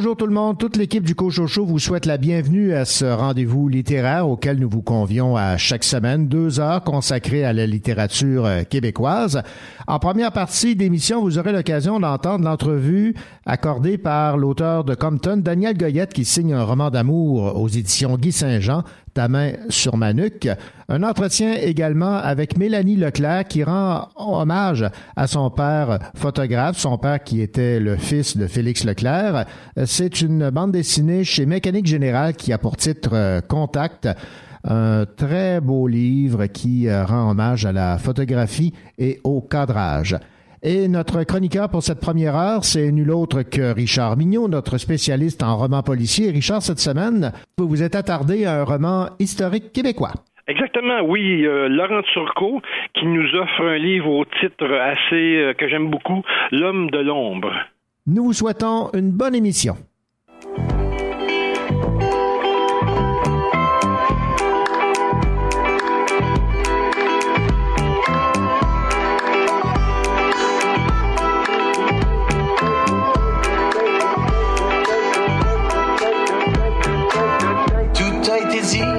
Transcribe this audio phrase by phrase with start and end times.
[0.00, 3.04] Bonjour tout le monde, toute l'équipe du Coach Show vous souhaite la bienvenue à ce
[3.04, 8.46] rendez-vous littéraire auquel nous vous convions à chaque semaine, deux heures consacrées à la littérature
[8.46, 9.42] euh, québécoise.
[9.86, 15.76] En première partie d'émission, vous aurez l'occasion d'entendre l'entrevue accordée par l'auteur de Compton, Daniel
[15.76, 20.48] Goyette, qui signe un roman d'amour aux éditions Guy Saint-Jean, ta main sur ma nuque.
[20.88, 24.84] Un entretien également avec Mélanie Leclerc qui rend hommage
[25.16, 29.46] à son père photographe, son père qui était le fils de Félix Leclerc.
[29.84, 34.08] C'est une bande dessinée chez Mécanique Générale qui a pour titre euh, Contact
[34.64, 40.16] un très beau livre qui euh, rend hommage à la photographie et au cadrage.
[40.62, 45.42] Et notre chroniqueur pour cette première heure, c'est nul autre que Richard Mignot, notre spécialiste
[45.42, 46.30] en romans policiers.
[46.30, 50.12] Richard, cette semaine, vous vous êtes attardé à un roman historique québécois.
[50.48, 51.46] Exactement, oui.
[51.46, 52.60] Euh, Laurent Turcot
[52.92, 57.52] qui nous offre un livre au titre assez euh, que j'aime beaucoup, L'homme de l'ombre.
[58.06, 59.76] Nous vous souhaitons une bonne émission.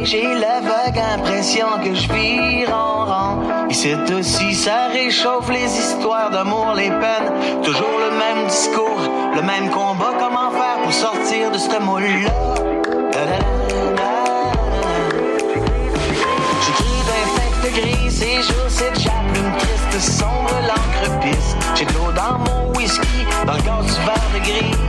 [0.03, 3.67] J'ai la vague impression que je vire en rang.
[3.69, 7.61] Et c'est aussi, ça réchauffe les histoires d'amour, les peines.
[7.63, 9.01] Toujours le même discours,
[9.35, 10.13] le même combat.
[10.19, 12.31] Comment faire pour sortir de ce moule-là?
[16.65, 21.55] J'écris d'un de gris, ces jours, c'est déjà une triste, sombre, l'encre pisse.
[21.75, 24.80] J'ai de l'eau dans mon whisky, dans le gaz du verre de gris.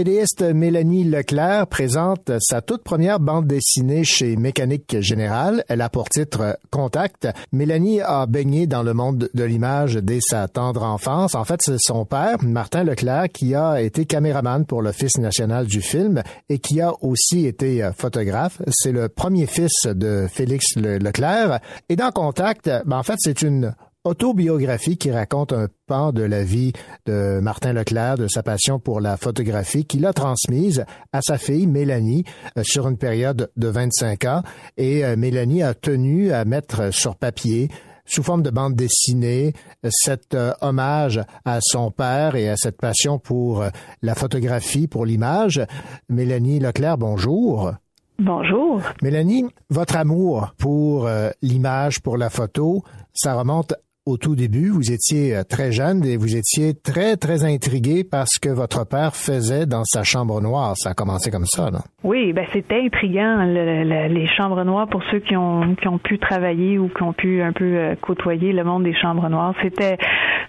[0.00, 5.62] BDiste Mélanie Leclerc présente sa toute première bande dessinée chez Mécanique Générale.
[5.68, 7.28] Elle a pour titre Contact.
[7.52, 11.34] Mélanie a baigné dans le monde de l'image dès sa tendre enfance.
[11.34, 15.82] En fait, c'est son père, Martin Leclerc, qui a été caméraman pour l'Office national du
[15.82, 18.62] film et qui a aussi été photographe.
[18.70, 21.60] C'est le premier fils de Félix Leclerc.
[21.90, 23.74] Et dans Contact, ben, en fait, c'est une
[24.04, 26.72] autobiographie qui raconte un pan de la vie
[27.04, 31.66] de Martin Leclerc, de sa passion pour la photographie, qu'il a transmise à sa fille
[31.66, 32.24] Mélanie
[32.56, 34.42] euh, sur une période de 25 ans.
[34.78, 37.68] Et euh, Mélanie a tenu à mettre sur papier
[38.06, 39.52] sous forme de bande dessinée,
[39.88, 43.64] cet euh, hommage à son père et à cette passion pour
[44.02, 45.64] la photographie, pour l'image.
[46.08, 47.72] Mélanie Leclerc, bonjour.
[48.18, 48.82] Bonjour.
[49.02, 51.08] Mélanie, votre amour pour
[51.40, 52.82] l'image, pour la photo,
[53.14, 53.74] ça remonte
[54.10, 58.26] au tout début, vous étiez euh, très jeune et vous étiez très, très intrigué par
[58.26, 60.74] ce que votre père faisait dans sa chambre noire.
[60.76, 61.80] Ça a commencé comme ça, non?
[62.02, 66.78] Oui, ben c'était intriguant, les chambres noires, pour ceux qui ont, qui ont pu travailler
[66.78, 69.54] ou qui ont pu un peu euh, côtoyer le monde des chambres noires.
[69.62, 69.96] C'était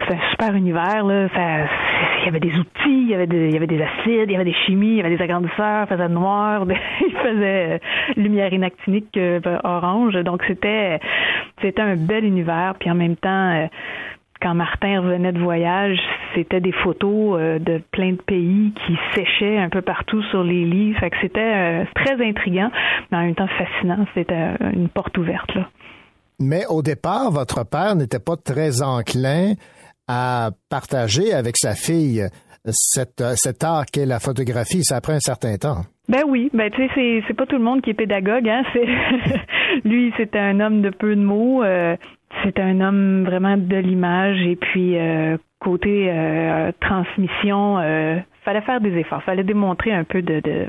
[0.09, 1.27] un super univers, là.
[2.19, 4.35] il y avait des outils, il y avait, il y avait des acides, il y
[4.35, 6.65] avait des chimies, il y avait des agrandisseurs, il faisait noir,
[7.05, 7.77] il faisait euh,
[8.15, 9.17] lumière inactinique
[9.63, 10.15] orange.
[10.23, 10.99] Donc c'était,
[11.61, 13.67] c'était un bel univers, puis en même temps, euh,
[14.41, 15.99] quand Martin revenait de voyage,
[16.33, 20.65] c'était des photos euh, de plein de pays qui séchaient un peu partout sur les
[20.65, 20.93] lits.
[20.95, 22.71] Fait que c'était euh, très intriguant,
[23.11, 24.05] mais en même temps fascinant.
[24.15, 25.53] C'était une porte ouverte.
[25.53, 25.69] Là.
[26.39, 29.53] Mais au départ, votre père n'était pas très enclin
[30.07, 32.27] à partager avec sa fille
[32.65, 34.83] cet art qu'est la photographie.
[34.83, 35.81] Ça prend un certain temps.
[36.09, 38.63] Ben oui, ben tu sais, c'est, pas tout le monde qui est pédagogue, hein.
[38.73, 38.85] C'est
[39.85, 41.63] lui, c'était un homme de peu de mots.
[42.43, 48.81] C'est un homme vraiment de l'image et puis euh, côté euh, transmission, euh, fallait faire
[48.81, 50.65] des efforts, fallait démontrer un peu de, de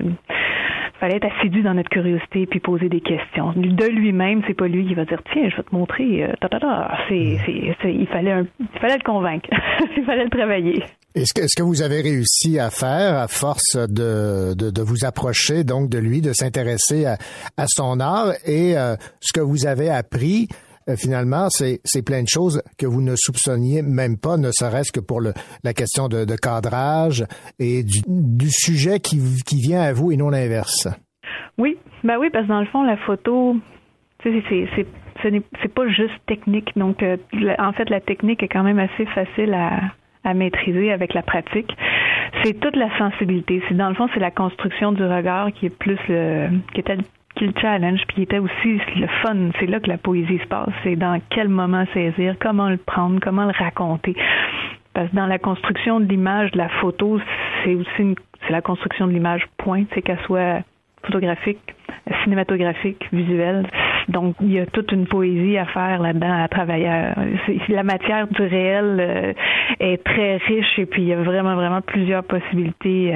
[1.01, 3.53] fallait être assidu dans notre curiosité puis poser des questions.
[3.57, 6.25] De lui-même, c'est pas lui qui va dire tiens, je vais te montrer.
[6.25, 6.97] Euh, ta, ta, ta.
[7.09, 7.39] C'est,
[7.83, 9.49] c'est, il fallait un, il fallait le convaincre,
[9.97, 10.85] il fallait le travailler.
[11.15, 15.05] Est-ce que, est-ce que vous avez réussi à faire à force de, de, de vous
[15.05, 17.17] approcher donc de lui, de s'intéresser à,
[17.57, 18.75] à son art et
[19.21, 20.49] ce que vous avez appris?
[20.89, 25.01] Euh, finalement, c'est plein de choses que vous ne soupçonniez même pas, ne serait-ce que
[25.01, 27.25] pour la question de, cadrage
[27.59, 29.19] et du, sujet qui,
[29.61, 30.89] vient à vous et non l'inverse.
[31.59, 33.57] Oui, ben oui, parce que dans le fond, la photo,
[34.23, 36.71] c'est pas juste technique.
[36.77, 37.17] Donc, euh,
[37.59, 41.77] en fait, la technique est quand même assez facile à, maîtriser avec la pratique.
[42.43, 43.63] C'est toute la sensibilité.
[43.69, 46.97] C'est dans le fond, c'est la construction du regard qui est plus le, qui était
[47.47, 49.51] le challenge, puis il était aussi le fun.
[49.59, 50.71] C'est là que la poésie se passe.
[50.83, 54.15] C'est dans quel moment saisir, comment le prendre, comment le raconter.
[54.95, 57.21] Parce que dans la construction de l'image, de la photo,
[57.65, 58.15] c'est aussi
[58.47, 60.63] c'est la construction de l'image point, c'est qu'elle soit
[61.05, 61.61] photographique,
[62.25, 63.67] cinématographique, visuelle.
[64.09, 66.91] Donc, il y a toute une poésie à faire là-dedans, à travailler.
[67.69, 69.33] La matière du réel euh,
[69.81, 73.13] est très riche et puis il y a vraiment, vraiment plusieurs possibilités.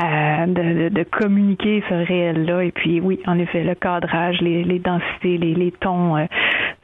[0.00, 2.64] Euh, de, de, communiquer ce réel-là.
[2.64, 6.24] Et puis oui, en effet, le cadrage, les, les densités, les, les tons, euh,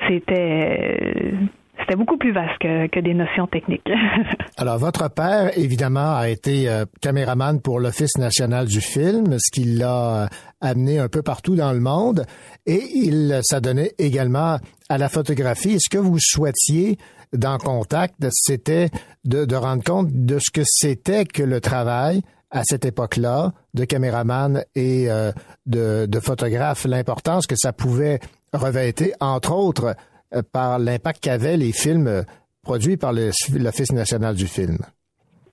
[0.06, 1.32] c'était
[1.80, 3.88] c'était beaucoup plus vaste que, que des notions techniques.
[4.58, 9.64] Alors, votre père, évidemment, a été euh, caméraman pour l'Office national du film, ce qui
[9.64, 10.26] l'a euh,
[10.60, 12.24] amené un peu partout dans le monde,
[12.66, 14.58] et il s'adonnait également
[14.90, 15.74] à la photographie.
[15.74, 16.98] Est-ce que vous souhaitiez
[17.32, 18.88] dans Contact, c'était
[19.24, 23.84] de, de rendre compte de ce que c'était que le travail à cette époque-là de
[23.84, 25.30] caméraman et euh,
[25.66, 28.20] de, de photographe, l'importance que ça pouvait
[28.52, 29.94] revêtir, entre autres,
[30.34, 32.22] euh, par l'impact qu'avaient les films euh,
[32.62, 34.78] produits par l'Office national du film.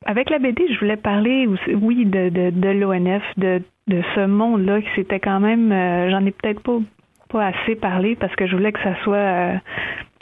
[0.05, 1.47] Avec la BD, je voulais parler,
[1.81, 5.69] oui, de, l'ONF, de, de ce monde-là, qui c'était quand même,
[6.11, 6.77] j'en ai peut-être pas,
[7.29, 9.59] pas assez parlé parce que je voulais que ça soit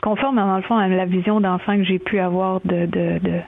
[0.02, 3.40] conforme, dans le fond, à la vision d'enfant que j'ai pu avoir de, de, de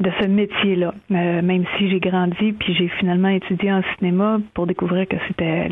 [0.00, 0.94] de ce métier-là.
[1.10, 5.68] Euh, même si j'ai grandi puis j'ai finalement étudié en cinéma pour découvrir que c'était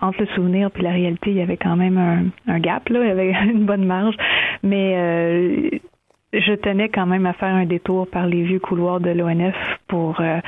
[0.00, 3.00] entre le souvenir puis la réalité, il y avait quand même un, un gap là,
[3.02, 4.14] il y avait une bonne marge.
[4.62, 5.70] Mais euh,
[6.32, 9.56] je tenais quand même à faire un détour par les vieux couloirs de l'ONF
[9.88, 10.40] pour euh,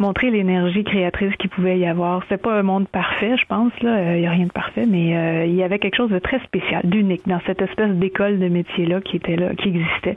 [0.00, 2.22] montrer l'énergie créatrice qu'il pouvait y avoir.
[2.28, 5.46] C'est pas un monde parfait, je pense là, il y a rien de parfait, mais
[5.48, 8.86] il y avait quelque chose de très spécial, d'unique dans cette espèce d'école de métier
[8.86, 10.16] là qui était là, qui existait.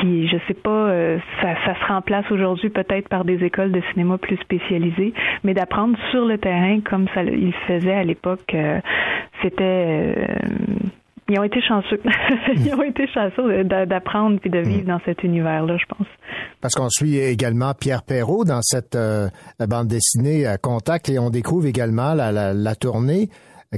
[0.00, 4.16] Puis je sais pas, euh, ça, se remplace aujourd'hui peut-être par des écoles de cinéma
[4.16, 5.12] plus spécialisées,
[5.44, 8.80] mais d'apprendre sur le terrain comme ça il faisait à l'époque, euh,
[9.42, 10.14] c'était euh,
[11.30, 12.00] ils ont été chanceux.
[12.56, 16.06] ils ont été chanceux d'apprendre puis de vivre dans cet univers-là, je pense.
[16.60, 18.98] Parce qu'on suit également Pierre Perrault dans cette
[19.58, 23.28] bande dessinée Contact et on découvre également la, la, la tournée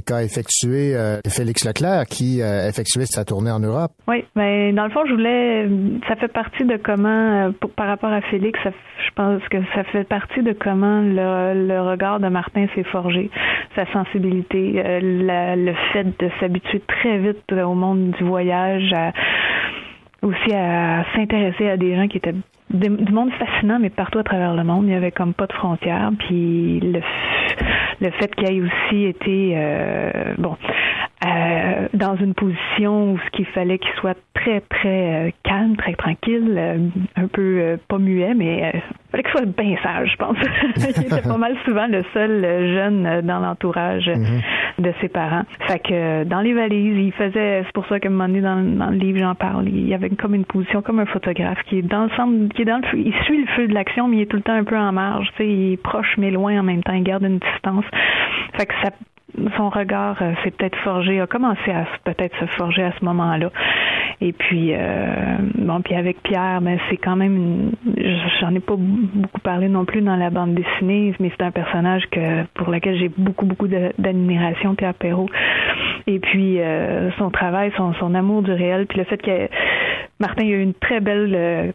[0.01, 3.91] qu'a effectué euh, Félix Leclerc, qui a effectué sa tournée en Europe.
[4.07, 5.69] Oui, mais ben, dans le fond, je voulais,
[6.07, 10.03] ça fait partie de comment, euh, par rapport à Félix, je pense que ça fait
[10.03, 13.29] partie de comment le, regard de Martin s'est forgé,
[13.75, 18.95] sa sensibilité, euh, le fait de s'habituer très vite au monde du voyage,
[20.23, 22.35] aussi à s'intéresser à des gens qui étaient
[22.71, 24.85] du monde fascinant, mais partout à travers le monde.
[24.87, 26.11] Il y avait comme pas de frontières.
[26.17, 27.01] Puis le,
[28.01, 30.57] le fait qu'il ait aussi été euh, bon
[31.25, 35.93] euh, dans une position où ce qu'il fallait qu'il soit très très euh, calme, très
[35.93, 36.59] tranquille,
[37.15, 38.81] un peu pas muet, mais il
[39.11, 40.37] fallait qu'il soit bien sage, je pense.
[40.77, 42.41] il était pas mal souvent le seul
[42.73, 44.81] jeune dans l'entourage mm-hmm.
[44.81, 45.43] de ses parents.
[45.67, 48.61] Fait que dans les valises, il faisait, c'est pour ça qu'à un moment donné dans,
[48.85, 51.79] dans le livre j'en parle, il y avait comme une position comme un photographe qui
[51.79, 54.07] est dans le centre, qui est dans le feu, il suit le feu de l'action,
[54.07, 55.27] mais il est tout le temps un peu en marge.
[55.37, 57.85] Tu sais, il est proche mais loin en même temps, il garde une distance.
[58.57, 58.89] Fait que ça
[59.57, 63.49] son regard euh, s'est peut-être forgé, a commencé à peut-être se forger à ce moment-là.
[64.21, 67.71] Et puis euh, bon, puis avec Pierre, ben c'est quand même,
[68.39, 72.05] j'en ai pas beaucoup parlé non plus dans la bande dessinée, mais c'est un personnage
[72.09, 75.29] que pour lequel j'ai beaucoup beaucoup d'admiration, Pierre Perrault.
[76.07, 79.49] Et puis euh, son travail, son, son amour du réel, puis le fait que
[80.19, 81.73] Martin a eu une très belle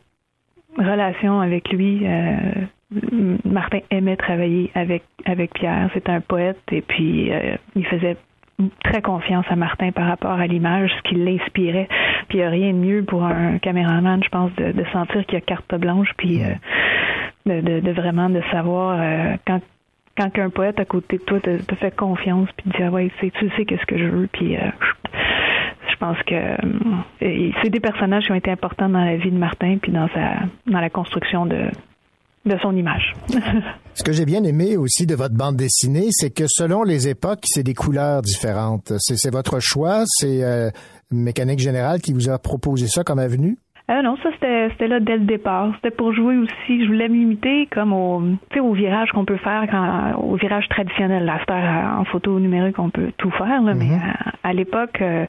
[0.76, 2.02] relation avec lui.
[2.04, 2.36] Euh,
[3.44, 5.90] Martin aimait travailler avec avec Pierre.
[5.94, 8.16] C'est un poète et puis euh, il faisait
[8.82, 11.88] très confiance à Martin par rapport à l'image, ce qui l'inspirait.
[12.28, 15.34] Puis il n'y a rien de mieux pour un caméraman, je pense, de, sentir qu'il
[15.34, 16.50] y a carte blanche, puis euh,
[17.46, 18.98] de, vraiment de savoir
[19.46, 19.60] quand
[20.16, 23.12] quand un poète à côté de toi te, fait confiance, puis te dit ah ouais,
[23.20, 24.56] tu sais qu'est-ce que je veux, puis
[25.98, 29.38] je pense que euh, c'est des personnages qui ont été importants dans la vie de
[29.38, 30.34] Martin puis dans sa
[30.66, 31.66] dans la construction de
[32.44, 33.14] de son image.
[33.94, 37.44] Ce que j'ai bien aimé aussi de votre bande dessinée, c'est que selon les époques,
[37.46, 38.92] c'est des couleurs différentes.
[38.98, 40.70] C'est votre choix, c'est euh,
[41.10, 43.58] Mécanique Générale qui vous a proposé ça comme avenue?
[43.90, 45.72] Euh, non, ça c'était là dès le départ.
[45.76, 46.84] C'était pour jouer aussi.
[46.84, 48.22] Je voulais m'imiter comme au
[48.60, 51.24] au virage qu'on peut faire quand au virage traditionnel.
[51.24, 51.38] Là,
[51.98, 53.62] en photo numérique, on peut tout faire.
[53.62, 54.00] Là, Mais mhm.
[54.42, 55.24] à, l'époque, euh,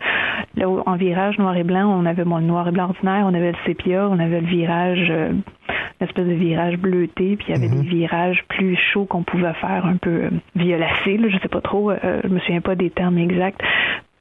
[0.62, 3.52] en virage noir et blanc, on avait bon, le noir et blanc ordinaire, on avait
[3.52, 7.58] le sépia, on avait le virage, euh, une espèce de virage bleuté, puis il y
[7.58, 7.82] avait mhm.
[7.82, 11.18] des virages plus chauds qu'on pouvait faire, un peu euh, violacés.
[11.18, 11.94] Là, je sais pas trop.
[11.94, 13.62] je me souviens pas des termes exacts.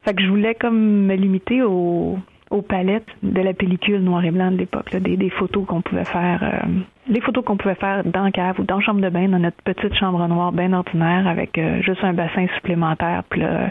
[0.05, 2.19] Fait que je voulais comme me limiter au
[2.51, 6.41] aux palettes de la pellicule noir et blanc de l'époque, des, photos qu'on pouvait faire,
[6.43, 6.69] euh,
[7.09, 9.95] les photos qu'on pouvait faire dans cave ou dans chambre de bain, dans notre petite
[9.95, 13.71] chambre noire bien ordinaire avec euh, juste un bassin supplémentaire, puis là,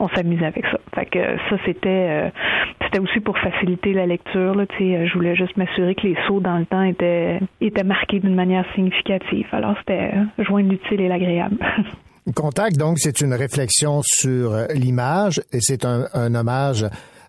[0.00, 0.78] on s'amusait avec ça.
[0.94, 2.30] Fait que ça, c'était euh,
[2.84, 4.54] c'était aussi pour faciliter la lecture.
[4.54, 8.34] Là, je voulais juste m'assurer que les sauts dans le temps étaient, étaient marqués d'une
[8.34, 9.46] manière significative.
[9.52, 11.56] Alors, c'était joindre l'utile et l'agréable.
[12.34, 16.84] Contact, donc, c'est une réflexion sur l'image et c'est un hommage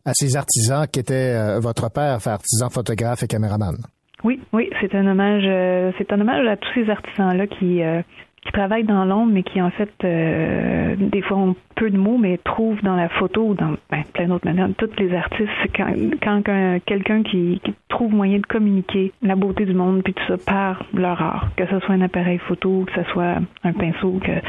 [0.08, 3.76] à ces artisans qui étaient euh, votre père, artisan, photographe et caméraman.
[4.24, 8.02] Oui, oui, c'est un hommage, euh, c'est un hommage à tous ces artisans-là qui euh,
[8.42, 12.38] qui travaillent dans l'ombre, mais qui en fait des fois ont peu de mots, mais
[12.38, 14.70] trouvent dans la photo ou dans ben, plein d'autres manières.
[14.78, 19.74] Tous les artistes, quand, quand quelqu'un qui, qui, trouve moyen de communiquer la beauté du
[19.74, 23.10] monde puis tout ça par leur art, que ce soit un appareil photo, que ce
[23.12, 23.36] soit
[23.66, 24.40] un pinceau, que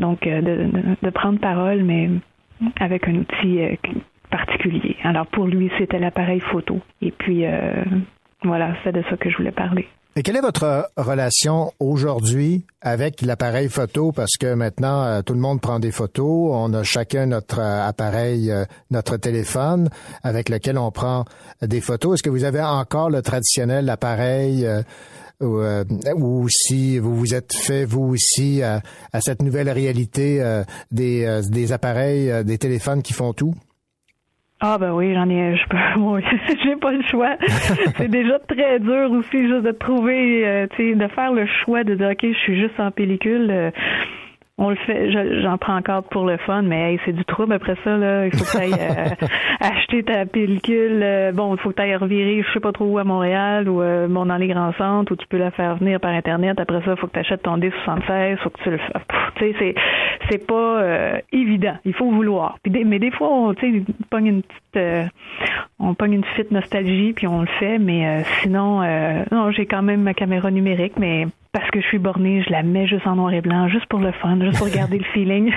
[0.00, 2.10] donc de, de, de prendre parole, mais
[2.80, 3.60] avec un outil
[4.34, 4.96] particulier.
[5.04, 6.80] Alors pour lui, c'était l'appareil photo.
[7.00, 7.84] Et puis euh,
[8.42, 9.86] voilà, c'est de ça que je voulais parler.
[10.16, 14.12] Et quelle est votre relation aujourd'hui avec l'appareil photo?
[14.12, 16.50] Parce que maintenant, euh, tout le monde prend des photos.
[16.52, 18.52] On a chacun notre euh, appareil,
[18.90, 19.88] notre téléphone
[20.24, 21.24] avec lequel on prend
[21.62, 22.14] des photos.
[22.14, 24.66] Est-ce que vous avez encore le traditionnel appareil
[25.40, 28.80] ou, si vous vous êtes fait, vous aussi, à,
[29.20, 30.42] cette nouvelle réalité
[30.90, 33.54] des appareils, des téléphones qui font tout?
[34.60, 36.20] Ah ben oui, j'en ai, je peux, moi,
[36.64, 37.36] j'ai pas le choix.
[37.96, 41.84] c'est déjà très dur aussi juste de trouver, euh, tu sais, de faire le choix
[41.84, 43.50] de dire ok, je suis juste en pellicule.
[43.50, 43.70] Euh,
[44.56, 45.10] on le fait,
[45.42, 47.96] j'en prends encore pour le fun, mais c'est du trouble après ça.
[47.96, 49.26] Là, il faut que tu ailles euh,
[49.60, 51.00] acheter ta pellicule.
[51.02, 53.68] Euh, bon, il faut que tu ailles revirer, je sais pas trop où à Montréal
[53.68, 56.60] ou euh, bon, dans les grands centres où tu peux la faire venir par Internet.
[56.60, 59.54] Après ça, il faut que tu achètes ton D76, faut que tu le Tu sais,
[59.58, 59.74] c'est,
[60.30, 61.76] c'est pas euh, évident.
[61.84, 62.58] Il faut vouloir.
[62.64, 63.54] mais des fois, on,
[64.08, 65.04] pogne une petite, euh,
[65.80, 67.78] on pogne une petite nostalgie puis on le fait.
[67.78, 68.82] Mais euh, sinon,
[69.32, 72.62] non, j'ai quand même ma caméra numérique, mais parce que je suis bornée, je la
[72.62, 75.50] mets juste en noir et blanc, juste pour le fun, juste pour garder le feeling.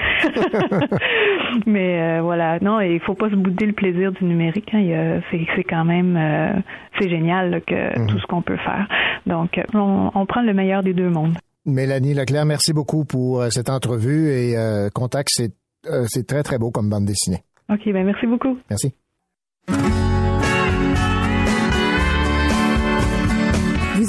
[1.65, 4.73] mais voilà, non, il faut pas se bouder le plaisir du numérique.
[4.73, 5.19] Hein.
[5.31, 6.63] C'est quand même,
[6.97, 8.07] c'est génial que mhm.
[8.07, 8.87] tout ce qu'on peut faire.
[9.25, 11.35] Donc, on, on prend le meilleur des deux mondes.
[11.67, 16.57] Mélanie Leclerc, merci beaucoup pour euh, cette entrevue et euh, Contact, euh, c'est très très
[16.57, 17.43] beau comme bande dessinée.
[17.69, 18.57] OK, ben merci beaucoup.
[18.69, 18.93] Merci.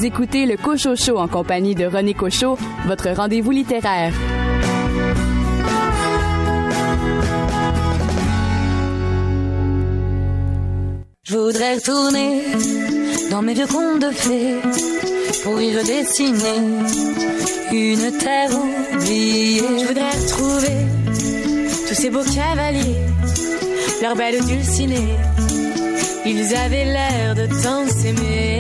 [0.00, 4.12] Écoutez le Cocho Show en compagnie de René Cochot, votre rendez-vous littéraire.
[11.25, 12.43] Je voudrais retourner
[13.31, 14.57] dans mes vieux contes de fées
[15.43, 16.59] pour y redessiner
[17.73, 19.62] une terre oubliée.
[19.81, 20.76] Je voudrais retrouver
[21.88, 22.97] tous ces beaux cavaliers,
[24.00, 25.17] leurs belles dulcinées.
[26.25, 28.58] Ils avaient l'air de tant s'aimer.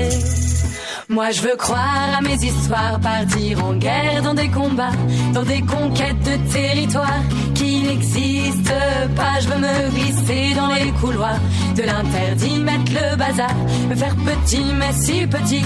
[1.10, 4.92] Moi je veux croire à mes histoires, partir en guerre dans des combats,
[5.32, 7.22] dans des conquêtes de territoires
[7.54, 8.74] qui n'existent
[9.16, 9.40] pas.
[9.40, 11.40] Je veux me glisser dans les couloirs
[11.76, 13.54] de l'interdit, mettre le bazar,
[13.88, 15.62] me faire petit mais si petit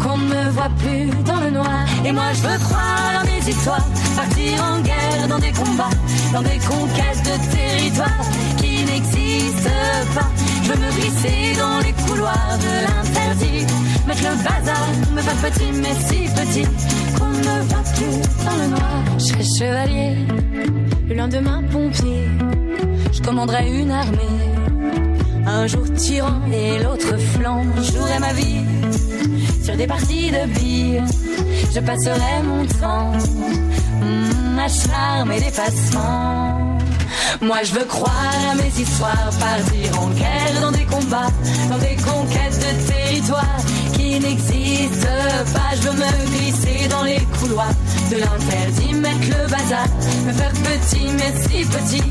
[0.00, 1.84] qu'on ne me voit plus dans le noir.
[2.04, 5.90] Et moi je veux croire à mes histoires, partir en guerre dans des combats,
[6.32, 9.70] dans des conquêtes de territoires qui n'existent
[10.14, 10.53] pas.
[10.64, 13.66] Je veux me glisser dans les couloirs de l'interdit
[14.06, 16.66] mettre le bazar, me faire petit mais si petit
[17.18, 19.04] qu'on ne va plus dans le noir.
[19.18, 20.16] Je serai chevalier,
[21.08, 22.28] le lendemain pompier,
[23.12, 24.18] je commanderai une armée.
[25.46, 28.64] Un jour tyran et l'autre flanc, jouerai ma vie
[29.62, 31.02] sur des parties de billes.
[31.74, 33.12] Je passerai mon temps
[34.00, 36.73] mmh, à charme et dépassement.
[37.40, 41.30] Moi je veux croire à mes histoires, partir en guerre dans des combats,
[41.70, 43.56] dans des conquêtes de territoire
[43.92, 45.08] qui n'existe
[45.52, 45.70] pas.
[45.76, 47.74] Je veux me glisser dans les couloirs
[48.10, 49.86] de l'interdit, mettre le bazar,
[50.26, 52.02] me faire petit, mais si petit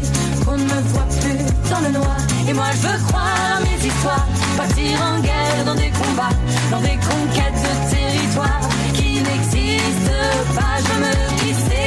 [0.46, 2.18] qu'on ne me voit plus dans le noir.
[2.48, 6.36] Et moi je veux croire à mes histoires, partir en guerre dans des combats,
[6.72, 8.62] dans des conquêtes de territoire
[8.94, 10.12] qui n'existent
[10.56, 10.76] pas.
[10.80, 11.83] Je veux me glisser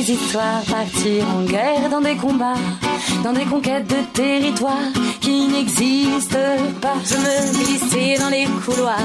[0.00, 2.54] mes histoires, partir en guerre dans des combats,
[3.22, 6.38] dans des conquêtes de territoires qui n'existent
[6.80, 6.94] pas.
[7.04, 8.98] Je me glisser dans les couloirs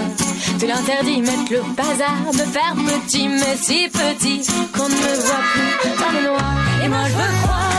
[0.60, 4.42] de l'interdit, mettre le bazar, me faire petit, mais si petit
[4.74, 5.46] qu'on ne me voit
[5.82, 6.56] plus dans le noir.
[6.84, 7.75] Et moi je veux croire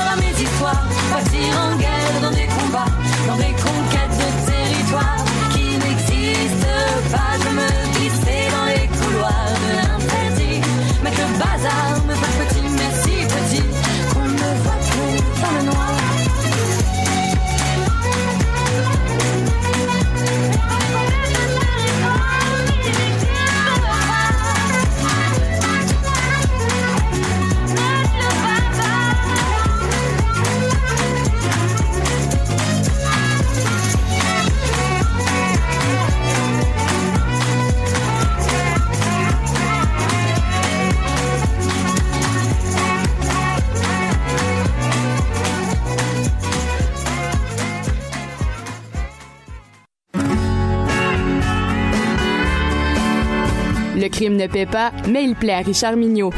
[54.47, 56.31] ne pas, mais il plaît à Richard Mignot.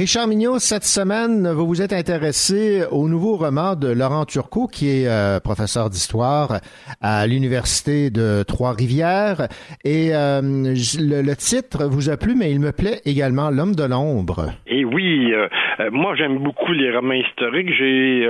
[0.00, 4.88] Richard Mignot, cette semaine, vous vous êtes intéressé au nouveau roman de Laurent Turcot, qui
[4.88, 6.60] est euh, professeur d'histoire
[7.02, 9.48] à l'Université de Trois-Rivières.
[9.84, 14.52] Et euh, le, titre vous a plu, mais il me plaît également, L'homme de l'ombre.
[14.66, 15.48] Et oui, euh,
[15.92, 17.68] moi j'aime beaucoup les romans historiques.
[17.76, 18.26] J'ai,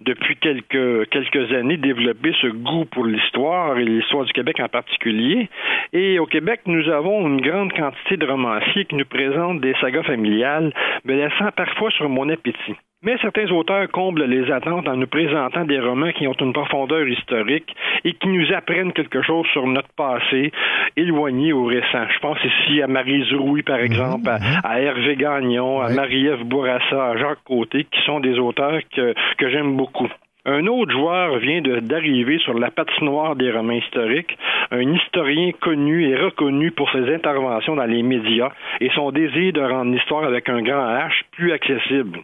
[0.00, 5.48] depuis quelques, quelques années, développé ce goût pour l'histoire et l'histoire du Québec en particulier.
[5.92, 10.02] Et au Québec, nous avons une grande quantité de romanciers qui nous présentent des sagas
[10.02, 10.72] familiales
[11.12, 12.76] me laissant parfois sur mon appétit.
[13.04, 17.06] Mais certains auteurs comblent les attentes en nous présentant des romans qui ont une profondeur
[17.08, 20.52] historique et qui nous apprennent quelque chose sur notre passé,
[20.96, 22.06] éloigné ou récent.
[22.14, 27.10] Je pense ici à Marie Zouroui, par exemple, à, à, Hervé Gagnon, à Marie-Ève Bourassa,
[27.10, 30.08] à Jacques Côté, qui sont des auteurs que, que j'aime beaucoup.
[30.44, 34.36] Un autre joueur vient d'arriver sur la patinoire des romans historiques,
[34.72, 38.50] un historien connu et reconnu pour ses interventions dans les médias
[38.80, 42.18] et son désir de rendre l'histoire avec un grand H plus accessible.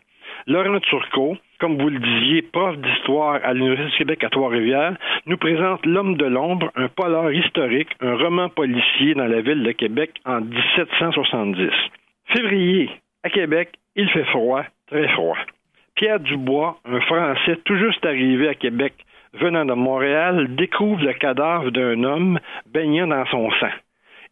[0.48, 5.37] Laurent Turcot, comme vous le disiez, prof d'histoire à l'Université du Québec à Trois-Rivières, nous
[5.37, 10.14] présente L'homme de l'ombre, un polar historique, un roman policier dans la ville de Québec
[10.24, 11.70] en 1770.
[12.35, 12.90] Février,
[13.22, 15.37] à Québec, il fait froid, très froid.
[15.99, 18.95] Pierre Dubois, un Français tout juste arrivé à Québec
[19.33, 22.39] venant de Montréal, découvre le cadavre d'un homme
[22.73, 23.75] baignant dans son sang.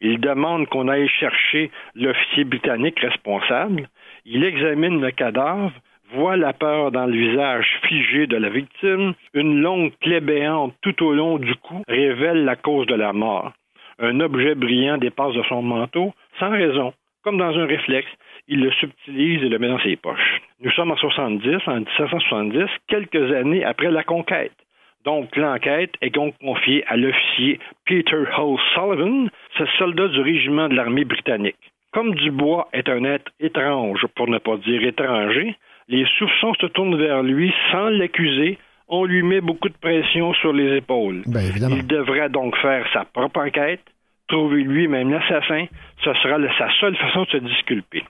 [0.00, 3.88] Il demande qu'on aille chercher l'officier britannique responsable.
[4.24, 5.72] Il examine le cadavre,
[6.14, 9.14] voit la peur dans le visage figé de la victime.
[9.34, 13.52] Une longue plaie béante tout au long du cou révèle la cause de la mort.
[13.98, 18.12] Un objet brillant dépasse de son manteau, sans raison, comme dans un réflexe
[18.48, 20.40] il le subtilise et le met dans ses poches.
[20.60, 24.52] Nous sommes en 70, en 1770, quelques années après la conquête.
[25.04, 30.74] Donc, l'enquête est donc confiée à l'officier Peter Hull Sullivan, ce soldat du régiment de
[30.74, 31.56] l'armée britannique.
[31.92, 35.56] Comme Dubois est un être étrange, pour ne pas dire étranger,
[35.88, 38.58] les soupçons se tournent vers lui sans l'accuser.
[38.88, 41.22] On lui met beaucoup de pression sur les épaules.
[41.26, 43.82] Ben, Il devrait donc faire sa propre enquête,
[44.28, 45.66] trouver lui-même l'assassin.
[46.04, 48.02] Ce sera sa seule façon de se disculper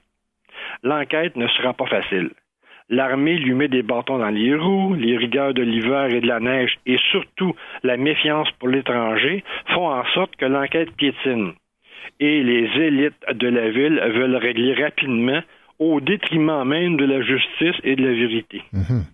[0.82, 2.30] l'enquête ne sera pas facile.
[2.88, 6.38] L'armée lui met des bâtons dans les roues, les rigueurs de l'hiver et de la
[6.38, 9.42] neige et surtout la méfiance pour l'étranger
[9.74, 11.52] font en sorte que l'enquête piétine.
[12.20, 15.42] Et les élites de la ville veulent régler rapidement
[15.80, 18.62] au détriment même de la justice et de la vérité.
[18.72, 19.04] Mhm.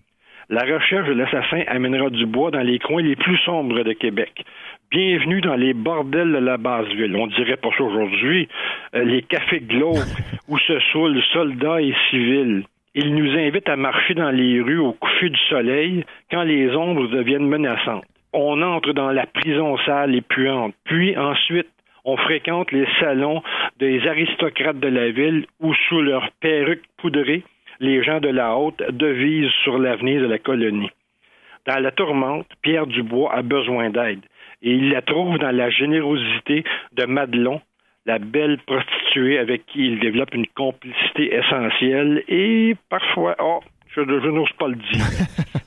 [0.52, 4.44] La recherche de l'assassin amènera du bois dans les coins les plus sombres de Québec.
[4.90, 7.16] Bienvenue dans les bordels de la basse ville.
[7.16, 8.50] On dirait pas ça aujourd'hui.
[8.94, 9.96] Euh, les cafés glauques
[10.48, 12.64] où se saoulent soldats et civils.
[12.94, 17.08] Il nous invite à marcher dans les rues au coucher du soleil quand les ombres
[17.08, 18.04] deviennent menaçantes.
[18.34, 20.74] On entre dans la prison sale et puante.
[20.84, 21.70] Puis ensuite,
[22.04, 23.42] on fréquente les salons
[23.78, 27.42] des aristocrates de la ville où, sous leurs perruques poudrées,
[27.82, 30.90] les gens de la haute devisent sur l'avenir de la colonie.
[31.66, 34.20] Dans la tourmente, Pierre Dubois a besoin d'aide
[34.62, 37.60] et il la trouve dans la générosité de Madelon,
[38.06, 43.60] la belle prostituée avec qui il développe une complicité essentielle et parfois, oh,
[43.94, 45.04] je, n'ose pas le dire.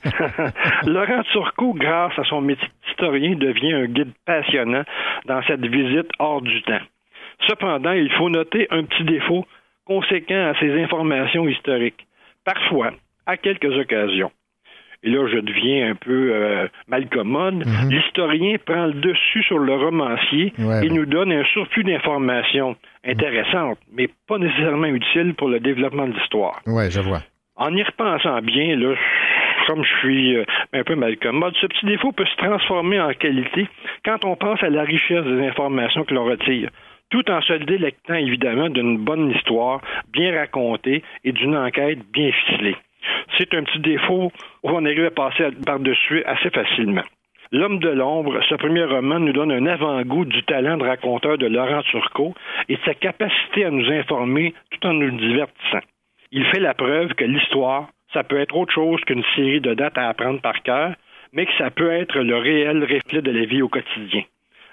[0.86, 4.84] Laurent Turcot, grâce à son métier d'historien, devient un guide passionnant
[5.26, 6.80] dans cette visite hors du temps.
[7.46, 9.46] Cependant, il faut noter un petit défaut
[9.86, 12.06] conséquent à ces informations historiques.
[12.44, 12.90] Parfois,
[13.26, 14.30] à quelques occasions,
[15.02, 17.90] et là je deviens un peu euh, malcommode, Mhm.
[17.90, 20.94] l'historien prend le dessus sur le romancier Ouais, et ouais.
[20.96, 26.60] nous donne un surplus d'informations intéressantes, mais pas nécessairement utiles pour le développement de l'histoire.
[26.66, 27.22] Ouais, je vois.
[27.56, 28.94] En y repensant bien, là,
[29.66, 33.66] comme je suis euh, un peu malcommode, ce petit défaut peut se transformer en qualité
[34.04, 36.70] quand on pense à la richesse des informations que l'on retire,
[37.10, 39.80] tout en se délectant évidemment d'une bonne histoire
[40.12, 42.76] bien racontée et d'une enquête bien ficelée.
[43.38, 47.02] C'est un petit défaut où on arrive à passer par-dessus assez facilement.
[47.52, 51.46] L'homme de l'ombre, ce premier roman nous donne un avant-goût du talent de raconteur de
[51.46, 52.34] Laurent Turcot
[52.68, 55.84] et de sa capacité à nous informer tout en nous divertissant.
[56.32, 59.96] Il fait la preuve que l'histoire, ça peut être autre chose qu'une série de dates
[59.96, 60.94] à apprendre par cœur,
[61.32, 64.22] mais que ça peut être le réel reflet de la vie au quotidien.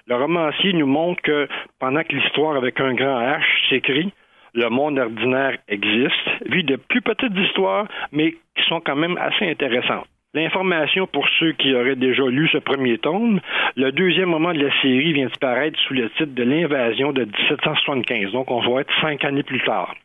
[0.06, 1.48] Le romancier nous montre que
[1.80, 4.12] pendant que l'histoire avec un grand H s'écrit,
[4.54, 9.50] le monde ordinaire existe, vit de plus petites histoires, mais qui sont quand même assez
[9.50, 10.06] intéressantes.
[10.34, 13.40] L'information pour ceux qui auraient déjà lu ce premier tome,
[13.76, 17.24] le deuxième moment de la série vient de paraître sous le titre de l'invasion de
[17.24, 19.96] 1775, donc on va être cinq années plus tard.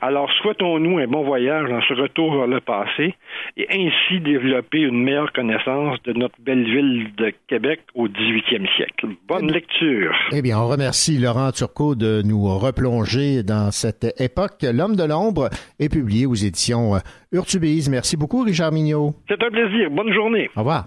[0.00, 3.14] Alors, souhaitons-nous un bon voyage dans ce retour vers le passé
[3.56, 9.08] et ainsi développer une meilleure connaissance de notre belle ville de Québec au 18e siècle.
[9.28, 10.14] Bonne lecture.
[10.32, 14.62] Eh bien, on remercie Laurent Turcot de nous replonger dans cette époque.
[14.62, 16.98] L'homme de l'ombre est publié aux éditions euh,
[17.32, 17.90] Urtubise.
[17.90, 19.14] Merci beaucoup, Richard Mignot.
[19.28, 19.90] C'est un plaisir.
[19.90, 20.50] Bonne journée.
[20.56, 20.86] Au revoir.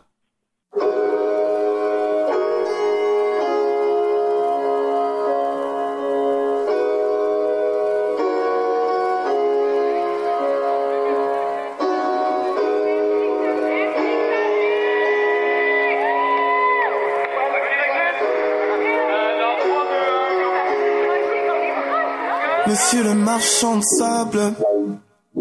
[22.73, 24.55] Monsieur le marchand de sable,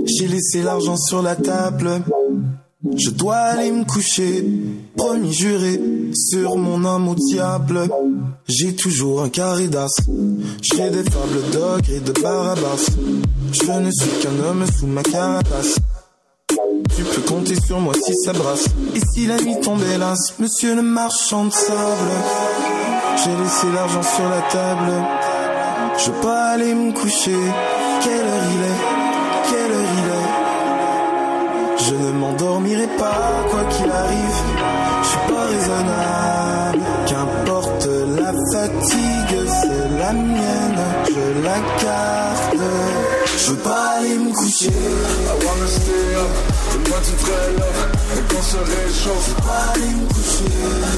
[0.04, 2.02] J'ai laissé l'argent sur la table.
[2.94, 4.44] Je dois aller me coucher,
[4.98, 5.80] promis juré,
[6.14, 7.88] sur mon âme au diable.
[8.46, 9.88] J'ai toujours un carré d'as.
[10.60, 12.90] J'ai des fables d'ogre et de barabas.
[13.50, 15.78] Je ne suis qu'un homme sous ma carapace.
[16.94, 18.66] Tu peux compter sur moi si ça brasse.
[18.94, 22.12] Et si la nuit tombe hélas, monsieur le marchand de sable.
[23.24, 25.21] J'ai laissé l'argent sur la table.
[25.98, 27.42] Je veux pas aller me coucher.
[28.02, 28.80] Quelle heure il est?
[29.50, 30.28] Quelle heure il est?
[31.84, 34.38] Je ne m'endormirai pas, quoi qu'il arrive.
[35.02, 36.80] Je suis pas raisonnable.
[38.52, 40.82] Fatigue, c'est la mienne.
[41.08, 42.68] Je la garde.
[43.38, 44.68] Je veux pas aller me coucher.
[44.68, 46.32] I wanna stay up,
[46.72, 47.82] le mois du très love,
[48.16, 49.24] et qu'on se réchauffe.
[49.26, 50.52] Je veux pas aller me coucher.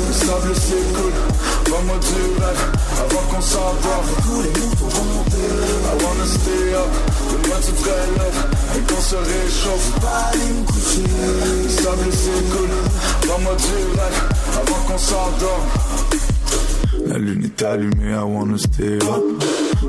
[0.08, 0.52] Le sable
[0.96, 1.14] cool,
[1.70, 2.62] vends-moi du rêve,
[3.02, 4.08] avant qu'on s'endorme.
[4.24, 5.48] Tous les mots pour remonter.
[5.90, 6.92] I wanna stay up,
[7.30, 8.40] le mois du très love,
[8.76, 9.84] et qu'on se réchauffe.
[9.84, 11.06] Je veux pas aller me coucher.
[11.62, 12.10] Le sable
[12.52, 12.72] cool,
[13.28, 14.20] vends-moi du rêve,
[14.58, 16.33] avant qu'on s'endorme.
[17.06, 18.98] La lune est allumée, I wanna stay.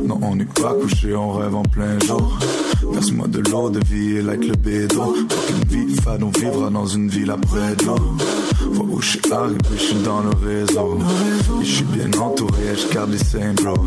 [0.05, 2.37] Non, on n'est pas couché, on rêve en plein jour.
[2.91, 5.15] Verse-moi de l'eau de vie, like le bédo.
[5.29, 7.95] Fucking vie fade, on vivra dans une ville après de l'eau.
[8.99, 10.97] Je suis arrivé, je suis dans le réseau.
[11.61, 13.85] Et je suis bien entouré, je garde les same bros.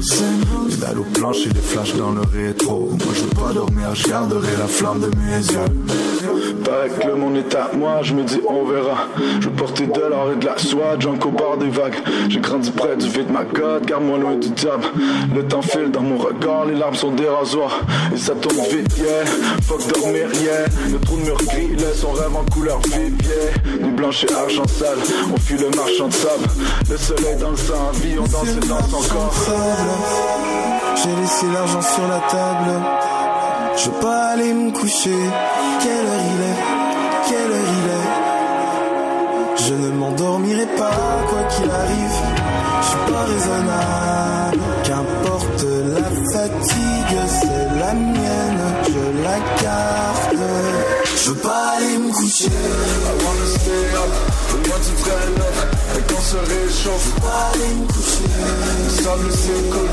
[0.68, 2.90] Les dalles au plancher, les flashs dans le rétro.
[2.90, 6.55] Moi je veux pas dormir, je garderai la flamme de mes yeux.
[6.64, 9.07] Paraît que le monde est à moi, je me dis on verra.
[9.40, 11.97] Je porter de l'or et de la soie, junk au des vagues.
[12.29, 14.85] J'ai grandi près du vide, ma god, garde-moi loin du diable.
[15.35, 17.81] Le temps file dans mon regard, les larmes sont des rasoirs.
[18.14, 19.25] Et ça tourne vite, yeah.
[19.62, 20.66] Fuck dormir, yeah.
[20.92, 23.79] Le trou de mur gris laisse son rêve en couleur vive, yeah.
[23.88, 24.98] Et argent sale,
[25.33, 26.49] on fuit le marchand de sable.
[26.91, 29.35] Le soleil dans le sang, vie, on danse dans son corps.
[30.97, 32.71] J'ai laissé l'argent sur la table.
[33.77, 35.21] Je veux pas aller me coucher.
[35.83, 36.61] Quelle heure il est?
[37.29, 39.67] Quelle heure il est?
[39.69, 42.19] Je ne m'endormirai pas, quoi qu'il arrive.
[42.81, 44.59] Je suis pas raisonnable.
[44.85, 48.63] Qu'importe la fatigue, c'est la mienne.
[48.85, 50.43] Je la garde.
[51.17, 52.47] Je veux pas aller me coucher.
[52.47, 54.13] I wanna stay up,
[54.68, 55.61] mois du très love,
[55.96, 57.09] et qu'on se réchauffe.
[59.02, 59.90] Sable c'est cool,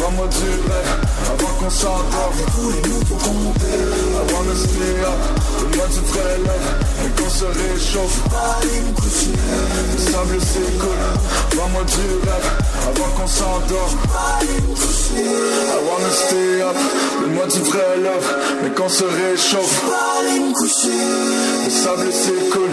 [0.00, 0.92] vends-moi du rêve,
[1.32, 2.38] avant qu'on s'endorme.
[2.56, 3.60] Tous les mots pour remonter.
[3.60, 5.20] I wanna stay up,
[5.60, 6.68] le mois du très love,
[7.04, 8.18] et qu'on se réchauffe.
[9.92, 10.38] Le sable
[10.80, 11.00] cool,
[11.56, 12.48] vends-moi du rêve,
[12.88, 13.96] avant qu'on s'endorme.
[15.12, 15.20] I
[15.88, 16.78] wanna stay up,
[17.22, 18.28] le mois du vrai love,
[18.62, 19.82] mais qu'on se réchauffe.
[21.64, 22.10] Le sable
[22.52, 22.70] cool,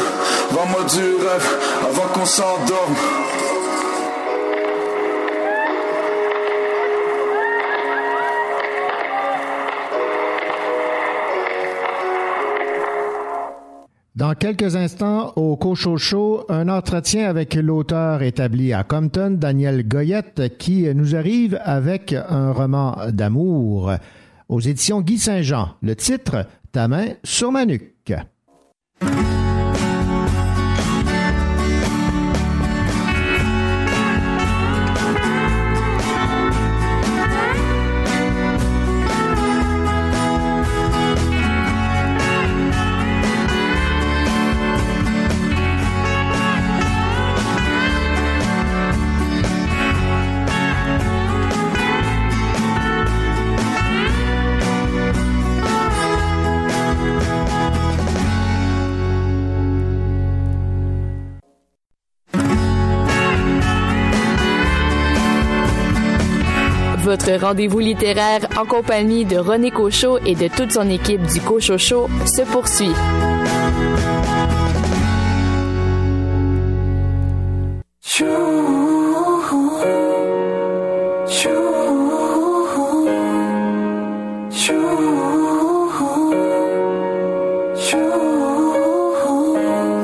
[0.52, 1.48] vends-moi du rêve,
[1.90, 2.96] avant qu'on s'endorme.
[14.28, 20.84] Dans quelques instants, au Cochocho, un entretien avec l'auteur établi à Compton, Daniel Goyette, qui
[20.94, 23.94] nous arrive avec un roman d'amour
[24.50, 25.70] aux éditions Guy Saint-Jean.
[25.82, 28.16] Le titre, Ta main sur ma nuque.
[67.28, 71.78] Votre rendez-vous littéraire en compagnie de René Cochot et de toute son équipe du Cochot
[71.78, 72.94] Show se poursuit.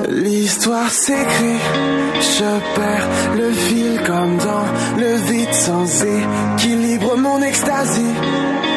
[0.09, 1.59] L'histoire s'écrit,
[2.39, 8.15] je perds le fil comme dans le vide sans équilibre, mon extasie.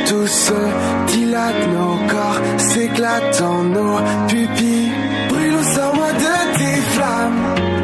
[0.07, 0.61] Tout se
[1.09, 4.93] dilate, nos corps s'éclatent en nos pupilles.
[5.29, 7.76] Brûle au moi de tes flammes.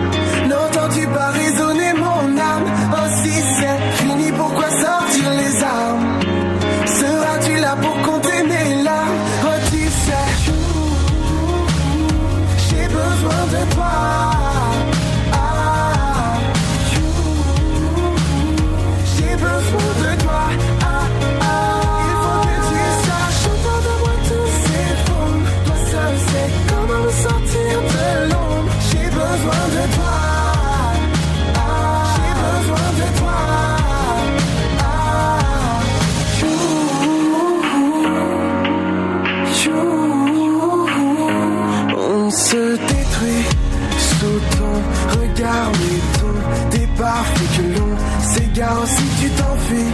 [48.62, 49.92] S'égare si tu t'enfuis.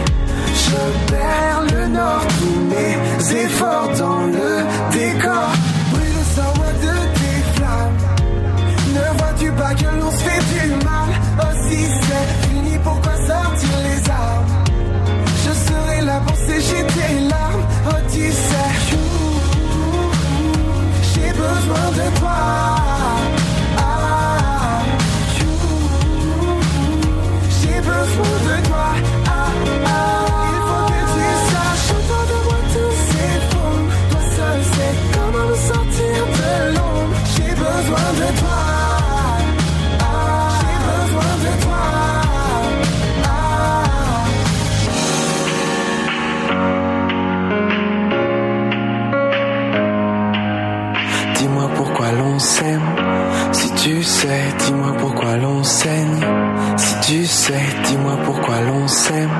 [0.53, 5.51] Je perds le nord, tous mes efforts dans le décor.
[5.91, 7.97] Brûle sans moi de tes flammes.
[8.93, 11.09] Ne vois-tu pas que l'on se fait du mal?
[11.39, 14.45] Aussi c'est fini, pourquoi sortir les armes?
[15.45, 17.65] Je serai là pour sécher tes larmes.
[17.87, 18.71] Oh, tu sais,
[21.13, 22.98] j'ai besoin de toi.
[52.11, 52.95] L'on s'aime.
[53.51, 56.48] Si tu sais, dis-moi pourquoi l'on saigne.
[57.09, 59.31] Si tu sais, dis-moi pourquoi l'on s'aime.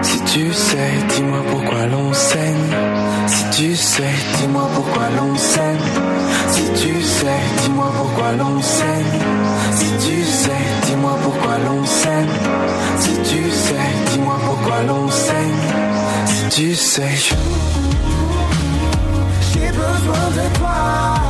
[0.00, 2.76] Si tu sais, dis-moi pourquoi l'on saigne.
[3.26, 5.78] Si tu sais, dis-moi pourquoi l'on s'aime.
[6.52, 9.20] Si tu sais, dis-moi pourquoi l'on saigne.
[9.74, 12.28] Si tu sais, dis-moi pourquoi l'on s'aime.
[13.00, 15.64] Si tu sais, dis-moi pourquoi l'on saigne.
[16.26, 17.18] Si tu sais,
[19.52, 21.29] j'ai besoin de toi.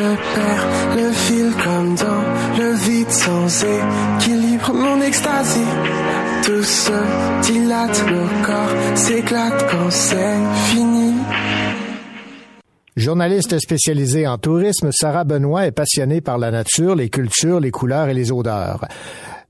[0.00, 2.24] Je perds le fil comme dans
[2.58, 5.72] le vide sans équilibre, mon extasie.
[6.42, 6.98] Tout se
[7.42, 10.38] dilate, le corps s'éclate quand c'est
[10.70, 11.09] fini.
[13.00, 18.10] Journaliste spécialisée en tourisme, Sarah Benoît est passionnée par la nature, les cultures, les couleurs
[18.10, 18.86] et les odeurs.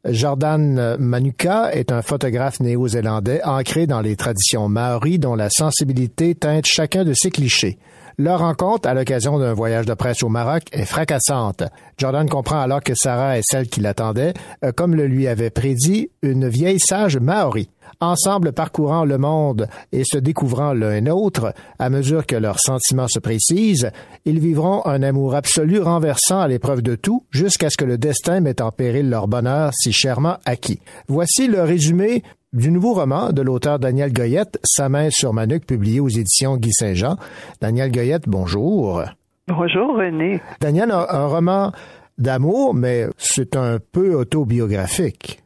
[0.05, 6.65] Jordan Manuka est un photographe néo-zélandais ancré dans les traditions maoris dont la sensibilité teinte
[6.65, 7.79] chacun de ses clichés.
[8.21, 11.63] Leur rencontre, à l'occasion d'un voyage de presse au Maroc, est fracassante.
[11.97, 16.11] Jordan comprend alors que Sarah est celle qui l'attendait, euh, comme le lui avait prédit
[16.21, 17.71] une vieille sage maori.
[17.99, 23.09] Ensemble parcourant le monde et se découvrant l'un et l'autre, à mesure que leurs sentiments
[23.09, 23.91] se précisent,
[24.27, 28.41] ils vivront un amour absolu renversant à l'épreuve de tout, jusqu'à ce que le destin
[28.41, 30.81] mette en péril leur bonheur si chèrement acquis.
[31.09, 35.67] Voici le résumé du nouveau roman de l'auteur Daniel Goyette, Sa main sur ma nuque,
[35.67, 37.17] publié aux éditions Guy Saint-Jean.
[37.61, 39.03] Daniel Goyette, bonjour.
[39.47, 40.41] Bonjour René.
[40.61, 41.73] Daniel a un roman
[42.19, 45.43] d'amour, mais c'est un peu autobiographique.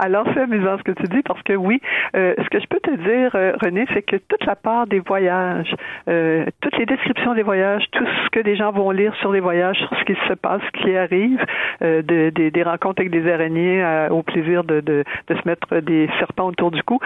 [0.00, 1.80] Alors, c'est amusant ce que tu dis parce que oui,
[2.16, 5.00] euh, ce que je peux te dire, euh, René, c'est que toute la part des
[5.00, 5.74] voyages,
[6.08, 9.40] euh, toutes les descriptions des voyages, tout ce que les gens vont lire sur les
[9.40, 11.44] voyages, sur ce qui se passe, ce qui arrive,
[11.82, 15.42] euh, de, des- des rencontres avec des araignées euh, au plaisir de, de, de se
[15.48, 17.00] mettre des serpents autour du cou,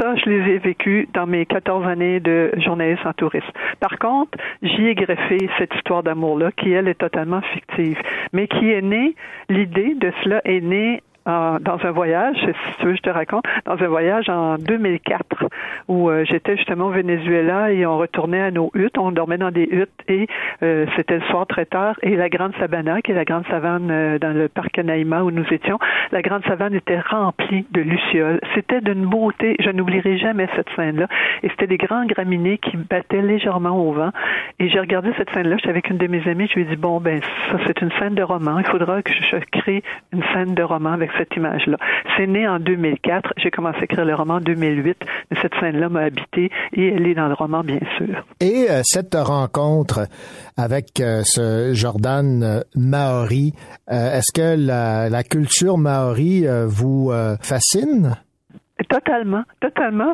[0.00, 3.50] ça, je les ai vécus dans mes 14 années de journaliste en tourisme.
[3.80, 7.98] Par contre, j'y ai greffé cette histoire d'amour-là, qui, elle, est totalement fictive,
[8.32, 9.14] mais qui est née,
[9.50, 11.02] l'idée de cela est née
[11.60, 15.48] dans un voyage, si tu veux, je te raconte, dans un voyage en 2004
[15.88, 19.50] où euh, j'étais justement au Venezuela et on retournait à nos huttes, on dormait dans
[19.50, 20.26] des huttes et
[20.62, 23.90] euh, c'était le soir très tard et la grande sabana, qui est la grande savane
[23.90, 25.78] euh, dans le parc Canaïma où nous étions,
[26.12, 28.40] la grande savane était remplie de lucioles.
[28.54, 31.06] C'était d'une beauté, je n'oublierai jamais cette scène-là.
[31.42, 34.10] Et c'était des grands graminées qui battaient légèrement au vent.
[34.58, 36.76] Et j'ai regardé cette scène-là, j'étais avec une de mes amies, je lui ai dit,
[36.76, 38.58] bon, ben, ça, c'est une scène de roman.
[38.58, 41.76] Il faudra que je crée une scène de roman avec cette image-là.
[42.16, 43.34] C'est né en 2004.
[43.36, 44.96] J'ai commencé à écrire le roman en 2008.
[45.30, 48.24] Mais cette scène-là m'a habité et elle est dans le roman, bien sûr.
[48.40, 50.06] Et euh, cette rencontre
[50.56, 53.52] avec euh, ce Jordan euh, Maori,
[53.88, 58.16] est-ce que la, culture maori vous fascine?
[58.88, 60.12] Totalement, totalement.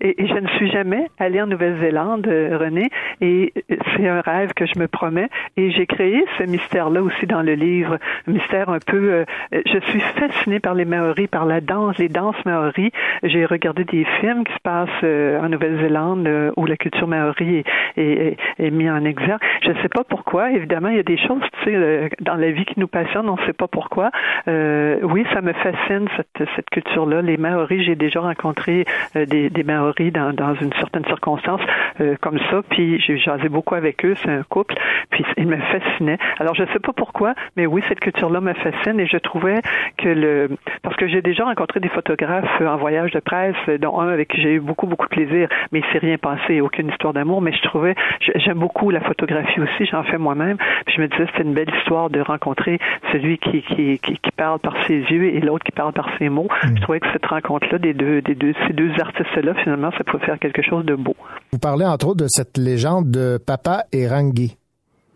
[0.00, 2.88] Et, je ne suis jamais allée en Nouvelle-Zélande, euh, René,
[3.20, 3.52] et
[3.96, 5.28] c'est un rêve que je me promets.
[5.56, 9.12] Et j'ai créé ce mystère-là aussi dans le livre, un mystère un peu.
[9.12, 12.90] euh, je suis fascinée par les Maoris, par la danse, les danses Maoris.
[13.22, 17.56] J'ai regardé des films qui se passent euh, en Nouvelle-Zélande euh, où la culture Maori
[17.58, 17.64] est,
[17.96, 19.40] est, est, mise en exergue.
[19.62, 20.50] Je ne sais pas pourquoi.
[20.52, 23.28] Évidemment, il y a des choses, tu sais, euh, dans la vie qui nous passionnent.
[23.28, 24.10] On ne sait pas pourquoi.
[24.48, 27.22] Euh, oui, ça me fascine cette, cette culture-là.
[27.22, 28.84] Les Maoris, j'ai déjà rencontré
[29.16, 31.60] euh, des, des Maoris dans, dans une certaine circonstance
[32.00, 34.74] euh, comme ça, puis j'ai jasé beaucoup avec eux, c'est un couple,
[35.10, 36.18] puis ils me fascinaient.
[36.38, 39.60] Alors je sais pas pourquoi, mais oui, cette culture-là me fascine et je trouvais
[39.98, 40.50] que le
[40.82, 44.40] parce que j'ai déjà rencontré des photographes en voyage de presse, dont un avec qui
[44.40, 47.52] j'ai eu beaucoup beaucoup de plaisir, mais il s'est rien passé, aucune histoire d'amour, mais
[47.52, 51.42] je trouvais j'aime beaucoup la photographie aussi, j'en fais moi-même, puis je me disais c'était
[51.42, 52.78] une belle histoire de rencontrer
[53.12, 56.28] celui qui qui, qui, qui parle par ses yeux et l'autre qui parle par ses
[56.28, 56.48] mots.
[56.74, 60.94] Je trouvais que cette rencontre-là ces deux artistes-là finalement ça pouvait faire quelque chose de
[60.94, 61.16] beau.
[61.52, 64.56] Vous parlez entre autres de cette légende de Papa et Rangi.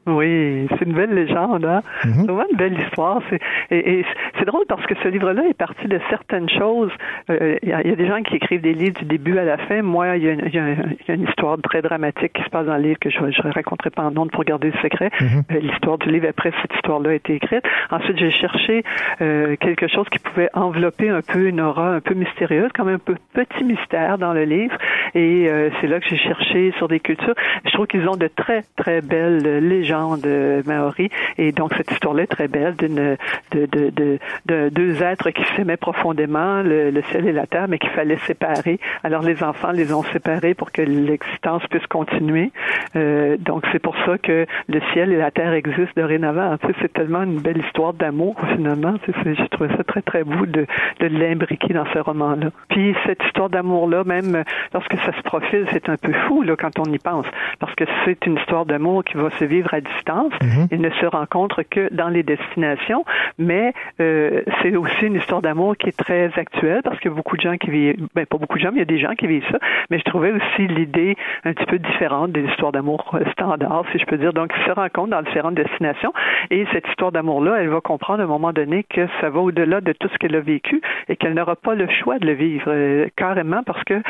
[0.06, 1.82] Oui, c'est une belle légende, hein?
[2.04, 2.12] Mhm.
[2.14, 3.20] C'est vraiment une belle histoire.
[3.28, 3.38] C'est,
[3.70, 4.04] et, et
[4.38, 6.90] c'est drôle parce que ce livre-là est parti de certaines choses.
[7.30, 9.36] Euh, Il y, a, il y a des gens qui écrivent des livres du début
[9.38, 9.82] à la fin.
[9.82, 12.48] Moi, il y a une, il y y a une histoire très dramatique qui se
[12.48, 15.10] passe dans le livre que je ne raconterai pas en nom pour garder le secret.
[15.20, 15.42] Mhm.
[15.52, 17.62] Euh, L'histoire du livre après cette histoire-là a été écrite.
[17.90, 18.82] Ensuite, j'ai cherché
[19.20, 22.98] euh, quelque chose qui pouvait envelopper un peu une aura un peu mystérieuse, comme un
[22.98, 24.76] peu petit mystère dans le livre.
[25.14, 27.34] Et euh, c'est là que j'ai cherché sur des cultures.
[27.66, 31.10] Je trouve qu'ils ont de très, très belles légendes de Maori.
[31.38, 33.16] Et donc, cette histoire-là est très belle d'une,
[33.52, 37.78] de, de, de, de deux êtres qui s'aimaient profondément, le, ciel et la terre, mais
[37.78, 38.78] qu'il fallait séparer.
[39.02, 42.52] Alors, les enfants les ont séparés pour que l'existence puisse continuer.
[42.96, 46.56] Euh, donc, c'est pour ça que le ciel et la terre existent dorénavant.
[46.58, 48.94] Tu sais, c'est tellement une belle histoire d'amour, finalement.
[49.04, 50.66] Tu sais, J'ai trouvé ça très, très beau de,
[51.00, 52.50] de l'imbriquer dans ce roman-là.
[52.68, 56.78] Puis, cette histoire d'amour-là, même lorsque ça se profile, c'est un peu fou, là, quand
[56.78, 57.26] on y pense.
[57.58, 60.32] Parce que c'est une histoire d'amour qui va se vivre à distance.
[60.70, 63.04] Il ne se rencontre que dans les destinations,
[63.38, 67.16] mais euh, c'est aussi une histoire d'amour qui est très actuelle parce qu'il y a
[67.16, 68.98] beaucoup de gens qui vivent, ben pas beaucoup de gens, mais il y a des
[68.98, 69.58] gens qui vivent ça.
[69.90, 74.06] Mais je trouvais aussi l'idée un petit peu différente des histoires d'amour standards, si je
[74.06, 74.32] peux dire.
[74.32, 76.12] Donc, ils se rencontrent dans différentes destinations
[76.50, 79.80] et cette histoire d'amour-là, elle va comprendre à un moment donné que ça va au-delà
[79.80, 82.64] de tout ce qu'elle a vécu et qu'elle n'aura pas le choix de le vivre
[82.68, 84.00] euh, carrément parce que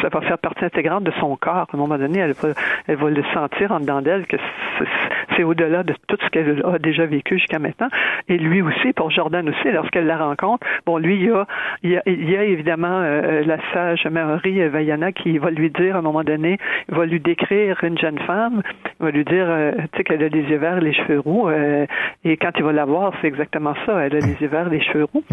[0.00, 1.68] ça va faire partie intégrante de son corps.
[1.72, 2.48] À un moment donné, elle va,
[2.86, 4.36] elle va le sentir en dedans d'elle que
[5.36, 7.88] c'est- au-delà de tout ce qu'elle a déjà vécu jusqu'à maintenant.
[8.28, 11.26] Et lui aussi, pour Jordan aussi, lorsqu'elle la rencontre, bon, lui, il
[11.90, 15.96] y a, il y a, évidemment euh, la sage Marie Vaiana qui va lui dire
[15.96, 18.62] à un moment donné, va lui décrire une jeune femme,
[19.00, 21.86] va lui dire, euh, tu sais, qu'elle a les yeux verts, les cheveux roux, euh,
[22.24, 24.80] et quand il va la voir, c'est exactement ça, elle a les yeux verts, les
[24.82, 25.24] cheveux roux.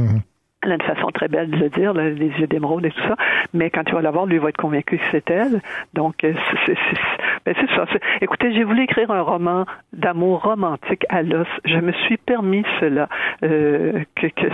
[0.61, 3.07] Elle a une façon très belle de le dire, là, les yeux d'émeraude et tout
[3.07, 3.15] ça.
[3.53, 5.61] Mais quand tu vas la voir, lui va être convaincu que c'est elle.
[5.93, 6.33] Donc, euh,
[7.45, 7.85] ben, c'est ça.
[8.19, 11.47] Écoutez, j'ai voulu écrire un roman d'amour romantique à l'os.
[11.63, 13.07] Je me suis permis cela.
[13.43, 14.47] Euh, que, que,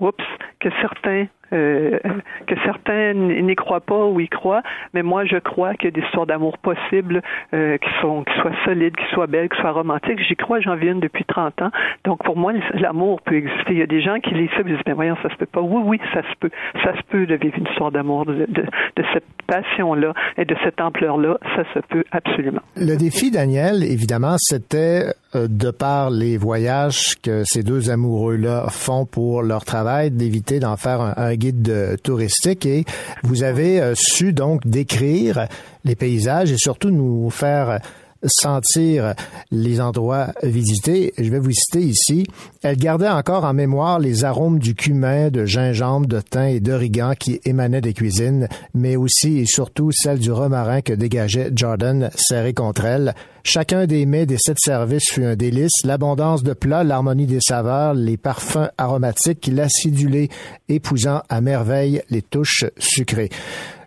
[0.00, 0.24] oups,
[0.58, 1.98] que certains euh,
[2.46, 4.62] que certains n'y croient pas ou y croient,
[4.94, 7.22] mais moi je crois qu'il y a des histoires d'amour possibles
[7.54, 10.20] euh, qui sont qui soient solides, qui soient belles, qui soient romantiques.
[10.26, 11.70] J'y crois, j'en vis une depuis 30 ans.
[12.04, 13.72] Donc pour moi, l'amour peut exister.
[13.72, 15.46] Il y a des gens qui lisent ça et disent mais voyons, ça se peut
[15.46, 15.60] pas.
[15.60, 16.50] Oui, oui, ça se peut.
[16.84, 18.62] Ça se peut de vivre une histoire d'amour de, de,
[18.96, 21.38] de cette passion-là et de cette ampleur-là.
[21.56, 22.62] Ça se peut absolument.
[22.76, 29.06] Le défi, Daniel, évidemment, c'était euh, de par les voyages que ces deux amoureux-là font
[29.06, 32.66] pour leur travail, d'éviter d'en faire un, un guide euh, touristique.
[32.66, 32.84] Et
[33.24, 35.48] vous avez euh, su donc décrire
[35.84, 37.80] les paysages et surtout nous faire
[38.24, 39.14] sentir
[39.50, 41.12] les endroits visités.
[41.18, 42.26] Je vais vous citer ici.
[42.62, 47.12] Elle gardait encore en mémoire les arômes du cumin, de gingembre, de thym et d'origan
[47.18, 52.54] qui émanaient des cuisines, mais aussi et surtout celle du romarin que dégageait Jordan serré
[52.54, 53.14] contre elle.
[53.44, 55.84] Chacun des mets des sept services fut un délice.
[55.84, 60.28] L'abondance de plats, l'harmonie des saveurs, les parfums aromatiques, l'acidulé
[60.68, 63.30] épousant à merveille les touches sucrées.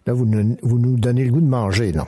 [0.05, 2.05] Là, vous nous, vous nous donnez le goût de manger, non?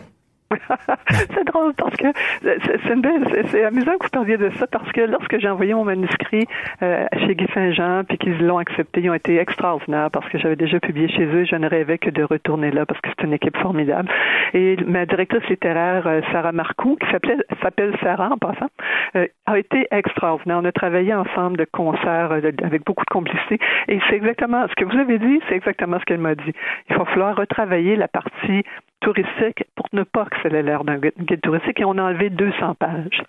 [1.10, 2.08] c'est drôle parce que
[2.41, 6.45] c'est amusant que vous parliez de ça parce que lorsque j'ai envoyé mon manuscrit
[6.82, 10.56] euh, chez Guy Saint-Jean puis qu'ils l'ont accepté, ils ont été extraordinaires parce que j'avais
[10.56, 11.45] déjà publié chez eux.
[11.45, 14.10] Je ne rêvais que de retourner là parce que c'est une équipe formidable.
[14.54, 18.70] Et ma directrice littéraire euh, Sarah Marcoux, qui s'appelle Sarah en passant,
[19.16, 20.60] euh, a été extraordinaire.
[20.62, 24.86] On a travaillé ensemble de concert avec beaucoup de complicité et c'est exactement ce que
[24.86, 26.54] vous avez dit, c'est exactement ce qu'elle m'a dit.
[26.89, 28.64] Il va falloir retravailler la partie
[29.02, 32.30] touristique pour ne pas que ça ait l'air d'un guide touristique et on a enlevé
[32.30, 33.24] 200 pages.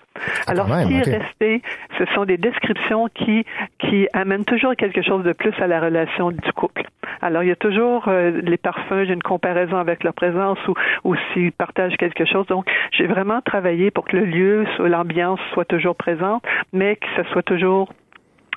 [0.47, 1.62] Alors, quand même, ce qui est resté,
[1.99, 3.45] ce sont des descriptions qui,
[3.79, 6.85] qui amènent toujours quelque chose de plus à la relation du couple.
[7.21, 10.75] Alors, il y a toujours euh, les parfums, j'ai une comparaison avec leur présence ou,
[11.05, 12.47] ou s'ils partagent quelque chose.
[12.47, 16.43] Donc, j'ai vraiment travaillé pour que le lieu, l'ambiance soit toujours présente,
[16.73, 17.93] mais que ce soit toujours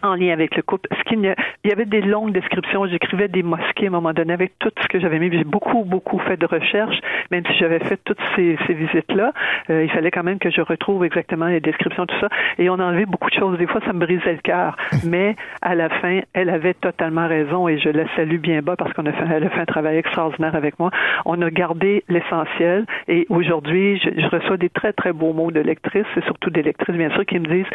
[0.03, 0.89] en lien avec le couple.
[0.91, 2.85] Ce a- il y avait des longues descriptions.
[2.87, 5.31] J'écrivais des mosquées à un moment donné avec tout ce que j'avais mis.
[5.31, 6.99] J'ai beaucoup, beaucoup fait de recherches,
[7.31, 9.31] même si j'avais fait toutes ces, ces visites-là.
[9.69, 12.29] Euh, il fallait quand même que je retrouve exactement les descriptions, tout ça.
[12.57, 13.57] Et on a enlevé beaucoup de choses.
[13.57, 14.75] Des fois, ça me brisait le cœur.
[15.05, 18.93] Mais à la fin, elle avait totalement raison et je la salue bien bas parce
[18.93, 20.91] qu'on a fait, elle a fait un travail extraordinaire avec moi.
[21.25, 25.59] On a gardé l'essentiel et aujourd'hui, je, je reçois des très, très beaux mots de
[25.59, 27.65] lectrices et surtout des lectrices, bien sûr, qui me disent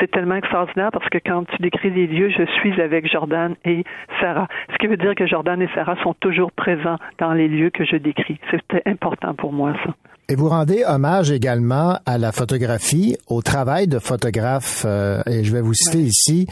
[0.00, 3.82] c'est tellement extraordinaire parce que quand tu décris les lieux, je suis avec Jordan et
[4.20, 4.46] Sarah.
[4.72, 7.84] Ce qui veut dire que Jordan et Sarah sont toujours présents dans les lieux que
[7.84, 8.38] je décris.
[8.52, 9.92] C'était important pour moi, ça.
[10.28, 15.52] Et vous rendez hommage également à la photographie, au travail de photographe, euh, et je
[15.52, 16.46] vais vous citer ici,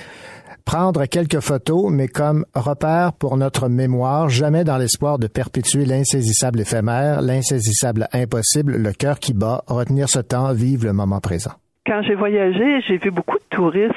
[0.65, 6.61] prendre quelques photos, mais comme repère pour notre mémoire, jamais dans l'espoir de perpétuer l'insaisissable
[6.61, 11.53] éphémère, l'insaisissable impossible, le cœur qui bat, retenir ce temps, vivre le moment présent.
[11.87, 13.93] Quand j'ai voyagé, j'ai vu beaucoup de touristes.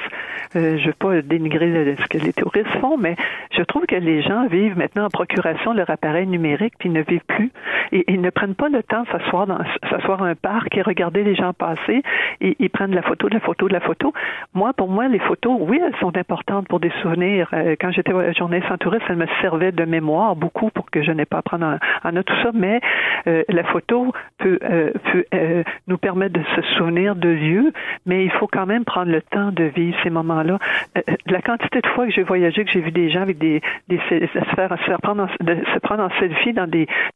[0.56, 3.16] Euh, je veux pas dénigrer ce que les touristes font, mais
[3.50, 7.02] je trouve que les gens vivent maintenant en procuration leur appareil numérique puis ils ne
[7.02, 7.50] vivent plus.
[7.92, 9.58] Et ils ne prennent pas le temps de s'asseoir dans
[9.88, 12.02] s'asseoir à un parc et regarder les gens passer.
[12.40, 14.12] Et ils prennent la photo, de la photo, de la photo.
[14.54, 17.48] Moi, pour moi, les photos, oui, elles sont importantes pour des souvenirs.
[17.52, 21.12] Euh, quand j'étais journaliste en tourisme, elles me servaient de mémoire beaucoup pour que je
[21.12, 22.50] n'ai pas à prendre en, en note tout ça.
[22.54, 22.80] Mais
[23.26, 27.72] euh, la photo peut, euh, peut euh, nous permettre de se souvenir de lieux,
[28.06, 30.58] mais il faut quand même prendre le temps de vivre ces moments-là.
[30.96, 33.60] Euh, la quantité de fois que j'ai voyagé, que j'ai vu des gens avec des,
[33.90, 36.54] se faire, se prendre en, se prendre en selfie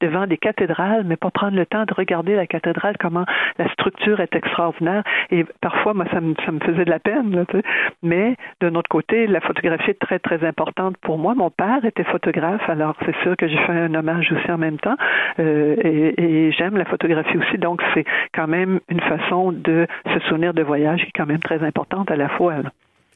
[0.00, 3.24] devant des cathédrales, mais pas prendre le temps de regarder la cathédrale, comment
[3.58, 5.02] la structure est extraordinaire.
[5.30, 7.44] Et parfois, moi, ça me, faisait de la peine.
[8.02, 11.34] Mais d'un autre côté, la photographie est très, très importante pour moi.
[11.34, 14.78] Mon père était photographe, alors c'est sûr que j'ai fait un hommage aussi en même
[14.78, 14.96] temps.
[15.38, 18.04] Euh, et j'aime la photographie aussi, donc c'est
[18.34, 22.10] quand même une façon de se souvenir de voyage qui est quand même très importante
[22.10, 22.54] à la fois.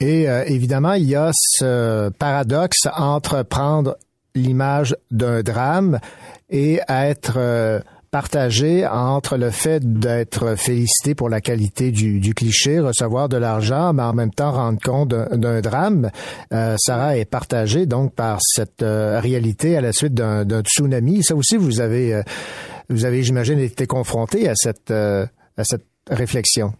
[0.00, 3.96] Et euh, évidemment, il y a ce paradoxe entre prendre
[4.34, 5.98] l'image d'un drame
[6.50, 7.80] et être euh,
[8.16, 13.92] partagé entre le fait d'être félicité pour la qualité du, du cliché, recevoir de l'argent,
[13.92, 16.10] mais en même temps rendre compte d'un drame.
[16.52, 21.22] Euh, Sarah est partagée donc par cette euh, réalité à la suite d'un tsunami.
[21.22, 22.22] Ça aussi, vous avez, euh,
[22.88, 26.72] vous avez, j'imagine, été confronté à cette, à cette réflexion.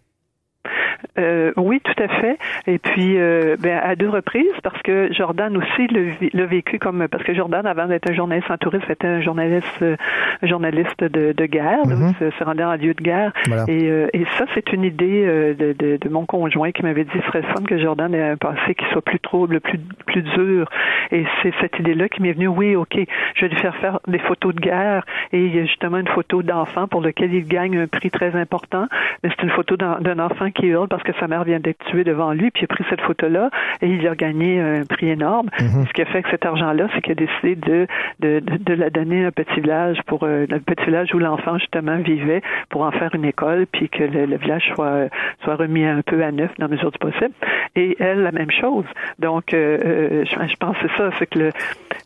[1.19, 2.37] Euh, oui, tout à fait.
[2.67, 5.87] Et puis, euh, ben, à deux reprises, parce que Jordan aussi
[6.33, 9.67] l'a vécu comme parce que Jordan, avant d'être un journaliste en tourisme, était un journaliste,
[9.81, 9.95] euh,
[10.43, 13.31] journaliste de, de guerre, là, où se, se rendait en lieu de guerre.
[13.47, 13.65] Voilà.
[13.67, 17.03] Et, euh, et ça, c'est une idée euh, de, de, de mon conjoint qui m'avait
[17.03, 20.21] dit ce serait fun que Jordan ait un passé qui soit plus trouble, plus plus
[20.21, 20.69] dur.
[21.11, 22.47] Et c'est cette idée-là qui m'est venue.
[22.47, 22.97] Oui, ok,
[23.35, 26.07] je vais lui faire faire des photos de guerre et il y a justement une
[26.07, 28.87] photo d'enfant pour lequel il gagne un prix très important.
[29.23, 31.83] Mais c'est une photo d'un d'un enfant qui hurle parce que sa mère vient d'être
[31.85, 33.49] tuée devant lui, puis il a pris cette photo-là
[33.81, 35.49] et il a gagné un prix énorme.
[35.57, 37.87] Ce qui a fait que cet argent-là, c'est qu'il a décidé de,
[38.19, 41.19] de, de, de la donner à un petit village pour euh, un petit village où
[41.19, 45.07] l'enfant justement vivait pour en faire une école, puis que le, le village soit
[45.43, 47.33] soit remis un peu à neuf dans la mesure du possible.
[47.75, 48.85] Et elle, la même chose.
[49.19, 51.51] Donc, euh, euh, je, je pense que c'est ça, c'est que le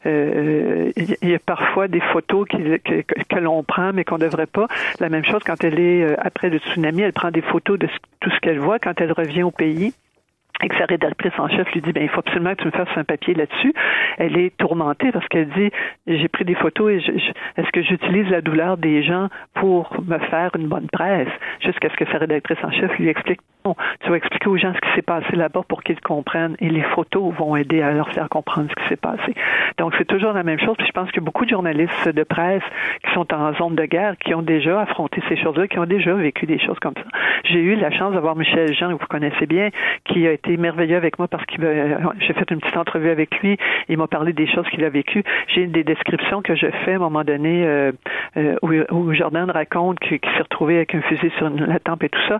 [0.05, 4.17] euh, il y a parfois des photos qui, que, que, que l'on prend mais qu'on
[4.17, 4.67] ne devrait pas.
[4.99, 7.87] La même chose quand elle est après le tsunami, elle prend des photos de
[8.19, 9.93] tout ce qu'elle voit quand elle revient au pays
[10.63, 12.71] et que sa rédactrice en chef lui dit ben il faut absolument que tu me
[12.71, 13.73] fasses un papier là-dessus.
[14.19, 15.71] Elle est tourmentée parce qu'elle dit
[16.05, 17.11] j'ai pris des photos et je-
[17.57, 21.29] est-ce que j'utilise la douleur des gens pour me faire une bonne presse?
[21.61, 23.39] Jusqu'à ce que sa rédactrice en chef lui explique
[24.01, 26.81] tu vas expliquer aux gens ce qui s'est passé là-bas pour qu'ils comprennent et les
[26.81, 29.33] photos vont aider à leur faire comprendre ce qui s'est passé.
[29.77, 30.75] Donc c'est toujours la même chose.
[30.77, 32.63] Puis je pense que beaucoup de journalistes de presse
[33.05, 36.13] qui sont en zone de guerre, qui ont déjà affronté ces choses-là, qui ont déjà
[36.13, 37.19] vécu des choses comme ça.
[37.45, 39.69] J'ai eu la chance d'avoir Michel Jean, que vous connaissez bien,
[40.05, 41.55] qui a été merveilleux avec moi parce que
[42.19, 43.57] j'ai fait une petite entrevue avec lui.
[43.89, 45.23] Il m'a parlé des choses qu'il a vécues.
[45.47, 47.91] J'ai des descriptions que je fais à un moment donné euh,
[48.37, 52.09] euh, où, où Jordan raconte qu'il s'est retrouvé avec un fusil sur la tempe et
[52.09, 52.39] tout ça.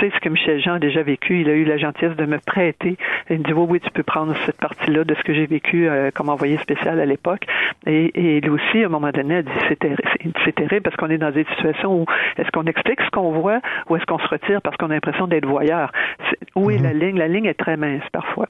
[0.00, 1.40] C'est ce que Michel Jean a déjà vécu.
[1.40, 2.96] Il a eu la gentillesse de me prêter.
[3.30, 5.88] Il me dit oui, oui, tu peux prendre cette partie-là de ce que j'ai vécu
[5.88, 7.44] euh, comme envoyé spécial à l'époque.
[7.86, 10.82] Et, et lui aussi, à un moment donné, a dit c'est terri- c'est- c'est terrible
[10.82, 12.06] parce qu'on est dans des situations où
[12.38, 15.26] est-ce qu'on explique ce qu'on voit ou est-ce qu'on se retire parce qu'on a l'impression
[15.26, 15.90] d'être voyeur?
[16.54, 17.18] Où est la ligne?
[17.18, 18.46] La ligne est très mince parfois.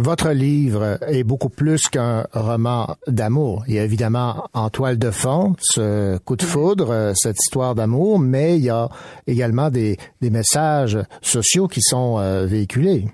[0.00, 3.64] Votre livre est beaucoup plus qu'un roman d'amour.
[3.66, 8.20] Il y a évidemment en toile de fond ce coup de foudre, cette histoire d'amour,
[8.20, 8.88] mais il y a
[9.26, 13.08] également des, des messages sociaux qui sont euh, véhiculés.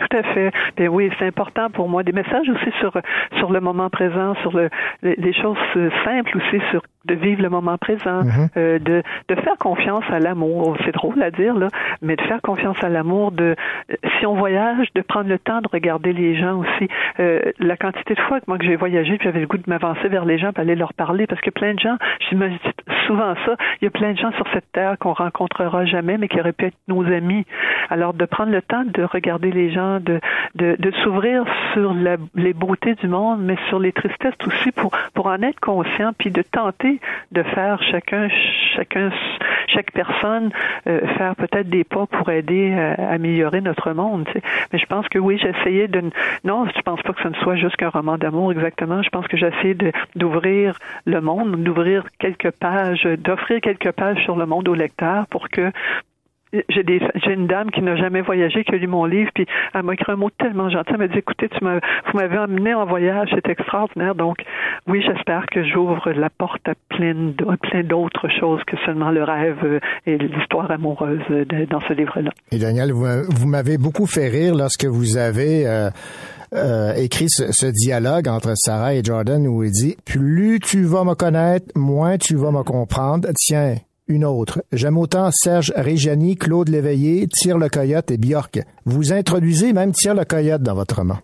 [0.00, 0.50] Tout à fait.
[0.76, 2.02] Ben oui, c'est important pour moi.
[2.02, 2.92] Des messages aussi sur
[3.38, 4.68] sur le moment présent, sur le,
[5.02, 5.58] les, choses
[6.04, 8.48] simples aussi, sur de vivre le moment présent, Mhm.
[8.56, 10.76] euh, de de faire confiance à l'amour.
[10.84, 11.68] C'est drôle à dire là,
[12.02, 13.32] mais de faire confiance à l'amour.
[13.32, 13.54] De
[14.18, 16.88] si on voyage, de prendre le temps de regarder les gens aussi.
[17.20, 19.64] Euh, la quantité de fois que moi que j'ai voyagé, puis j'avais le goût de
[19.68, 21.96] m'avancer vers les gens, puis aller leur parler, parce que plein de gens,
[22.28, 22.58] j'imagine
[23.06, 23.56] souvent ça.
[23.80, 26.52] Il y a plein de gens sur cette terre qu'on rencontrera jamais, mais qui auraient
[26.52, 27.44] pu être nos amis.
[27.88, 30.20] Alors de prendre le temps de regarder les gens de,
[31.02, 31.94] s'ouvrir sur
[32.34, 34.92] les beautés du monde, mais sur les tristesses aussi pour,
[35.26, 37.00] en être conscient, puis de tenter
[37.32, 38.28] de faire chacun,
[38.76, 39.10] chacun,
[39.68, 40.50] chaque personne
[40.86, 44.28] euh, faire peut-être des pas pour aider à améliorer notre monde.
[44.72, 46.02] Mais je pense que oui, essayé de
[46.44, 49.02] non, je pense pas que ce ne soit juste qu'un roman d'amour exactement.
[49.02, 54.46] Je pense que de- d'ouvrir le monde, d'ouvrir quelques pages, d'offrir quelques pages sur le
[54.46, 55.72] monde au lecteur pour que
[56.68, 59.46] j'ai des j'ai une dame qui n'a jamais voyagé qui a lu mon livre puis
[59.74, 60.90] elle m'a écrit un mot tellement gentil.
[60.92, 61.80] Elle m'a dit écoutez tu m'as
[62.12, 64.14] vous m'avez emmené en voyage c'est extraordinaire.
[64.14, 64.38] Donc
[64.86, 67.14] oui j'espère que j'ouvre la porte à plein
[67.82, 72.30] d'autres choses que seulement le rêve euh, et l'histoire amoureuse euh, dans ce livre là
[72.52, 75.90] Et Daniel, vous, vous m'avez beaucoup fait rire lorsque vous avez euh,
[76.52, 81.14] euh, écrit ce dialogue entre Sarah et Jordan où il dit Plus tu vas me
[81.14, 83.28] connaître, moins tu vas me comprendre.
[83.36, 83.76] Tiens,
[84.10, 84.62] une autre.
[84.72, 88.60] J'aime autant Serge Régiani, Claude Léveillé, Tire le Coyote et Bjork.
[88.84, 91.16] Vous introduisez même Tire le Coyote dans votre roman.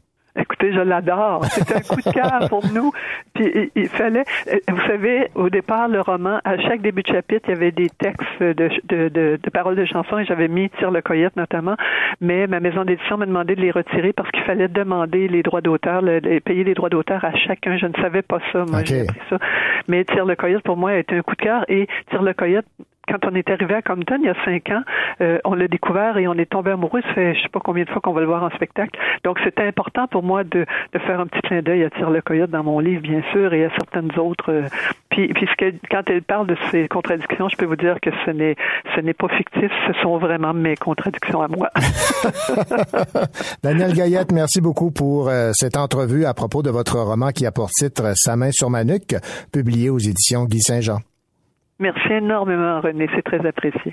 [0.58, 1.44] Écoutez, je l'adore.
[1.46, 2.90] C'était un coup de cœur pour nous.
[3.34, 7.08] Puis il, il fallait, euh, vous savez, au départ, le roman, à chaque début de
[7.08, 10.48] chapitre, il y avait des textes de, de, de, de paroles de chansons et j'avais
[10.48, 11.76] mis Tire le Coyote notamment.
[12.20, 15.60] Mais ma maison d'édition m'a demandé de les retirer parce qu'il fallait demander les droits
[15.60, 17.76] d'auteur, le- payer les droits d'auteur à chacun.
[17.76, 18.64] Je ne savais pas ça.
[18.70, 19.38] Moi, j'ai appris ça.
[19.88, 22.32] Mais Tire le Coyote, pour moi, a été un coup de cœur et Tire le
[22.32, 22.64] Coyote,
[23.08, 24.82] quand on est arrivé à Compton il y a cinq ans,
[25.20, 27.00] euh, on l'a découvert et on est tombé amoureux.
[27.02, 28.98] Ça fait je sais pas combien de fois qu'on va le voir en spectacle.
[29.24, 32.22] Donc c'était important pour moi de, de faire un petit clin d'œil à Tire le
[32.22, 34.50] Coyote dans mon livre, bien sûr, et à certaines autres.
[34.50, 34.68] euh,
[35.10, 38.56] puis, ce quand elle parle de ces contradictions, je peux vous dire que ce n'est
[38.94, 41.70] ce n'est pas fictif, ce sont vraiment mes contradictions à moi.
[43.62, 47.52] Daniel Gaillette, merci beaucoup pour euh, cette entrevue à propos de votre roman qui a
[47.52, 49.16] pour titre Sa main sur ma nuque,
[49.52, 50.98] publié aux éditions Guy Saint-Jean.
[51.78, 53.92] Merci énormément, René, c'est très apprécié.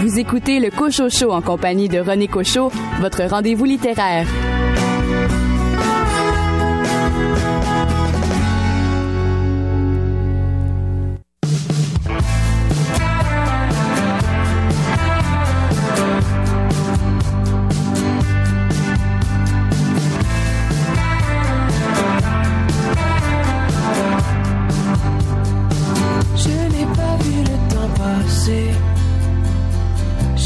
[0.00, 4.26] Vous écoutez le Cocho Show en compagnie de René Cocho, votre rendez-vous littéraire.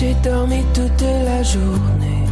[0.03, 2.27] J'ai dormi toute la journée.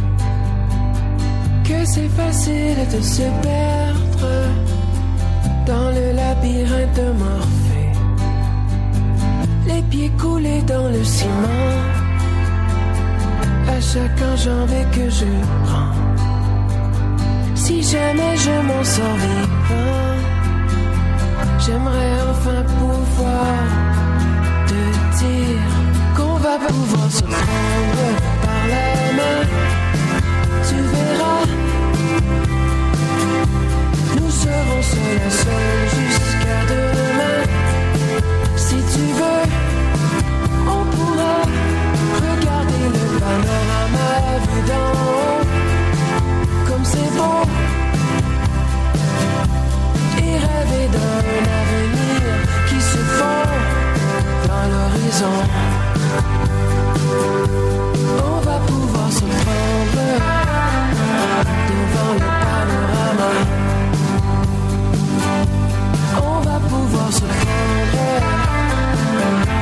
[1.63, 4.27] Que c'est facile de se perdre
[5.65, 7.93] dans le labyrinthe Morphée.
[9.67, 11.77] Les pieds coulés dans le ciment.
[13.75, 15.31] À chaque enjambée que je
[15.63, 15.95] prends.
[17.55, 20.17] Si jamais je m'en sors vivant.
[21.63, 23.90] J'aimerais enfin pouvoir
[26.57, 28.05] va pouvoir se prendre
[28.43, 29.41] par la main.
[30.67, 31.45] Tu verras,
[34.15, 37.41] nous serons seuls à seuls jusqu'à demain.
[38.57, 39.43] Si tu veux,
[40.75, 41.35] on pourra
[42.25, 44.11] regarder le panorama
[44.45, 45.43] vu d'en haut.
[46.67, 47.41] Comme c'est beau
[50.17, 51.21] et rêver d'un
[51.61, 52.21] avenir
[52.67, 53.47] qui se fond
[54.47, 55.80] dans l'horizon.
[57.11, 60.03] On va pouvoir se prendre
[61.69, 63.31] devant le panorama.
[66.17, 68.05] On va pouvoir se prendre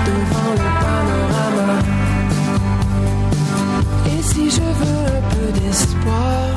[0.05, 1.71] devant le panorama.
[4.07, 6.47] Et si je veux un peu d'espoir,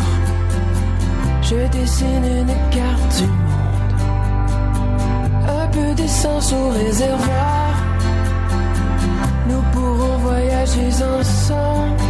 [1.42, 3.92] je dessine une carte du monde.
[5.48, 7.71] Un peu d'essence au réservoir.
[9.92, 10.88] Pourrons voyager
[11.18, 12.02] ensemble.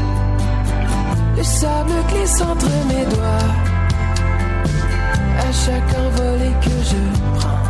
[1.37, 3.53] Le sable glisse entre mes doigts.
[5.47, 7.03] À chaque envolée que je
[7.39, 7.65] prends.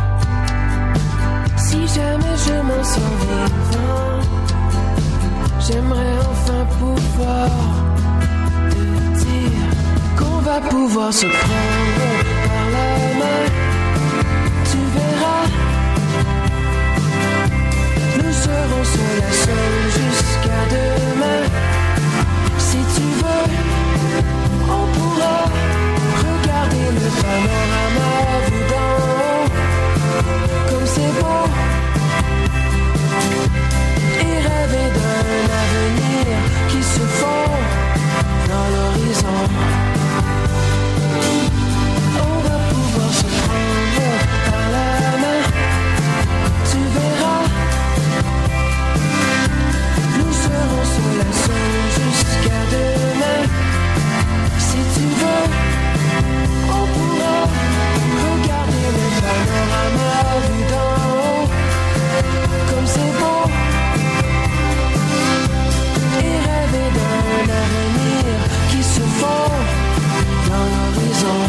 [1.57, 4.19] Si jamais je m'en sors vivant,
[5.65, 7.49] j'aimerais enfin pouvoir
[8.69, 9.67] te dire
[10.17, 12.05] qu'on va pouvoir se prendre
[12.45, 13.62] par la main.
[18.33, 21.43] Nous serons seuls à seuls jusqu'à demain.
[22.57, 23.45] Si tu veux,
[24.77, 25.37] on pourra
[26.25, 28.11] regarder le panorama
[28.47, 28.95] vu d'en
[30.67, 31.43] Comme c'est beau.
[34.19, 35.25] Et rêver d'un
[35.63, 36.25] avenir
[36.69, 37.51] qui se fond
[38.49, 39.92] dans l'horizon.
[51.35, 53.41] Jusqu'à demain,
[54.57, 55.45] si tu veux,
[56.69, 57.35] on pourra
[58.23, 60.13] regarder le panorama
[60.47, 61.47] du haut.
[62.69, 63.43] comme c'est beau.
[66.19, 68.33] Et rêver d'un avenir
[68.69, 69.51] qui se fond
[70.47, 71.41] dans l'horizon.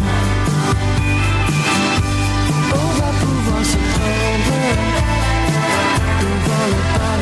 [2.73, 4.77] On va pouvoir se promener,
[6.21, 7.14] devant le.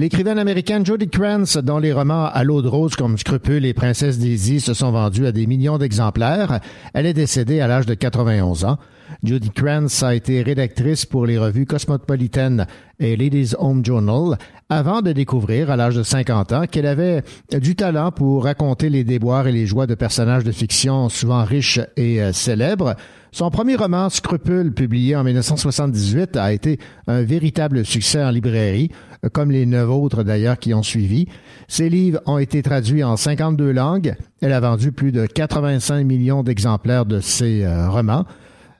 [0.00, 4.18] L'écrivaine américaine Jodie Krantz, dont les romans À l'eau de rose comme Scrupule et Princesse
[4.18, 6.60] Daisy se sont vendus à des millions d'exemplaires,
[6.94, 8.78] elle est décédée à l'âge de 91 ans.
[9.22, 12.64] Judy Krantz a été rédactrice pour les revues Cosmopolitan
[12.98, 14.38] et Ladies Home Journal
[14.70, 17.22] avant de découvrir à l'âge de 50 ans qu'elle avait
[17.52, 21.80] du talent pour raconter les déboires et les joies de personnages de fiction souvent riches
[21.98, 22.94] et euh, célèbres.
[23.32, 28.90] Son premier roman, Scrupule, publié en 1978, a été un véritable succès en librairie,
[29.32, 31.26] comme les neuf autres d'ailleurs qui ont suivi.
[31.68, 34.16] Ses livres ont été traduits en 52 langues.
[34.40, 38.24] Elle a vendu plus de 85 millions d'exemplaires de ses euh, romans.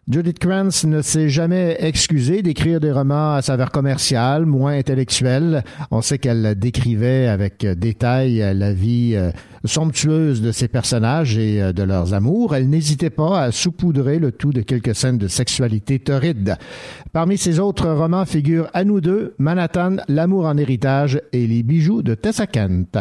[0.09, 5.63] Judith Krantz ne s'est jamais excusée d'écrire des romans à saveur commerciale, moins intellectuelle.
[5.91, 9.31] On sait qu'elle décrivait avec détail la vie euh,
[9.65, 12.57] somptueuse de ses personnages et euh, de leurs amours.
[12.57, 16.57] Elle n'hésitait pas à saupoudrer le tout de quelques scènes de sexualité torride.
[17.13, 22.03] Parmi ses autres romans figurent À nous deux, Manhattan, L'amour en héritage et Les bijoux
[22.03, 22.99] de Tessa Kent.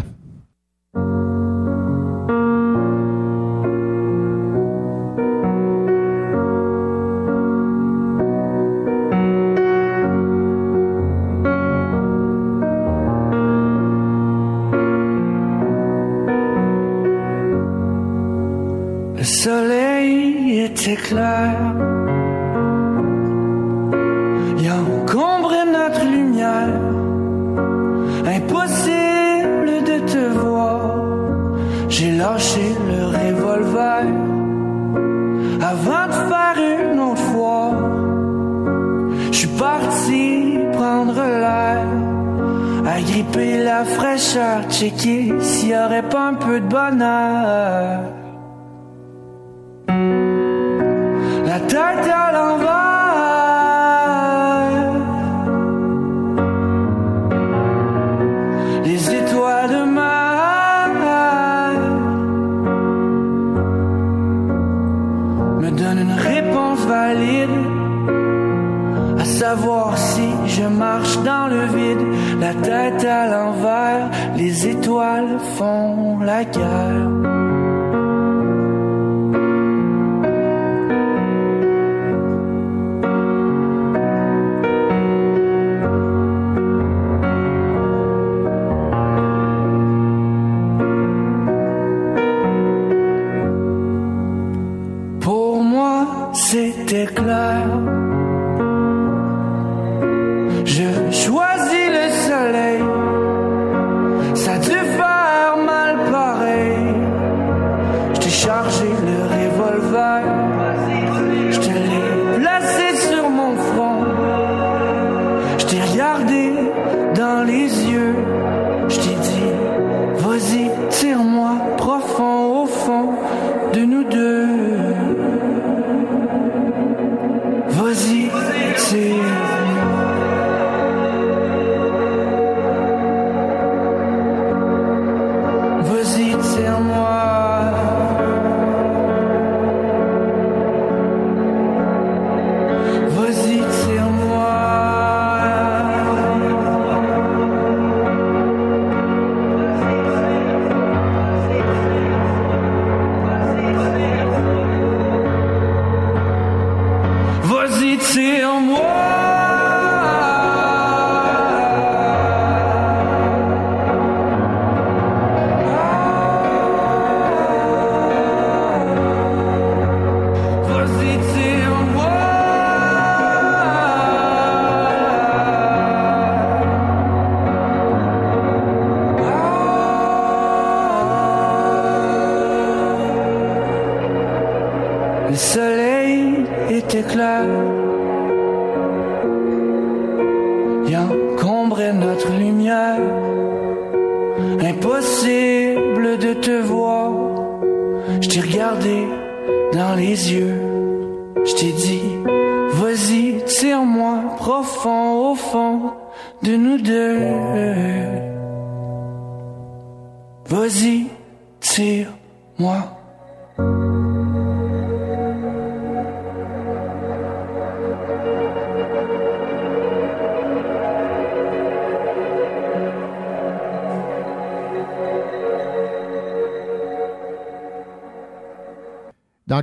[44.98, 48.19] S'il y aurait pas un peu de bonheur.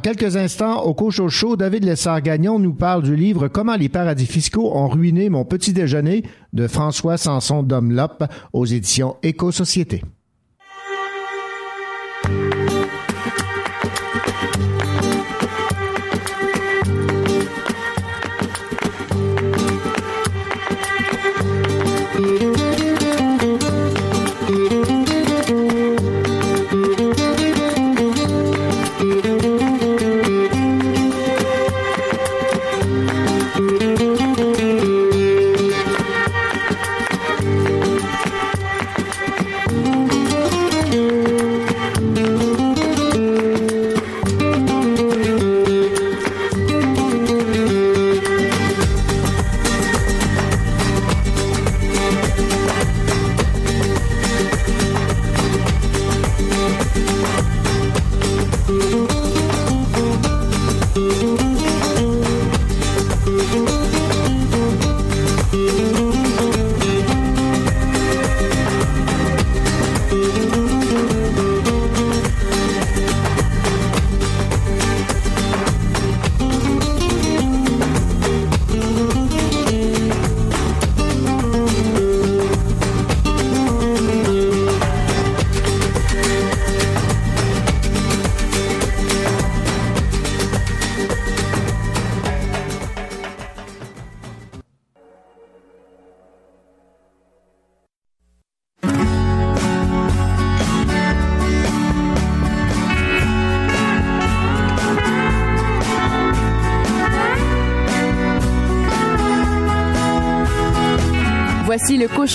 [0.07, 4.26] Quelques instants, au Coach au Show, David Lessard-Gagnon nous parle du livre Comment les paradis
[4.26, 10.02] fiscaux ont ruiné mon petit déjeuner de François Sanson Domlop aux éditions Éco-Société.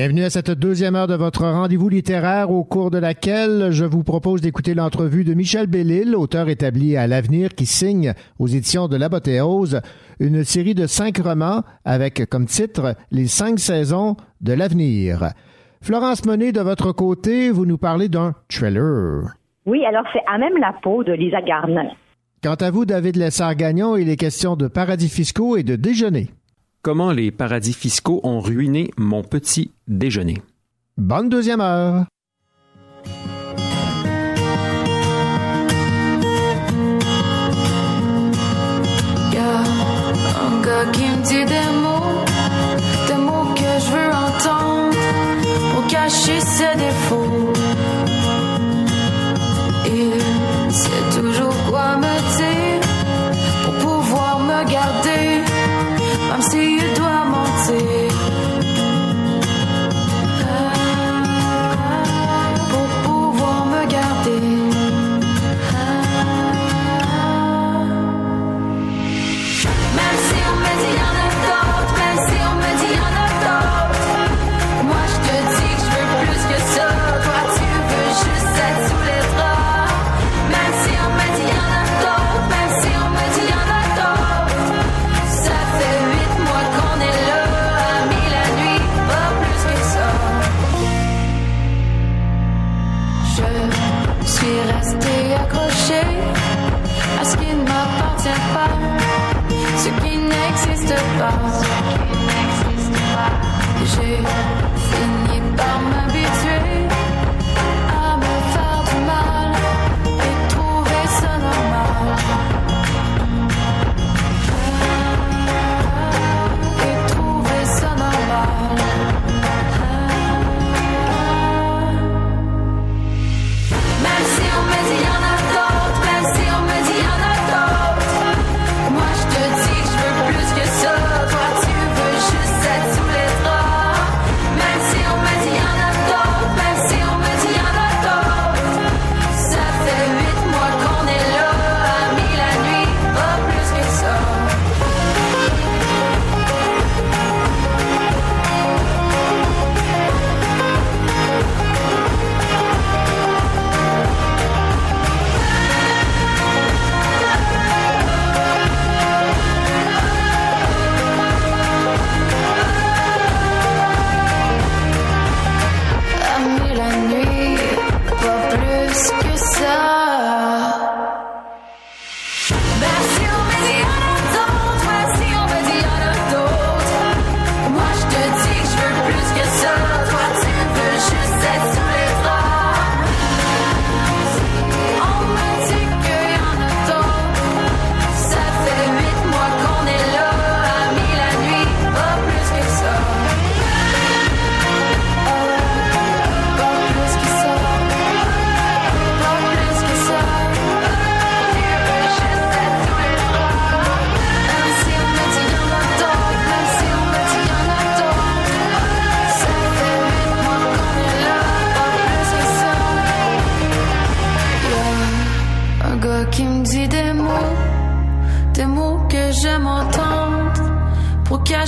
[0.00, 4.02] Bienvenue à cette deuxième heure de votre rendez-vous littéraire au cours de laquelle je vous
[4.02, 8.96] propose d'écouter l'entrevue de Michel Bellil, auteur établi à l'avenir qui signe aux éditions de
[8.96, 9.82] l'Apothéose
[10.18, 15.34] une série de cinq romans avec comme titre Les cinq saisons de l'avenir.
[15.82, 19.34] Florence Monet, de votre côté, vous nous parlez d'un trailer.
[19.66, 21.90] Oui, alors c'est à même la peau de Lisa Gardner.
[22.42, 26.30] Quant à vous, David Lessard-Gagnon, il est question de paradis fiscaux et de déjeuner.
[26.82, 30.38] Comment les paradis fiscaux ont ruiné mon petit déjeuner?
[30.96, 32.06] Bonne deuxième heure.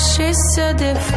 [0.02, 1.16] Cacher ce défaut.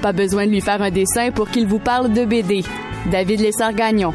[0.00, 2.62] Pas besoin de lui faire un dessin pour qu'il vous parle de BD.
[3.10, 4.12] David Lessard-Gagnon.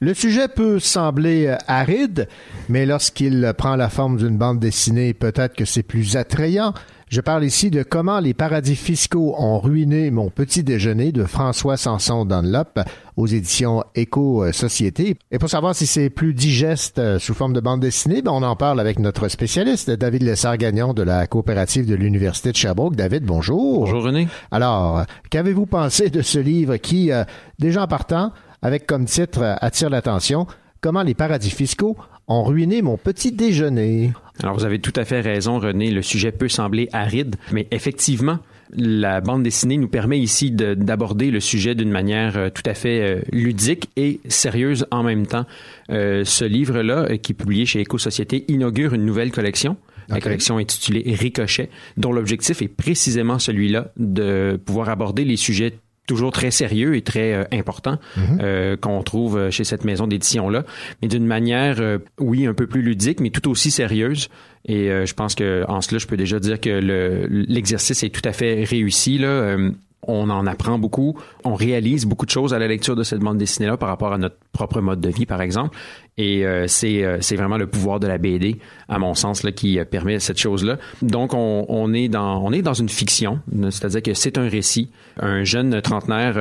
[0.00, 2.26] Le sujet peut sembler euh, aride,
[2.68, 6.74] mais lorsqu'il prend la forme d'une bande dessinée, peut-être que c'est plus attrayant.
[7.12, 11.76] Je parle ici de comment les paradis fiscaux ont ruiné mon petit déjeuner de François
[11.76, 12.80] Sanson Dunlop
[13.18, 15.18] aux éditions Éco-Société.
[15.30, 18.42] Et pour savoir si c'est plus digeste euh, sous forme de bande dessinée, ben on
[18.42, 22.96] en parle avec notre spécialiste, David Lessard-Gagnon de la coopérative de l'Université de Sherbrooke.
[22.96, 23.80] David, bonjour.
[23.80, 24.26] Bonjour René.
[24.50, 27.24] Alors, qu'avez-vous pensé de ce livre qui, euh,
[27.58, 28.32] déjà en partant,
[28.62, 30.46] avec comme titre euh, attire l'attention,
[30.82, 31.96] Comment les paradis fiscaux
[32.32, 34.12] ont ruiné mon petit déjeuner.
[34.42, 35.90] Alors, vous avez tout à fait raison, René.
[35.90, 38.38] Le sujet peut sembler aride, mais effectivement,
[38.74, 43.00] la bande dessinée nous permet ici d'aborder le sujet d'une manière euh, tout à fait
[43.02, 45.44] euh, ludique et sérieuse en même temps.
[45.90, 49.76] Euh, ce livre-là, qui est publié chez Éco-Société, inaugure une nouvelle collection.
[50.08, 55.74] La collection intitulée Ricochet, dont l'objectif est précisément celui-là, de pouvoir aborder les sujets
[56.06, 58.38] toujours très sérieux et très euh, important Mhm.
[58.42, 60.64] euh, qu'on trouve euh, chez cette maison d'édition là,
[61.00, 64.28] mais d'une manière euh, oui un peu plus ludique, mais tout aussi sérieuse.
[64.66, 68.10] Et euh, je pense que en cela, je peux déjà dire que le- l'exercice est
[68.10, 69.56] tout à fait réussi là.
[70.04, 73.38] On en apprend beaucoup, on réalise beaucoup de choses à la lecture de cette bande
[73.38, 75.76] dessinée-là par rapport à notre propre mode de vie, par exemple.
[76.18, 79.52] Et euh, c'est euh, c'est vraiment le pouvoir de la BD, à mon sens, là,
[79.52, 80.78] qui euh, permet cette chose-là.
[81.02, 83.40] Donc, on, on est dans on est dans une fiction,
[83.70, 84.90] c'est-à-dire que c'est un récit.
[85.20, 86.38] Un jeune trentenaire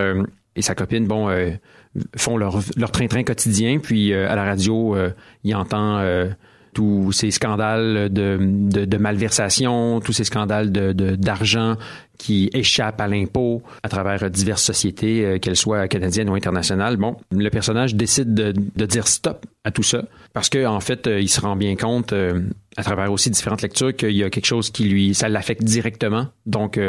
[0.56, 1.30] et sa copine, bon,
[2.18, 4.96] font leur leur train-train quotidien, puis à la radio,
[5.44, 6.00] il entend
[6.74, 11.76] tous ces scandales de, de, malversation, tous ces scandales d'argent
[12.22, 16.98] qui échappent à l'impôt à travers diverses sociétés, euh, qu'elles soient canadiennes ou internationales.
[16.98, 20.04] Bon, le personnage décide de, dire stop à tout ça
[20.34, 22.42] parce que en fait, euh, il se rend bien compte euh,
[22.78, 26.28] à travers aussi différentes lectures qu'il y a quelque chose qui lui, ça l'affecte directement.
[26.46, 26.80] Donc,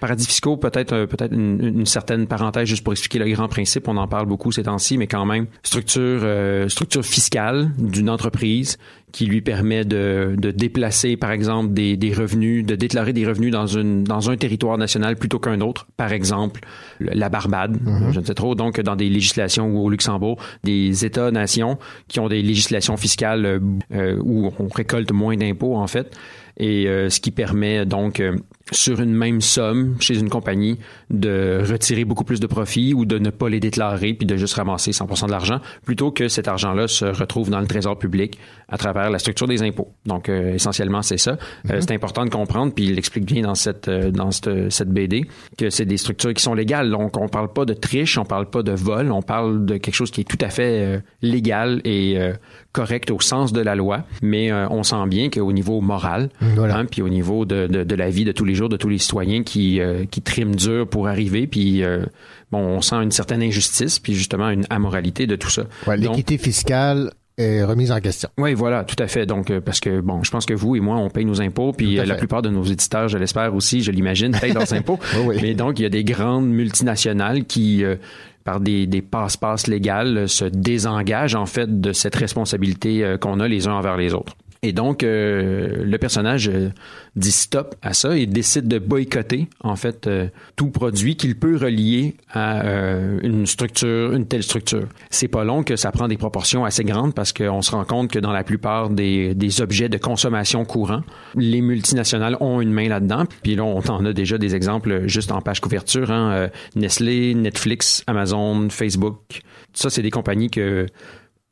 [0.00, 3.88] paradis fiscaux, peut-être peut-être une, certaine parenthèse juste pour expliquer le grand principe.
[3.88, 6.24] On en parle beaucoup ces temps-ci, mais quand même structure
[6.70, 8.78] structure fiscale d'une entreprise
[9.14, 13.52] qui lui permet de, de déplacer, par exemple, des, des revenus, de déclarer des revenus
[13.52, 15.86] dans, une, dans un territoire national plutôt qu'un autre.
[15.96, 16.62] Par exemple,
[16.98, 17.78] le- la Barbade,
[18.10, 22.26] je ne sais trop, donc dans des législations ou au Luxembourg, des États-nations qui ont
[22.28, 23.60] des législations fiscales euh,
[23.92, 26.10] euh, où on récolte moins d'impôts, en fait.
[26.56, 28.36] Et euh, ce qui permet donc euh,
[28.74, 30.78] sur une même somme chez une compagnie
[31.10, 34.54] de retirer beaucoup plus de profits ou de ne pas les déclarer puis de juste
[34.54, 38.78] ramasser 100% de l'argent plutôt que cet argent-là se retrouve dans le trésor public à
[38.78, 39.88] travers la structure des impôts.
[40.06, 41.36] Donc euh, essentiellement c'est ça.
[41.70, 44.90] Euh, c'est important de comprendre puis il explique bien dans cette euh, dans cette, cette
[44.90, 45.24] BD
[45.58, 46.90] que c'est des structures qui sont légales.
[46.90, 49.94] Donc on parle pas de triche, on parle pas de vol, on parle de quelque
[49.94, 52.32] chose qui est tout à fait euh, légal et euh,
[52.72, 56.78] correct au sens de la loi, mais euh, on sent bien qu'au niveau moral, Voilà.
[56.78, 58.88] hein, puis au niveau de, de, de la vie de tous les jours de tous
[58.88, 62.04] les citoyens qui euh, qui triment dur pour arriver, puis euh,
[62.50, 65.64] bon, on sent une certaine injustice, puis justement une amoralité de tout ça.
[65.86, 68.28] Ouais, L'équité fiscale est remise en question.
[68.38, 69.26] oui, voilà, tout à fait.
[69.26, 71.72] Donc, euh, parce que, bon, je pense que vous et moi, on paye nos impôts,
[71.72, 75.00] puis la plupart de nos éditeurs, je l'espère aussi, je l'imagine, payent leurs impôts.
[75.16, 75.38] Oui, oui.
[75.42, 77.96] Mais donc, il y a des grandes multinationales qui, euh,
[78.44, 83.66] par des, des passe-passe légales, se désengagent, en fait, de cette responsabilité qu'on a les
[83.66, 84.36] uns envers les autres.
[84.64, 86.70] Et donc, euh, le personnage euh,
[87.16, 91.56] dit stop à ça et décide de boycotter, en fait, euh, tout produit qu'il peut
[91.56, 94.88] relier à euh, une structure, une telle structure.
[95.10, 98.10] C'est pas long que ça prend des proportions assez grandes parce qu'on se rend compte
[98.10, 101.02] que dans la plupart des, des objets de consommation courants,
[101.34, 103.24] les multinationales ont une main là-dedans.
[103.42, 106.10] Puis là, on en a déjà des exemples juste en page couverture.
[106.10, 109.42] Hein, euh, Nestlé, Netflix, Amazon, Facebook.
[109.74, 110.86] Ça, c'est des compagnies que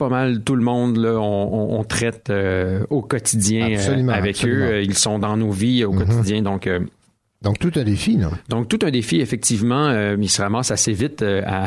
[0.03, 1.23] pas mal tout le monde là, on,
[1.75, 4.65] on- on traite euh, au quotidien euh, Absolument, avec absolument.
[4.67, 4.69] eux.
[4.73, 6.05] Euh, Ils sont dans nos vies au Mhm.
[6.07, 6.43] quotidien.
[6.43, 6.81] Donc, euh,
[7.43, 8.31] Donc, tout un défi, là.
[8.49, 9.89] donc, tout un défi, effectivement.
[9.89, 11.67] euh, il se ramasse assez vite euh, à,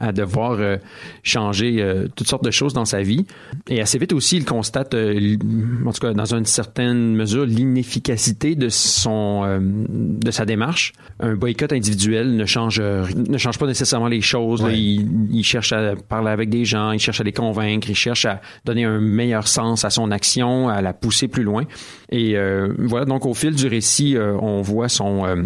[0.00, 0.76] à devoir euh,
[1.22, 3.24] changer toutes sortes de choses dans sa vie.
[3.68, 8.68] Et assez vite aussi, il constate, en tout cas, dans une certaine mesure, l'inefficacité de
[8.68, 10.92] son de sa démarche.
[11.20, 14.62] Un boycott individuel ne change ne change pas nécessairement les choses.
[14.62, 14.70] là.
[14.72, 18.26] Il, il cherche à parler avec des gens, il cherche à les convaincre, il cherche
[18.26, 21.64] à donner un meilleur sens à son action, à la pousser plus loin.
[22.10, 22.36] Et
[22.78, 25.44] voilà, donc au fil du récit, on voit son euh,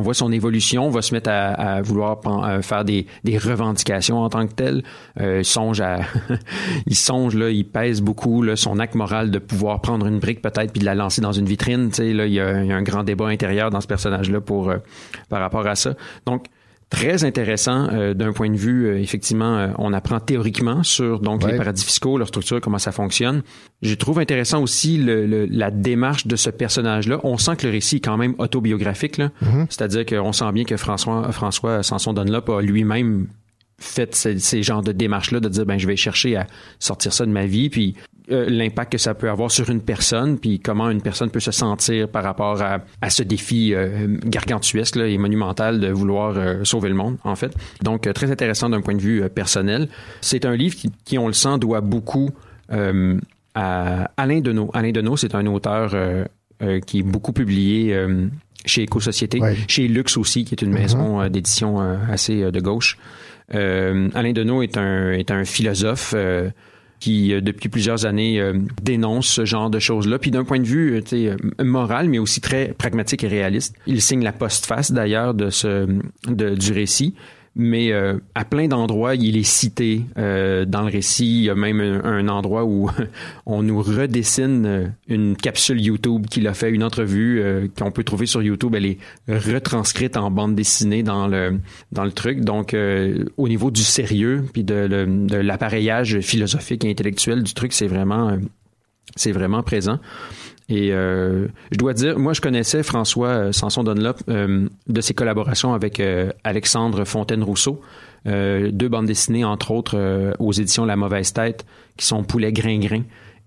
[0.00, 3.06] on voit son évolution, va se mettre à, vouloir euh, faire des,
[3.36, 4.82] revendications en tant que tel.
[5.20, 6.00] Euh, il songe à,
[6.86, 10.40] il songe là, il pèse beaucoup là, son acte moral de pouvoir prendre une brique
[10.40, 11.90] peut-être puis de la lancer dans une vitrine.
[11.90, 14.78] Tu sais, là, il y, a, un grand débat intérieur dans ce personnage-là pour euh,
[15.28, 15.94] par rapport à ça.
[16.24, 16.46] Donc
[16.90, 21.42] Très intéressant euh, d'un point de vue, euh, effectivement, euh, on apprend théoriquement sur donc
[21.44, 23.42] les paradis fiscaux, leur structure, comment ça fonctionne.
[23.80, 27.20] Je trouve intéressant aussi le- le- la démarche de ce personnage-là.
[27.22, 29.30] On sent que le récit est quand même autobiographique, là.
[29.70, 33.28] c'est-à-dire qu'on sent bien que François, François Sanson Dunlop a lui-même
[33.78, 36.46] fait ces, ces genres de démarches-là, de dire ben je vais chercher à
[36.80, 37.94] sortir ça de ma vie, puis
[38.30, 41.50] euh, l'impact que ça peut avoir sur une personne, puis comment une personne peut se
[41.50, 46.64] sentir par rapport à, à ce défi euh, gargantuesque là, et monumental de vouloir euh,
[46.64, 47.52] sauver le monde, en fait.
[47.82, 49.88] Donc euh, très intéressant d'un point de vue personnel.
[50.20, 52.30] C'est un livre qui, qui, on le sent, doit beaucoup
[53.54, 54.70] à Alain Deneau.
[54.74, 55.94] Alain Deneau, c'est un auteur
[56.86, 57.96] qui est beaucoup publié.
[58.66, 59.56] chez Éco-Société, Ouais.
[59.68, 61.78] chez Lux aussi, qui est une maison euh, d'édition
[62.10, 62.98] assez de gauche.
[63.54, 66.50] Euh, Alain Deneau est un, est un philosophe euh,
[67.00, 70.18] qui, euh, depuis plusieurs années, euh, dénonce ce genre de choses-là.
[70.18, 73.74] Puis d'un point de vue euh, moral, mais aussi très pragmatique et réaliste.
[73.86, 75.88] Il signe la postface, d'ailleurs, de ce,
[76.28, 77.14] de, du récit.
[77.62, 81.26] Mais euh, à plein d'endroits, il est cité euh, dans le récit.
[81.26, 82.90] Il y a même un, un endroit où
[83.44, 88.02] on nous redessine euh, une capsule YouTube qu'il a fait, une entrevue euh, qu'on peut
[88.02, 88.74] trouver sur YouTube.
[88.74, 88.98] Elle est
[89.28, 91.60] retranscrite en bande dessinée dans le
[91.92, 92.40] dans le truc.
[92.40, 97.74] Donc, euh, au niveau du sérieux puis de, de l'appareillage philosophique et intellectuel du truc,
[97.74, 98.36] c'est vraiment euh,
[99.16, 99.98] c'est vraiment présent.
[100.70, 105.14] Et euh, je dois dire, moi, je connaissais François euh, Sanson Dunlop euh, de ses
[105.14, 106.00] collaborations avec
[106.44, 107.82] Alexandre Fontaine-Rousseau.
[108.26, 111.64] Deux bandes dessinées, entre autres, aux éditions La Mauvaise Tête,
[111.96, 113.02] qui sont Poulet Gringrin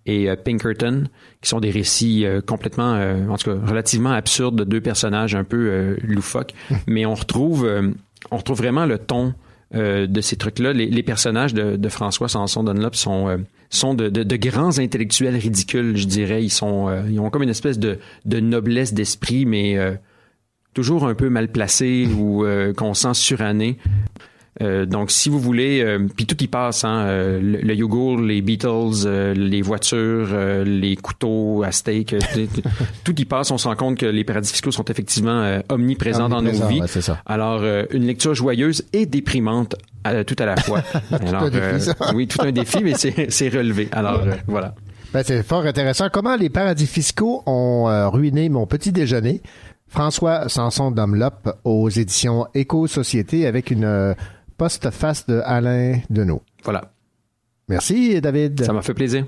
[0.08, 1.04] et Pinkerton,
[1.42, 3.00] qui sont des récits complètement,
[3.30, 6.56] en tout cas, relativement absurdes de deux personnages un peu loufoques.
[6.88, 7.70] Mais on retrouve,
[8.32, 9.36] on retrouve vraiment le ton
[9.76, 10.72] euh, de ces trucs-là.
[10.74, 13.38] Les, personnages de, François Sanson Dunlop sont, euh,
[13.72, 16.44] sont de, grands intellectuels ridicules, je dirais.
[16.44, 19.78] Ils, euh, ont comme une espèce de, noblesse d'esprit, mais
[20.74, 22.46] toujours un peu mal placés ou
[22.78, 23.80] qu'on sent suranné.
[24.62, 28.20] Euh, donc, si vous voulez, euh, puis tout y passe, hein, euh, le, le yogourt,
[28.22, 32.16] les Beatles, euh, les voitures, euh, les couteaux à steak,
[33.04, 33.50] tout- y passe.
[33.52, 36.82] On se rend compte que les paradis fiscaux sont effectivement omniprésents dans nos vies.
[36.82, 36.88] ouais.
[37.26, 40.82] Alors, euh, une lecture joyeuse et déprimante à- tout à la fois.
[41.12, 43.88] Alors, un défi, oui, tout un défi, mais c'est c'est relevé.
[43.92, 44.76] Alors, euh, voilà.
[45.14, 46.10] Ben, c'est fort intéressant.
[46.12, 49.42] Comment les paradis fiscaux ont euh, ruiné mon petit déjeuner?
[49.88, 54.16] François Sanson Dunlop aux éditions Éco-Société avec une
[54.64, 56.42] postface de Alain Deneau.
[56.64, 56.84] Voilà.
[57.68, 58.64] Merci, David.
[58.64, 59.26] Ça m'a fait plaisir.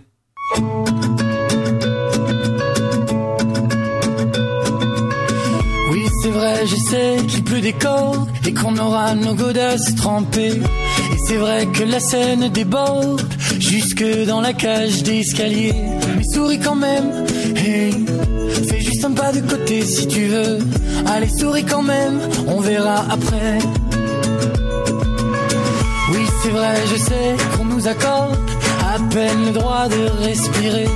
[5.92, 10.56] Oui, c'est vrai, je sais qu'il pleut des cordes et qu'on aura nos godasses trempées.
[11.14, 13.22] Et c'est vrai que la scène déborde
[13.60, 15.74] jusque dans la cage d'escalier.
[16.16, 17.26] Mais souris quand même,
[17.58, 17.92] hey,
[18.70, 20.60] fais juste un pas de côté si tu veux.
[21.08, 23.60] Allez, souris quand même, on verra après.
[26.46, 28.38] C'est vrai, je sais qu'on nous accorde
[28.94, 30.88] à peine le droit de respirer.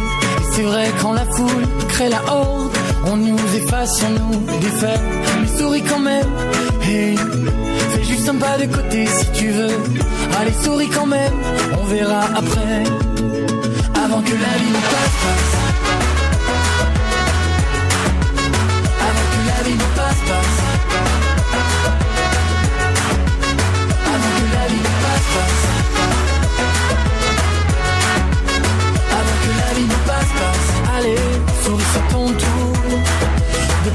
[0.52, 2.70] C'est vrai quand la foule crée la horde,
[3.08, 5.00] on nous efface, on nous défait.
[5.42, 6.28] Mais souris quand même,
[6.82, 7.16] fais
[8.04, 9.76] juste un pas de côté si tu veux.
[10.40, 11.34] Allez, souris quand même,
[11.82, 12.84] on verra après.
[14.06, 15.59] Avant que la vie nous passe,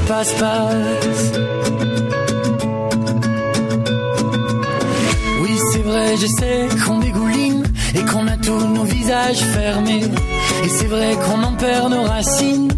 [0.07, 1.31] passe-passe.
[5.41, 7.63] Oui, c'est vrai, je sais qu'on dégouline
[7.95, 10.03] et qu'on a tous nos visages fermés.
[10.63, 12.71] Et c'est vrai qu'on en perd nos racines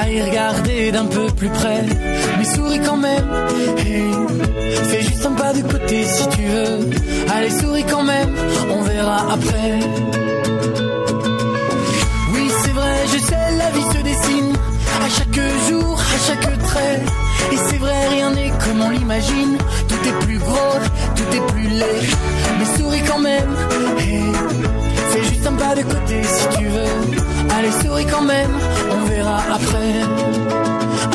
[0.00, 1.84] à y regarder d'un peu plus près.
[2.38, 3.28] Mais souris quand même,
[4.88, 6.90] fais juste un pas de côté si tu veux.
[7.34, 8.34] Allez, souris quand même,
[8.70, 9.78] on verra après.
[12.32, 14.52] Oui, c'est vrai, je sais, la vie se dessine
[15.04, 16.00] à chaque jour,
[17.52, 19.56] Et c'est vrai, rien n'est comme on l'imagine.
[19.88, 20.78] Tout est plus gros,
[21.14, 22.08] tout est plus laid.
[22.58, 23.54] Mais souris quand même,
[25.10, 27.54] fais juste un pas de côté si tu veux.
[27.56, 28.50] Allez, souris quand même,
[28.90, 30.02] on verra après.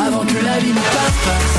[0.05, 1.58] Avant que la vie nous passe,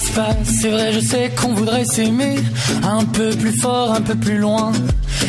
[0.00, 2.36] C'est vrai, je sais qu'on voudrait s'aimer
[2.82, 4.72] un peu plus fort, un peu plus loin.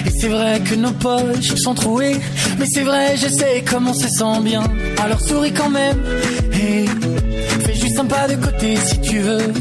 [0.06, 2.18] Et c'est vrai que nos poches sont trouées.
[2.58, 4.64] Mais c'est vrai, je sais comment on se sent bien.
[5.04, 6.02] Alors souris quand même.
[6.54, 6.86] Et
[7.66, 9.52] fais juste un pas de côté si tu veux.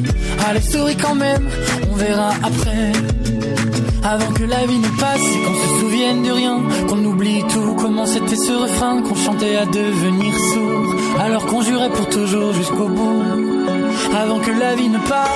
[0.49, 1.49] Allez, souris quand même.
[1.93, 2.93] On verra après.
[4.03, 7.75] Avant que la vie nous passe et qu'on se souvienne de rien, qu'on oublie tout,
[7.79, 12.89] comment c'était ce refrain qu'on chantait à devenir sourd, alors qu'on jurait pour toujours jusqu'au
[12.89, 13.50] bout.
[14.13, 15.29] Avant que la vie ne passe,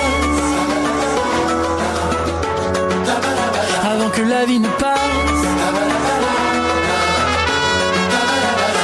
[3.83, 4.99] avant que la vie ne passe,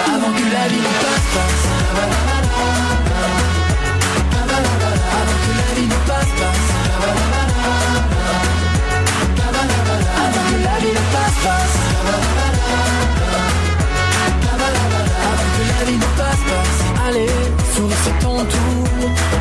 [0.08, 1.68] avant que la vie ne passe, passe.
[5.20, 6.70] avant que la vie ne passe, passe.
[10.18, 11.78] Avant que la vie ne passe, passe.
[15.28, 16.80] Avant que la vie ne passe, passe.
[17.08, 17.34] Allez,
[17.76, 19.41] souris, c'est ton tour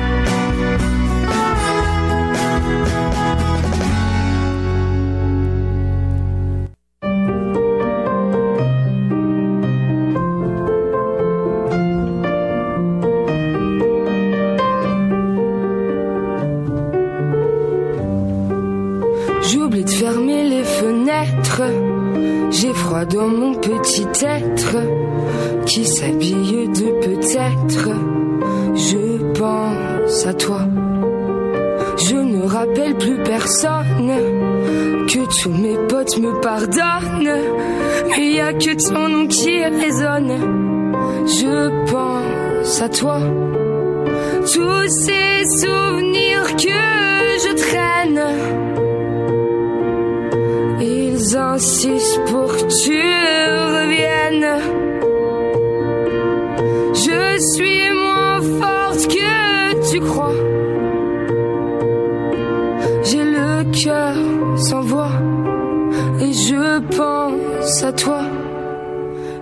[23.09, 24.77] Dans mon petit être
[25.65, 27.89] qui s'habille de peut-être.
[28.75, 30.59] Je pense à toi.
[31.97, 34.11] Je ne rappelle plus personne.
[35.07, 37.41] Que tous mes potes me pardonnent.
[38.09, 40.37] Mais y a que ton nom qui résonne.
[41.25, 43.19] Je pense à toi.
[44.41, 46.69] Tous ces souvenirs que
[47.43, 48.70] je traîne.
[51.23, 51.37] Ils
[52.25, 52.99] pour que tu
[53.77, 54.59] reviennes.
[56.95, 60.33] Je suis moins forte que tu crois.
[63.03, 64.15] J'ai le cœur
[64.57, 65.11] sans voix
[66.21, 68.21] et je pense à toi.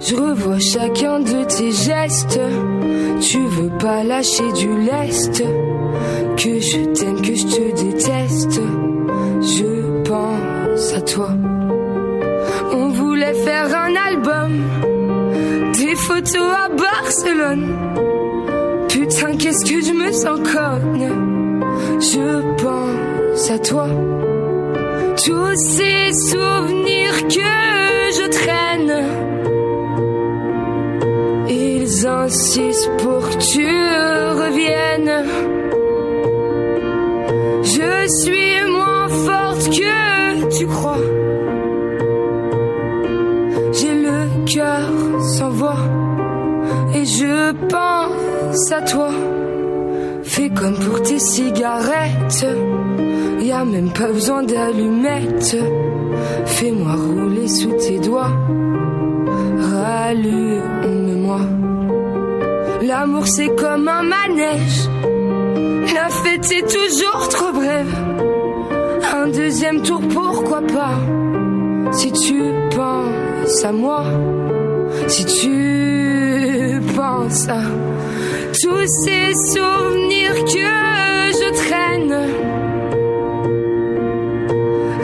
[0.02, 2.42] Je revois chacun de tes gestes.
[3.22, 5.44] Tu veux pas lâcher du lest.
[6.36, 8.60] Que je t'aime, que je te déteste.
[16.10, 17.68] Des photos à Barcelone.
[18.90, 21.62] Putain, qu'est-ce que je me sens conne.
[22.00, 23.88] Je pense à toi.
[25.24, 27.54] Tous ces souvenirs que
[28.18, 29.06] je traîne.
[31.48, 33.68] Ils insistent pour que tu
[34.42, 35.26] reviennes.
[37.64, 41.19] Je suis moins forte que tu crois.
[47.18, 49.10] Je pense à toi.
[50.24, 52.46] Fais comme pour tes cigarettes,
[53.42, 55.58] y a même pas besoin d'allumettes.
[56.46, 58.34] Fais-moi rouler sous tes doigts,
[59.72, 61.42] rallume-moi.
[62.84, 64.90] L'amour c'est comme un manège,
[65.94, 67.96] la fête est toujours trop brève.
[69.22, 70.98] Un deuxième tour, pourquoi pas?
[71.92, 72.42] Si tu
[72.76, 74.04] penses à moi,
[75.08, 75.79] si tu
[77.28, 82.18] tous ces souvenirs que je traîne.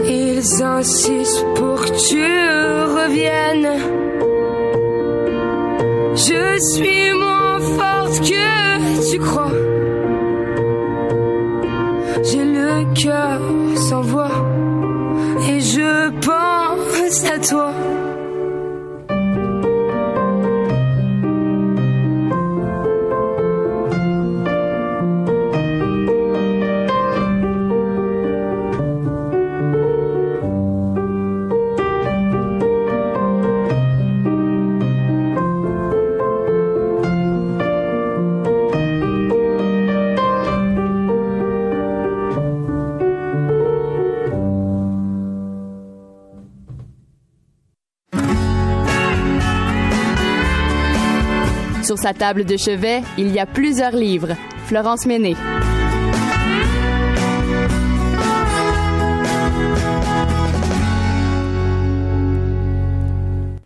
[0.07, 2.23] Ils insistent pour que tu
[2.99, 3.79] reviennes.
[6.15, 9.74] Je suis moins forte que tu crois.
[52.05, 54.35] Sa table de chevet, il y a plusieurs livres.
[54.67, 55.33] Florence Méné.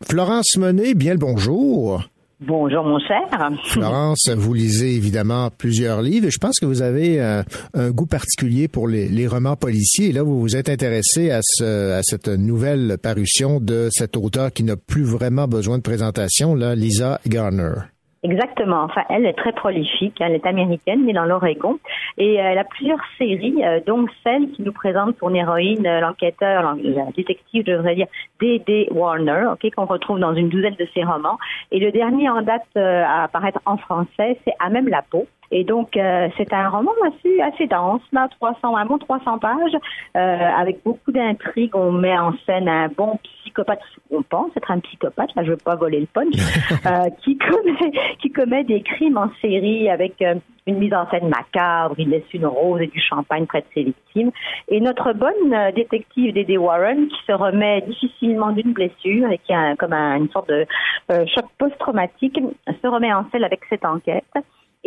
[0.10, 2.02] Florence Monet, bien le bonjour.
[2.40, 3.20] Bonjour mon cher.
[3.66, 7.44] Florence, vous lisez évidemment plusieurs livres et je pense que vous avez euh,
[7.74, 10.12] un goût particulier pour les, les, romans policiers.
[10.12, 14.54] Et là, vous vous êtes intéressé à, ce, à cette nouvelle parution de cet auteur
[14.54, 17.74] qui n'a plus vraiment besoin de présentation, là, Lisa Garner.
[18.22, 18.84] Exactement.
[18.84, 20.18] Enfin, elle est très prolifique.
[20.20, 21.80] Elle est américaine, née dans l'Oregon.
[22.18, 26.76] Et elle a plusieurs séries, euh, dont celle qui nous présente son héroïne, euh, l'enquêteur,
[26.84, 28.08] la détective, je devrais dire,
[28.42, 28.90] D.D.
[28.92, 31.38] Warner, ok, qu'on retrouve dans une douzaine de ses romans.
[31.72, 35.26] Et le dernier en date euh, à apparaître en français, c'est À même la peau.
[35.52, 39.76] Et donc, euh, c'est un roman assez, assez dense, là, 300, un bon 300 pages,
[40.16, 40.20] euh,
[40.58, 41.76] avec beaucoup d'intrigues.
[41.76, 43.82] On met en scène un bon psychopathe,
[44.12, 46.36] on pense être un psychopathe, là, je veux pas voler le punch,
[46.86, 50.36] euh, qui, commet, qui commet des crimes en série avec euh,
[50.70, 53.84] une mise en scène macabre, il laisse une rose et du champagne près de ses
[53.84, 54.32] victimes.
[54.68, 59.54] Et notre bonne euh, détective Dédé Warren, qui se remet difficilement d'une blessure et qui
[59.54, 60.66] a comme un, une sorte de
[61.12, 64.24] euh, choc post-traumatique, se remet en scène avec cette enquête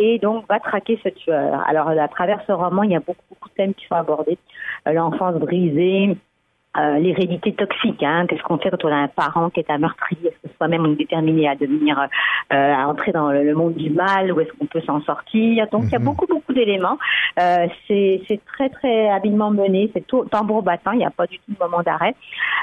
[0.02, 1.62] et donc va traquer ce tueur.
[1.66, 4.38] Alors à travers ce roman, il y a beaucoup, beaucoup de thèmes qui sont abordés.
[4.88, 6.16] Euh, l'enfance brisée,
[6.78, 8.02] euh, l'hérédité toxique.
[8.02, 8.26] Hein.
[8.26, 10.28] Qu'est-ce qu'on fait quand on a un parent qui est un meurtrier?
[10.28, 13.90] Est-ce que soi-même on est déterminé à devenir, euh, à entrer dans le monde du
[13.90, 14.32] mal?
[14.32, 15.66] Ou est-ce qu'on peut s'en sortir?
[15.70, 16.96] Donc il y a beaucoup beaucoup d'éléments.
[17.38, 19.90] Euh, c'est, très très habilement mené.
[19.94, 20.92] C'est tout tambour battant.
[20.92, 22.14] Il n'y a pas du tout de moment d'arrêt.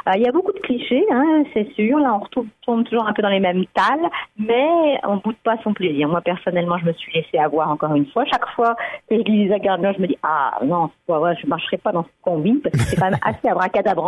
[0.07, 1.99] Euh, il y a beaucoup de clichés, hein, c'est sûr.
[1.99, 4.10] Là on retourne toujours un peu dans les mêmes talles,
[4.40, 6.07] mais on boude pas son plaisir.
[6.07, 8.26] Moi personnellement, je me suis laissé avoir encore une fois.
[8.26, 8.76] Chaque fois
[9.07, 12.10] que je lis Gardner, je me dis ah non, ouais, je marcherai pas dans ce
[12.23, 13.98] combine parce que c'est quand même assez abracadabra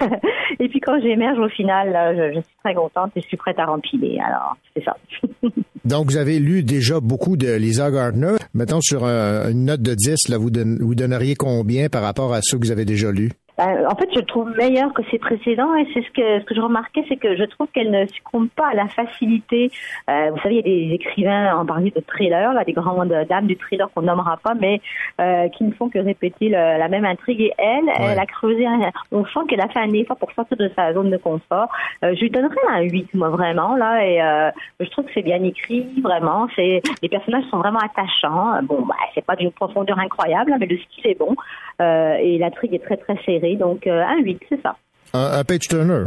[0.60, 3.58] et puis quand j'émerge au final, je, je, suis très contente et je suis prête
[3.58, 4.18] à rempiler.
[4.24, 4.96] Alors, c'est ça.
[5.84, 8.36] Donc, vous avez lu déjà beaucoup de Lisa Gardner.
[8.54, 10.50] Mettons sur un, une note de 10, là, vous,
[10.80, 13.32] vous donneriez combien par rapport à ceux que vous avez déjà lus?
[13.58, 16.44] Ben, en fait, je le trouve meilleur que ses précédents et c'est ce que ce
[16.44, 19.72] que je remarquais, c'est que je trouve qu'elle ne succombe pas à la facilité.
[20.08, 23.12] Euh, vous savez, il y a des écrivains en parler de thriller, là, des grandes
[23.28, 24.80] dames du thriller qu'on nommera pas, mais
[25.20, 27.40] euh, qui ne font que répéter le, la même intrigue.
[27.40, 28.12] Et elle, ouais.
[28.12, 28.64] elle a creusé.
[28.64, 31.68] Un, on sent qu'elle a fait un effort pour sortir de sa zone de confort.
[32.04, 35.22] Euh, je lui donnerais un 8, moi vraiment là, et euh, je trouve que c'est
[35.22, 36.46] bien écrit, vraiment.
[36.54, 38.62] C'est les personnages sont vraiment attachants.
[38.62, 41.34] Bon, bah, c'est pas d'une profondeur incroyable, mais le style est bon
[41.80, 43.56] et l'intrigue est très très serrée.
[43.56, 44.76] Donc, euh, un 8, c'est ça.
[45.14, 46.06] Un, un page turner.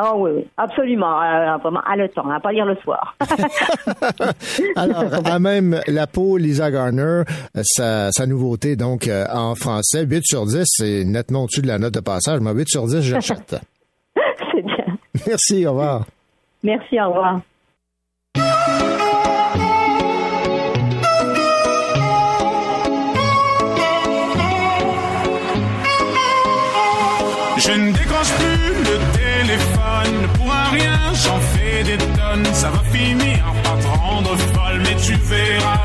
[0.00, 3.16] Oh oui, oui, absolument, euh, vraiment à le temps, à pas lire le soir.
[4.76, 7.22] Alors, à même la peau, Lisa Garner,
[7.62, 11.78] sa, sa nouveauté donc euh, en français, 8 sur 10, c'est nettement au-dessus de la
[11.78, 13.56] note de passage, mais 8 sur 10, j'achète.
[14.52, 14.86] c'est bien.
[15.26, 16.06] Merci, au revoir.
[16.62, 17.40] Merci, au revoir.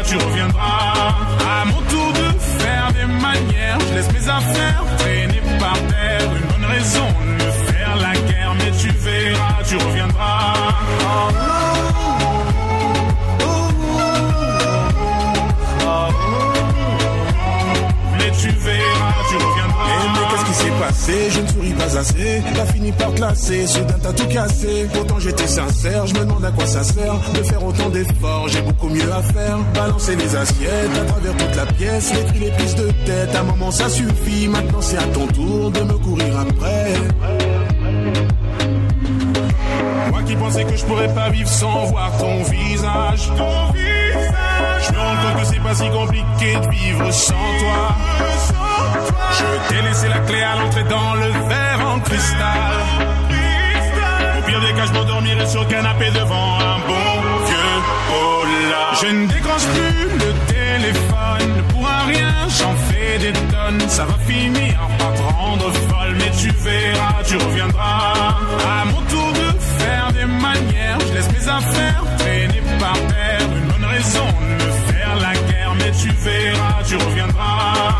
[0.05, 1.15] Tu reviendras.
[1.47, 4.83] À mon tour de faire des manières, je laisse mes affaires
[21.05, 22.41] Je ne souris pas assez.
[22.55, 24.87] T'as fini par classer, soudain t'as tout cassé.
[24.93, 28.47] Pourtant j'étais sincère, je me demande à quoi ça sert de faire autant d'efforts.
[28.47, 29.57] J'ai beaucoup mieux à faire.
[29.73, 33.35] Balancer les assiettes à travers toute la pièce, les cris, les prises de tête.
[33.35, 34.47] À un moment ça suffit.
[34.47, 36.93] Maintenant c'est à ton tour de me courir après.
[40.09, 43.27] Moi qui pensais que je pourrais pas vivre sans voir ton visage.
[43.37, 44.87] Ton visage.
[44.87, 48.02] Je me rends compte que c'est pas si compliqué de vivre sans toi.
[49.37, 52.75] Je t'ai laissé la clé à l'entrée dans le verre en cristal.
[54.37, 57.11] Au pire des cas, je m'endormirai sur le canapé devant un bon
[57.47, 57.75] vieux
[58.11, 58.83] Ola.
[59.01, 63.89] Je ne décroche plus le téléphone pour un rien, j'en fais des tonnes.
[63.89, 68.37] Ça va finir par te rendre folle, mais tu verras, tu reviendras.
[68.65, 73.47] À mon tour de faire des manières, je laisse mes affaires traîner par terre.
[73.57, 74.27] Une bonne raison
[74.59, 74.72] de
[76.03, 77.95] tu verras, tu reviendras.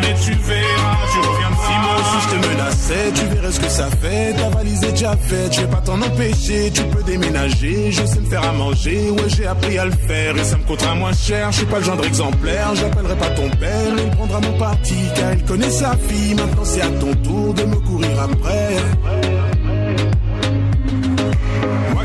[0.00, 1.66] Mais tu verras, tu reviendras.
[1.66, 4.32] Si moi aussi je te menaçais, tu verrais ce que ça fait.
[4.34, 6.72] Ta valise est déjà faite, je vais pas t'en empêcher.
[6.74, 9.10] Tu peux déménager, je sais me faire à manger.
[9.10, 11.52] Ouais, j'ai appris à le faire et ça me coûtera moins cher.
[11.52, 13.92] Je suis pas le genre exemplaire, j'appellerai pas ton père.
[13.96, 16.34] Il prendra mon parti car il connaît sa fille.
[16.34, 19.25] Maintenant c'est à ton tour de me courir après.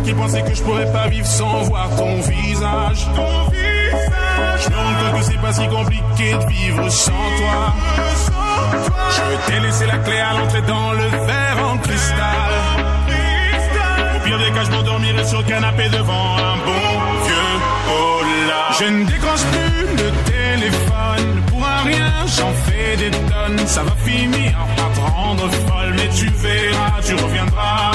[0.04, 3.06] Qui pensais que je pourrais pas vivre sans voir ton visage.
[3.16, 4.62] Ton visage.
[4.64, 7.74] Je me rends compte que c'est pas si compliqué de vivre sans toi.
[9.12, 12.52] Je t'ai laissé la clé à l'entrée dans le verre en cristal.
[14.16, 17.60] Au pire des cas, je m'endormirai sur le canapé devant un bon vieux
[17.90, 18.70] Ola.
[18.80, 23.68] Je ne décroche plus le téléphone pour un rien, j'en fais des tonnes.
[23.68, 27.92] Ça va finir par te rendre folle, mais tu verras, tu reviendras.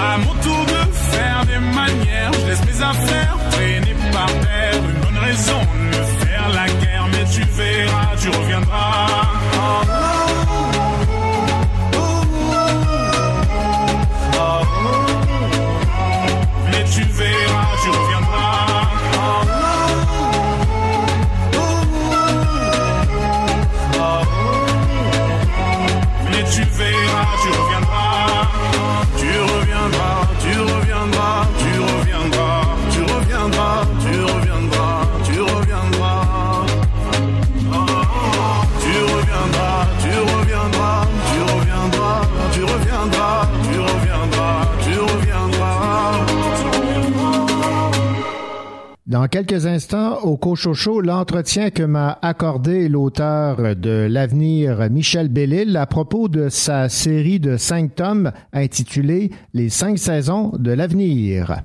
[0.00, 0.85] À mon tour de
[1.16, 4.80] faire des manières, je laisse mes affaires traîner par terre.
[4.90, 9.06] Une bonne raison de me faire la guerre, mais tu verras, tu reviendras.
[16.70, 18.66] Mais tu verras, tu reviendras.
[26.30, 28.05] Mais tu verras, tu reviendras.
[49.26, 55.84] Dans quelques instants, au Cochocho, l'entretien que m'a accordé l'auteur de L'avenir Michel Bellil à
[55.86, 61.64] propos de sa série de cinq tomes intitulée Les cinq saisons de l'avenir.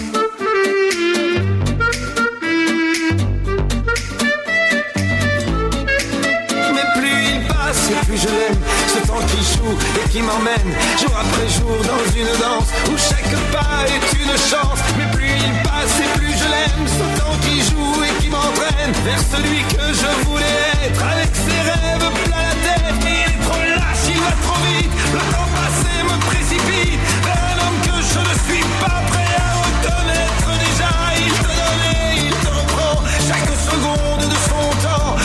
[9.29, 14.35] Joue et qui m'emmène Jour après jour dans une danse Où chaque pas est une
[14.49, 14.79] chance.
[14.97, 18.93] Mais plus il passe et plus je l'aime Ce temps qui joue et qui m'entraîne
[19.05, 21.03] Vers celui que je voulais être.
[21.05, 24.91] Avec ses rêves plein la tête Il est trop lâche, il va trop vite.
[25.13, 29.49] Le temps passé me précipite Vers un homme que je ne suis pas prêt à
[29.61, 30.49] reconnaître.
[30.65, 30.91] Déjà
[31.21, 32.95] Il te donne et il te reprend
[33.29, 35.20] Chaque seconde de son temps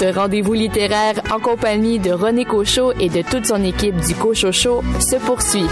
[0.00, 4.80] Votre rendez-vous littéraire en compagnie de René Cochot et de toute son équipe du Cochocho
[5.00, 5.66] se poursuit.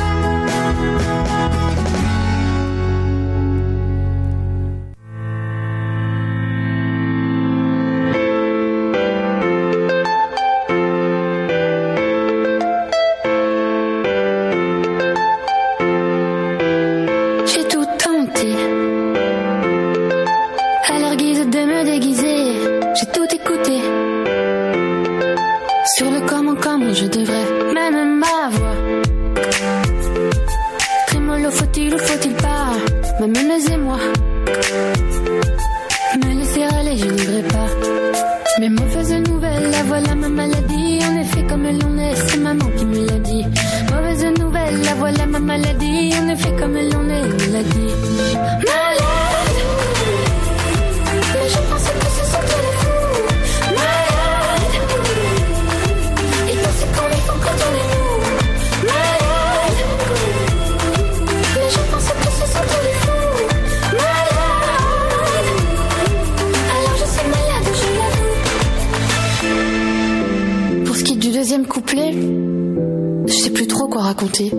[73.56, 74.52] Plus trop quoi raconter.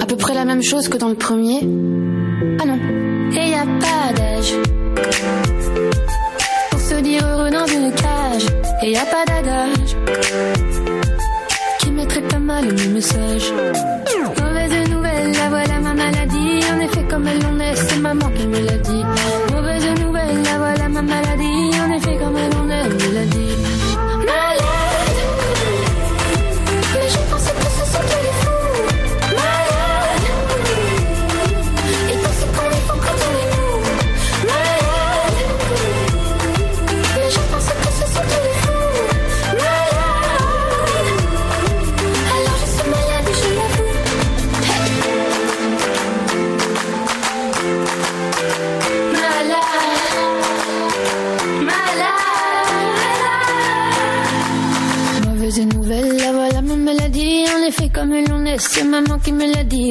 [0.00, 1.60] À peu près la même chose que dans le premier.
[2.60, 2.76] Ah non,
[3.30, 4.52] et y a pas d'âge.
[6.70, 8.46] Pour se dire heureux dans une cage.
[8.82, 9.96] Et y a pas d'adage.
[11.78, 13.52] Qui mettrait pas mal le message.
[58.72, 59.89] C'est maman qui me l'a dit.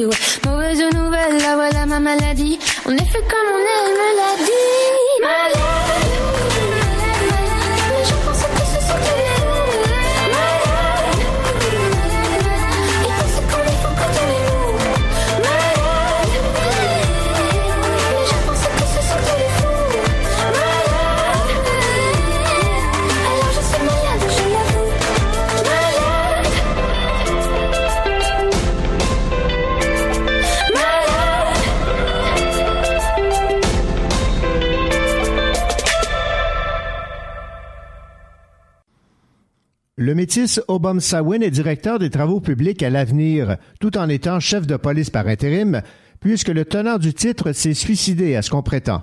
[40.02, 44.66] Le métis Obam Sawin est directeur des travaux publics à l'avenir, tout en étant chef
[44.66, 45.82] de police par intérim,
[46.20, 49.02] puisque le tenant du titre s'est suicidé à ce qu'on prétend.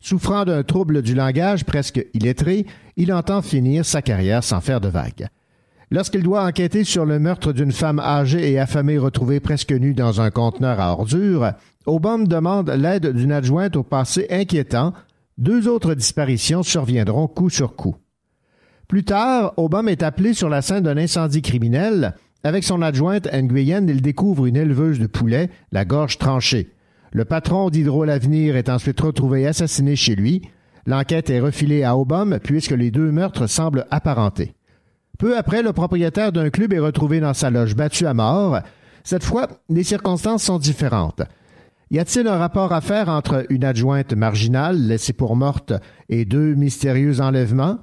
[0.00, 2.64] Souffrant d'un trouble du langage presque illettré,
[2.96, 5.28] il entend finir sa carrière sans faire de vagues.
[5.90, 10.22] Lorsqu'il doit enquêter sur le meurtre d'une femme âgée et affamée retrouvée presque nue dans
[10.22, 11.52] un conteneur à ordures,
[11.84, 14.94] Obama demande l'aide d'une adjointe au passé inquiétant.
[15.36, 17.96] Deux autres disparitions surviendront coup sur coup.
[18.88, 22.14] Plus tard, Obama est appelé sur la scène d'un incendie criminel.
[22.42, 26.70] Avec son adjointe Nguyen, il découvre une éleveuse de poulets, la gorge tranchée.
[27.12, 30.40] Le patron d'Hydro l'Avenir est ensuite retrouvé assassiné chez lui.
[30.86, 34.54] L'enquête est refilée à Obama puisque les deux meurtres semblent apparentés.
[35.18, 38.60] Peu après, le propriétaire d'un club est retrouvé dans sa loge battu à mort.
[39.04, 41.20] Cette fois, les circonstances sont différentes.
[41.90, 45.74] Y a-t-il un rapport à faire entre une adjointe marginale laissée pour morte
[46.08, 47.80] et deux mystérieux enlèvements?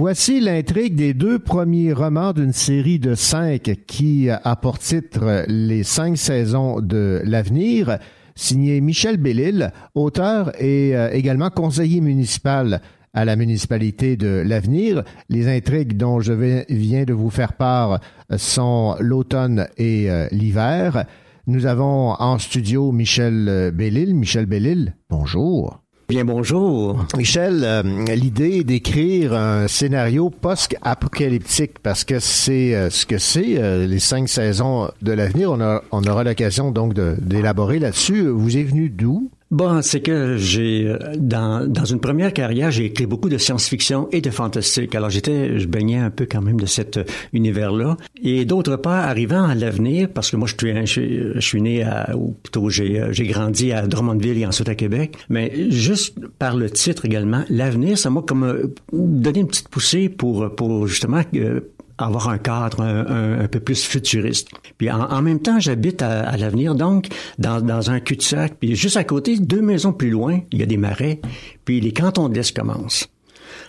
[0.00, 5.82] Voici l'intrigue des deux premiers romans d'une série de cinq qui a pour titre Les
[5.82, 7.98] cinq saisons de l'avenir,
[8.36, 12.80] signé Michel Bellil, auteur et euh, également conseiller municipal
[13.12, 15.02] à la municipalité de l'avenir.
[15.30, 16.32] Les intrigues dont je
[16.68, 17.98] viens de vous faire part
[18.36, 21.06] sont l'automne et euh, l'hiver.
[21.48, 24.14] Nous avons en studio Michel euh, Bellil.
[24.14, 25.82] Michel Bellil, bonjour.
[26.08, 27.04] Bien bonjour.
[27.18, 27.82] Michel, euh,
[28.14, 34.26] l'idée d'écrire un scénario post-apocalyptique, parce que c'est euh, ce que c'est, euh, les cinq
[34.26, 38.26] saisons de l'avenir, on, aura l'occasion donc d'élaborer là-dessus.
[38.26, 39.30] Vous est venu d'où?
[39.50, 44.08] Bon, c'est que j'ai euh, dans, dans une première carrière, j'ai écrit beaucoup de science-fiction
[44.12, 44.94] et de fantastique.
[44.94, 47.96] Alors j'étais, je baignais un peu quand même de cet euh, univers-là.
[48.22, 51.82] Et d'autre part, arrivant à l'avenir, parce que moi je suis, je, je suis né
[51.82, 55.16] à, ou plutôt j'ai euh, j'ai grandi à Drummondville et ensuite à Québec.
[55.30, 60.54] Mais juste par le titre également, l'avenir, ça m'a comme donné une petite poussée pour
[60.54, 61.60] pour justement euh,
[61.98, 64.48] avoir un cadre un, peu plus futuriste.
[64.78, 67.08] Puis en, même temps, j'habite à, l'avenir, donc
[67.38, 68.54] dans, un cul-de-sac.
[68.60, 71.20] Puis juste à côté, deux maisons plus loin, il y a des marais.
[71.64, 73.08] Puis les cantons de l'Est commencent.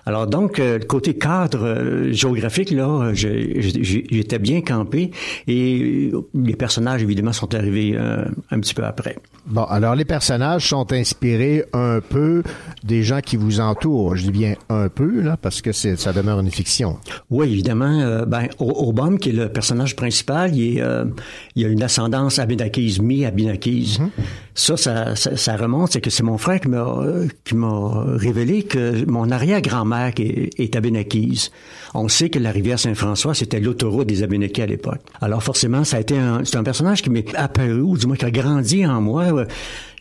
[0.06, 5.12] Alors donc, euh, côté cadre euh, géographique, là, euh, j'étais bien campé
[5.48, 9.18] et les personnages, évidemment, sont arrivés un petit peu après.
[9.50, 12.44] Bon, alors les personnages sont inspirés un peu
[12.84, 14.16] des gens qui vous entourent.
[14.16, 16.98] Je dis bien un peu, là, parce que c'est, ça demeure une fiction.
[17.32, 18.00] Oui, évidemment.
[18.00, 21.06] Euh, ben, Obama, qui est le personnage principal, il, est, euh,
[21.56, 24.00] il a une ascendance abénakise, mi-abénakise.
[24.54, 29.04] Ça, ça, ça, ça remonte, c'est que c'est mon frère qui m'a euh, révélé que
[29.10, 31.50] mon arrière-grand-mère est, est abénakise.
[31.94, 35.00] On sait que la rivière Saint-François, c'était l'autoroute des Abénakis à l'époque.
[35.22, 38.16] Alors forcément, ça a été un, c'est un personnage qui m'est apparu, ou du moins
[38.16, 39.46] qui a grandi en moi.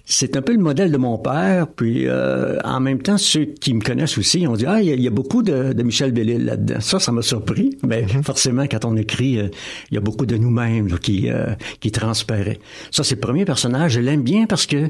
[0.04, 3.74] c'est un peu le modèle de mon père, puis euh, en même temps, ceux qui
[3.74, 5.82] me connaissent aussi ont dit ah il y, a- il y a beaucoup de, de
[5.82, 6.80] Michel Bellil là-dedans.
[6.80, 9.48] Ça, ça m'a surpris, mais forcément quand on écrit, euh,
[9.90, 11.46] il y a beaucoup de nous-mêmes qui euh,
[11.80, 12.58] qui transparaît.
[12.90, 13.92] Ça, c'est le premier personnage.
[13.92, 14.88] Je l'aime bien parce que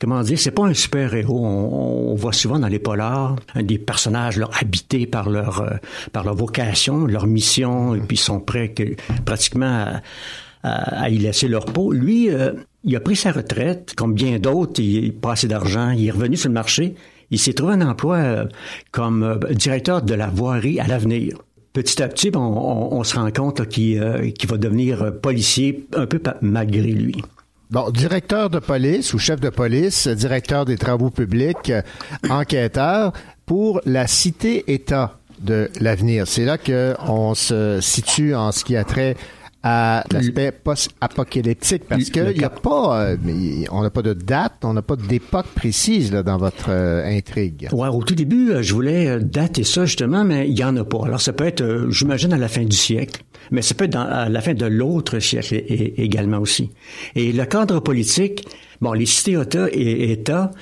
[0.00, 1.44] comment dire, c'est pas un super héros.
[1.46, 5.76] On, voit souvent dans les polars des personnages habités par leur euh,
[6.12, 10.00] par leur vocation, leur mission, et puis ils sont prêts que, pratiquement
[10.62, 11.92] à, y laisser leur peau.
[11.92, 12.52] Lui, euh,
[12.84, 16.36] il a pris sa retraite, comme bien d'autres, il n'a pas d'argent, il est revenu
[16.36, 16.94] sur le marché,
[17.30, 18.44] il s'est trouvé un emploi euh,
[18.90, 21.38] comme directeur de la voirie à l'avenir.
[21.72, 22.40] Petit à petit, on,
[22.94, 27.22] on- se rend compte qu'il euh, va devenir policier un peu malgré lui.
[27.70, 31.82] Bon, directeur de police ou chef de police, directeur des travaux publics, euh,
[32.30, 33.12] enquêteur
[33.44, 36.26] pour la cité-État de l'avenir.
[36.26, 39.16] C'est là que on se situe en ce qui a trait
[39.62, 43.16] à l'aspect post-apocalyptique parce Le- le qu'il n'y a pas, euh,
[43.72, 47.68] on n'a pas de date, on n'a pas d'époque précise là, dans votre euh, intrigue.
[47.72, 50.76] Ouais, au tout début, euh, je voulais euh, dater ça justement, mais il y en
[50.76, 51.04] a pas.
[51.04, 53.92] Alors ça peut être, euh, j'imagine, à la fin du siècle, mais ça peut être
[53.92, 55.54] dans- à la fin de l'autre siècle
[55.96, 56.70] également aussi.
[57.16, 58.46] Et le cadre politique,
[58.80, 60.52] bon, les cités-États et États,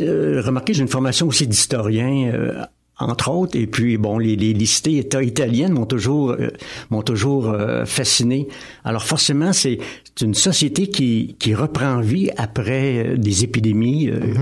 [0.00, 2.30] euh, remarquez, j'ai une formation aussi d'historien.
[2.34, 2.62] euh,
[2.98, 6.48] entre autres, et puis bon, les, les, les cités italiennes m'ont toujours euh,
[6.90, 8.48] m'ont toujours euh, fasciné.
[8.84, 9.78] Alors forcément, c'est
[10.22, 14.08] une société qui qui reprend vie après euh, des épidémies.
[14.08, 14.34] euh,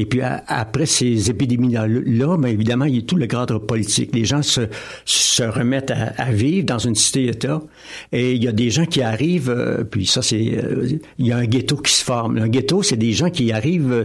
[0.00, 4.14] et puis après ces épidémies-là, là, ben, évidemment, il y a tout le cadre politique.
[4.14, 4.62] Les gens se,
[5.42, 7.60] remettent à, vivre dans une cité-État.
[8.10, 10.56] Et il y a des gens qui arrivent, euh, puis ça, c'est...
[10.56, 12.38] euh, il y a un ghetto qui se forme.
[12.38, 14.04] Un ghetto, c'est des gens qui arrivent euh,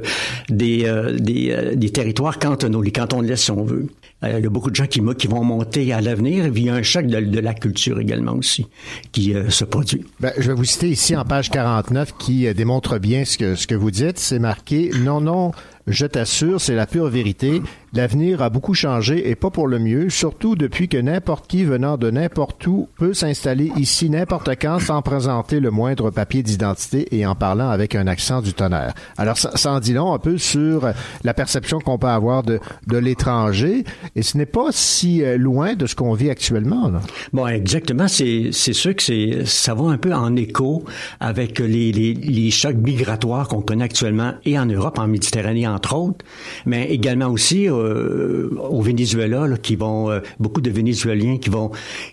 [0.50, 3.88] des, des, territoires cantonaux, les cantons de l'Est, si on veut.
[4.22, 6.48] Il y a beaucoup de gens qui, vont monter à l'avenir.
[6.48, 8.66] Il y a un choc de, la culture également aussi
[9.14, 10.04] qui se produit.
[10.20, 13.68] Ben, je vais vous citer ici en page 49 qui démontre bien ce que, ce
[13.68, 14.18] que vous dites.
[14.18, 15.52] C'est marqué Non, non,
[15.88, 17.62] je t'assure, c'est la pure vérité.
[17.96, 21.96] L'avenir a beaucoup changé et pas pour le mieux, surtout depuis que n'importe qui venant
[21.96, 27.26] de n'importe où peut s'installer ici n'importe quand sans présenter le moindre papier d'identité et
[27.26, 28.94] en parlant avec un accent du tonnerre.
[29.18, 30.90] Alors, ça, ça en dit long un peu sur
[31.24, 33.86] la perception qu'on peut avoir de, de l'étranger
[34.18, 36.92] et ce n'est pas si euh, loin de ce qu'on vit actuellement.
[37.32, 38.10] Bon, exactement.
[38.10, 40.84] C'est, sûr que ça va un peu en écho
[41.22, 45.96] avec les, les, les chocs migratoires qu'on connaît actuellement et en Europe, en Méditerranée, entre
[45.96, 46.26] autres,
[46.66, 51.72] mais également aussi euh, au Venezuela, là, qui vont, euh, beaucoup de Vénézuéliens qui vont,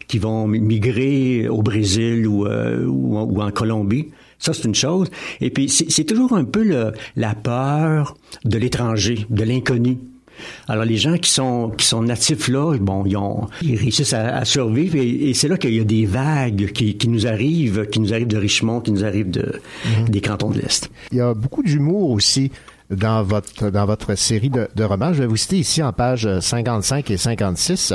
[0.08, 4.08] qui vont migrer au Brésil ou, euh, ou, ou en Colombie.
[4.38, 5.08] Ça, c'est une chose.
[5.40, 9.98] Et puis, c'est, toujours un peu le, la peur de l'étranger, de l'inconnu.
[10.66, 14.38] Alors les gens qui sont qui sont natifs là, bon, ils, ont, ils réussissent à,
[14.38, 17.86] à survivre et, et c'est là qu'il y a des vagues qui, qui nous arrivent,
[17.86, 19.60] qui nous arrivent de Richmond, qui nous arrivent de,
[20.08, 20.90] des cantons de l'Est.
[21.12, 22.50] Il y a beaucoup d'humour aussi
[22.92, 25.12] dans votre, dans votre série de, romans.
[25.12, 27.94] Je vais vous citer ici en pages 55 et 56.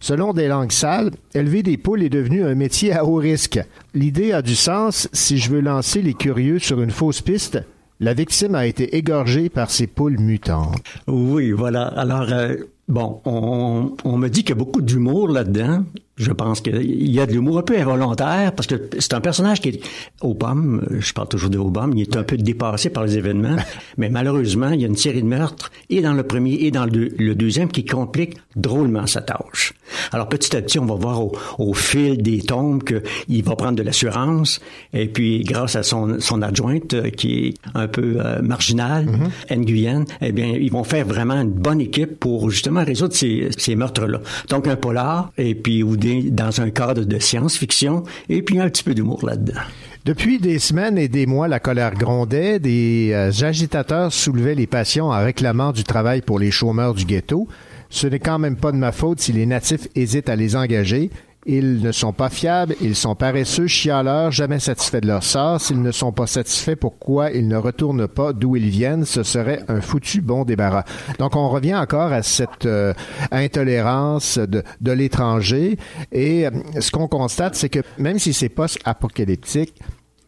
[0.00, 3.60] Selon des langues sales, élever des poules est devenu un métier à haut risque.
[3.94, 7.60] L'idée a du sens si je veux lancer les curieux sur une fausse piste.
[8.00, 10.82] La victime a été égorgée par ces poules mutantes.
[11.06, 11.84] Oui, voilà.
[11.86, 12.56] Alors, euh,
[12.88, 15.84] bon, on, on me dit qu'il y a beaucoup d'humour là-dedans.
[16.16, 19.60] Je pense qu'il y a de l'humour un peu involontaire parce que c'est un personnage
[19.60, 19.80] qui est
[20.20, 23.56] Obama, je parle toujours de Obama, il est un peu dépassé par les événements,
[23.96, 26.84] mais malheureusement, il y a une série de meurtres et dans le premier et dans
[26.84, 29.72] le, deux- le deuxième qui compliquent drôlement sa tâche.
[30.12, 33.76] Alors petit à petit, on va voir au, au fil des tombes qu'il va prendre
[33.76, 34.60] de l'assurance
[34.92, 39.06] et puis grâce à son, son adjointe euh, qui est un peu euh, marginale,
[39.50, 43.76] Nguyen, eh bien, ils vont faire vraiment une bonne équipe pour justement résoudre ces, ces
[43.76, 44.20] meurtres-là.
[44.48, 45.96] Donc un polar et puis ou
[46.30, 49.60] dans un cadre de science-fiction et puis un petit peu d'humour là-dedans.
[50.04, 55.10] Depuis des semaines et des mois, la colère grondait, des euh, agitateurs soulevaient les passions
[55.10, 57.46] en réclamant du travail pour les chômeurs du ghetto.
[57.88, 61.10] Ce n'est quand même pas de ma faute si les natifs hésitent à les engager.
[61.44, 65.60] Ils ne sont pas fiables, ils sont paresseux, chialeurs, jamais satisfaits de leur sort.
[65.60, 69.04] S'ils ne sont pas satisfaits, pourquoi ils ne retournent pas d'où ils viennent?
[69.04, 70.84] Ce serait un foutu bon débarras.
[71.18, 72.94] Donc, on revient encore à cette euh,
[73.32, 75.78] intolérance de, l'étranger.
[76.12, 79.74] Et euh, ce qu'on constate, c'est que même si c'est post-apocalyptique,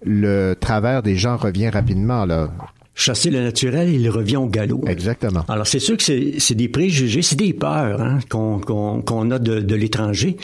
[0.04, 2.50] le travers des gens revient rapidement, là.
[2.96, 4.82] Chasser le naturel, il revient au galop.
[4.86, 5.44] Exactement.
[5.48, 9.30] Alors c'est sûr que c'est c'est des préjugés, c'est des peurs hein, qu'on qu'on qu'on
[9.32, 10.36] a de, de l'étranger.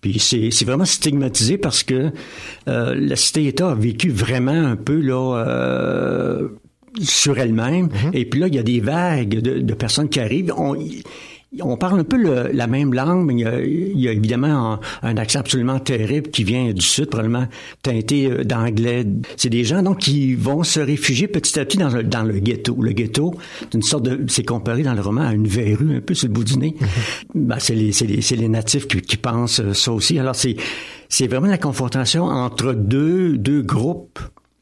[0.00, 2.10] Puis c'est c'est vraiment stigmatisé parce que
[2.68, 5.44] euh, la cité-État a vécu vraiment un peu là.
[5.46, 6.48] Euh,
[7.00, 7.90] sur elle-même.
[8.12, 10.52] Et puis là, il y a des vagues de, de personnes qui arrivent.
[10.56, 10.76] On,
[11.62, 14.12] on parle un peu le- la même langue, mais il y a, il y a
[14.12, 17.46] évidemment un, un accent absolument terrible qui vient du sud, probablement
[17.82, 19.06] teinté euh, d'anglais.
[19.36, 22.38] C'est des gens donc qui vont se réfugier petit à petit dans, le- dans le
[22.38, 22.76] ghetto.
[22.80, 26.00] Le ghetto, c'est une sorte de, c'est comparé dans le roman à une verrue un
[26.00, 26.74] peu sur le bout du nez.
[27.34, 30.18] Ben, c'est les, c'est les, c'est les natifs qui, qui pensent euh, ça aussi.
[30.18, 30.56] Alors c'est,
[31.08, 34.18] c'est vraiment la confrontation entre deux, deux groupes.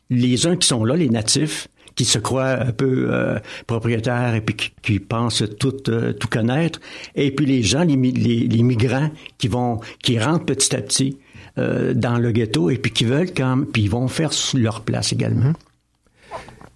[0.08, 1.66] Les uns qui sont là, les natifs,
[1.97, 6.28] qui se croient un peu euh, propriétaires et puis qui, qui pensent tout euh, tout
[6.28, 6.78] connaître
[7.14, 11.18] et puis les gens les, les, les migrants qui vont qui rentrent petit à petit
[11.59, 15.12] euh, dans le ghetto et puis qui veulent quand puis ils vont faire leur place
[15.12, 15.55] également.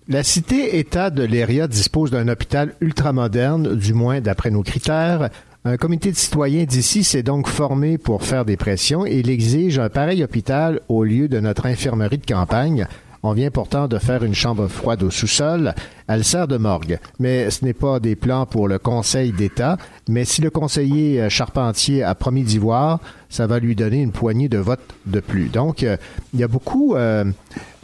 [0.09, 5.31] La cité-État de Léria dispose d'un hôpital ultramoderne, du moins d'après nos critères.
[5.65, 9.79] Un comité de citoyens d'ici s'est donc formé pour faire des pressions et il exige
[9.79, 12.89] un pareil hôpital au lieu de notre infirmerie de campagne.
[13.23, 15.75] On vient pourtant de faire une chambre froide au sous-sol.
[16.13, 16.99] Elle sert de morgue.
[17.21, 19.77] Mais ce n'est pas des plans pour le Conseil d'État.
[20.09, 24.11] Mais si le conseiller euh, Charpentier a promis d'y voir, ça va lui donner une
[24.11, 25.51] poignée de votes de plus.
[25.51, 25.97] Donc, euh,
[26.35, 27.25] il y a beaucoup euh,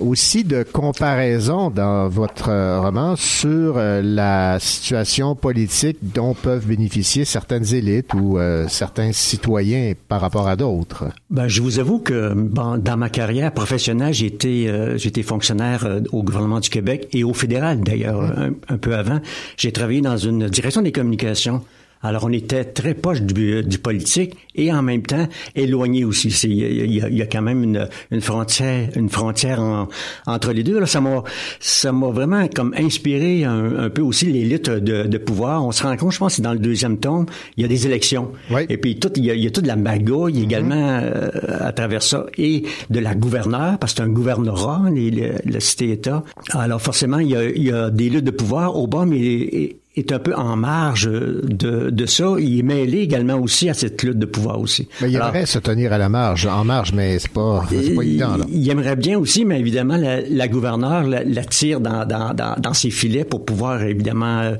[0.00, 2.50] aussi de comparaisons dans votre
[2.80, 8.38] roman sur la situation politique dont peuvent bénéficier certaines élites ou
[8.68, 11.04] certains citoyens par rapport à d'autres.
[11.30, 16.68] Ben, je vous avoue que dans ma carrière professionnelle, j'ai été, fonctionnaire au gouvernement du
[16.68, 19.20] Québec et au fédéral d'ailleurs un, peu avant.
[19.56, 21.62] J'ai travaillé dans une direction des communications.
[22.06, 26.28] Alors, on était très proche du, du politique et en même temps éloigné aussi.
[26.44, 29.88] Il y, y y a quand même une, une frontière, une frontière en-
[30.26, 30.78] entre les deux.
[30.80, 31.22] Là, ça m'a,
[31.60, 35.64] ça m'a vraiment comme inspiré un, un peu aussi l'élite de, de pouvoir.
[35.64, 37.26] On se rend compte, je pense, que dans le deuxième tome,
[37.56, 38.30] il y a des élections.
[38.68, 41.30] Et puis tout, il y y a toute de la magouille également euh,
[41.60, 45.60] à travers ça et de la gouverneure, parce que c'est un gouvernorat, les, le, le
[45.60, 46.22] cité-État.
[46.50, 48.76] Alors forcément, il y a, il y a des luttes de pouvoir.
[48.76, 52.34] Obama est, est, est un peu en marge de, de ça.
[52.38, 54.88] Il est mêlé également aussi à cette lutte de pouvoir aussi.
[55.00, 57.94] Mais il Alors, aimerait se tenir à la marge, en marge, mais c'est pas, c'est
[57.94, 58.36] pas évident.
[58.36, 58.44] Là.
[58.52, 62.54] il aimerait bien aussi, mais évidemment, la, la gouverneure la, la tire dans, dans, dans,
[62.58, 64.54] dans ses filets pour pouvoir, évidemment, euh,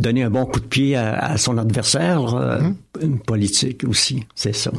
[0.00, 2.58] donner un bon coup de pied à, à son adversaire euh,
[2.98, 3.18] Mm-hmm.
[3.20, 4.26] politique aussi.
[4.34, 4.72] C'est ça.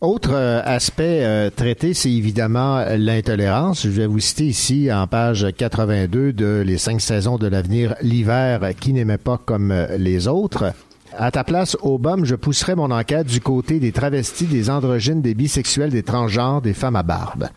[0.00, 3.84] Autre euh, aspect euh, traité, c'est évidemment l'intolérance.
[3.84, 8.60] Je vais vous citer ici en page 82 de Les cinq saisons de l'avenir, l'hiver
[8.80, 10.72] qui n'aimait pas comme euh, les autres.
[11.16, 15.34] À ta place, Obama, je pousserai mon enquête du côté des travestis, des androgynes, des
[15.34, 17.48] bisexuels, des transgenres, des femmes à barbe.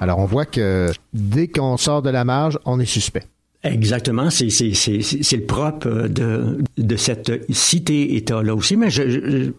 [0.00, 3.24] Alors on voit que dès qu'on sort de la marge, on est suspect.
[3.64, 8.76] Exactement, c'est le propre euh, de de cette cité-État là aussi.
[8.76, 8.88] Mais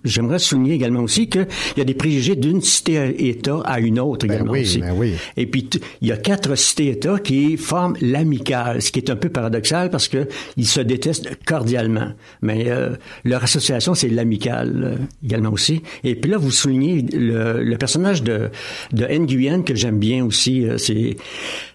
[0.04, 1.40] j'aimerais souligner également aussi que
[1.76, 4.80] il y a des préjugés d'une cité-État à une autre Ben également oui, aussi.
[4.80, 5.14] ben oui.
[5.38, 5.70] Et puis
[6.02, 10.10] il y a quatre cités-États qui forment l'amicale, ce qui est un peu paradoxal parce
[10.10, 10.28] que
[10.58, 12.12] ils se détestent cordialement.
[12.42, 12.90] Mais euh,
[13.24, 15.82] leur association c'est l'amicale euh, également aussi.
[16.04, 18.50] Et puis là vous soulignez le, le personnage de
[18.92, 20.66] de Nguyen que j'aime bien aussi.
[20.68, 21.16] euh, c'est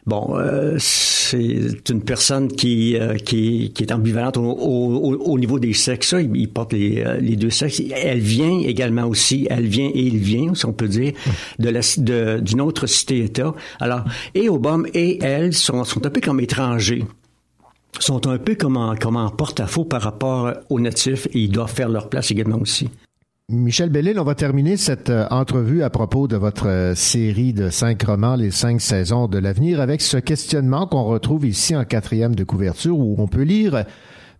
[0.08, 5.58] bon, euh, c'est une personne qui, euh, qui, qui est ambivalente au, au, au niveau
[5.58, 6.14] des sexes.
[6.18, 7.82] Il, il porte les, euh, les deux sexes.
[7.94, 11.12] Elle vient également aussi, elle vient et il vient, si on peut dire,
[11.58, 13.54] de la, de, d'une autre cité-État.
[13.78, 14.04] Alors,
[14.34, 17.04] et Obama et elle sont, sont un peu comme étrangers
[18.00, 21.72] sont un peu comme en, comme en porte-à-faux par rapport aux natifs et ils doivent
[21.72, 22.88] faire leur place également aussi.
[23.50, 27.70] Michel Bellil, on va terminer cette euh, entrevue à propos de votre euh, série de
[27.70, 32.34] cinq romans, Les cinq saisons de l'avenir, avec ce questionnement qu'on retrouve ici en quatrième
[32.34, 33.86] de couverture où on peut lire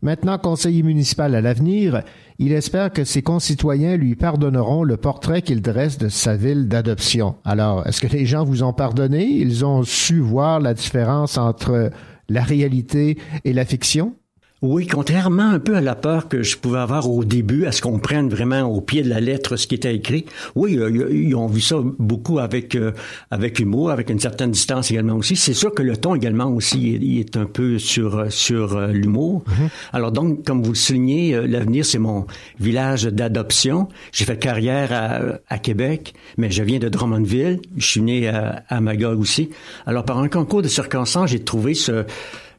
[0.03, 2.03] Maintenant conseiller municipal à l'avenir,
[2.39, 7.37] il espère que ses concitoyens lui pardonneront le portrait qu'il dresse de sa ville d'adoption.
[7.47, 9.25] Alors, est-ce que les gens vous ont pardonné?
[9.25, 11.91] Ils ont su voir la différence entre
[12.29, 13.17] la réalité
[13.47, 14.15] et la fiction?
[14.61, 17.81] Oui, contrairement un peu à la peur que je pouvais avoir au début, à ce
[17.81, 20.25] qu'on prenne vraiment au pied de la lettre ce qui était écrit.
[20.57, 22.91] Oui, euh, ils ont vu ça beaucoup avec euh,
[23.31, 25.37] avec humour, avec une certaine distance également aussi.
[25.37, 29.45] C'est sûr que le ton également aussi il est un peu sur sur euh, l'humour.
[29.47, 29.69] Mhm.
[29.93, 32.27] Alors donc, comme vous le soulignez, l'avenir c'est mon
[32.59, 33.87] village d'adoption.
[34.11, 35.21] J'ai fait carrière à,
[35.55, 37.61] à, Québec, mais je viens de Drummondville.
[37.77, 39.51] Je suis né à, à Magog aussi.
[39.87, 42.05] Alors par un concours de circonstances, j'ai trouvé ce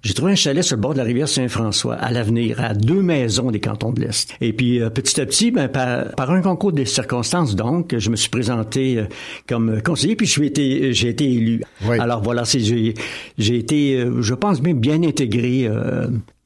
[0.02, 3.02] j'ai trouvé un chalet sur le bord de la rivière Saint-François, à l'avenir, à deux
[3.02, 4.34] maisons des cantons de l'Est.
[4.40, 8.16] Et puis, euh, petit à petit, ben, par, un concours de circonstances, donc, je me
[8.16, 9.06] suis présenté euh,
[9.48, 11.64] comme conseiller, puis j'ai été, j'ai été élu.
[12.00, 12.94] Alors voilà, c'est, j'ai,
[13.38, 15.70] j'ai été, euh, je pense bien, bien intégré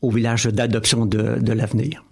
[0.01, 2.03] au village d'adoption de, de l'avenir.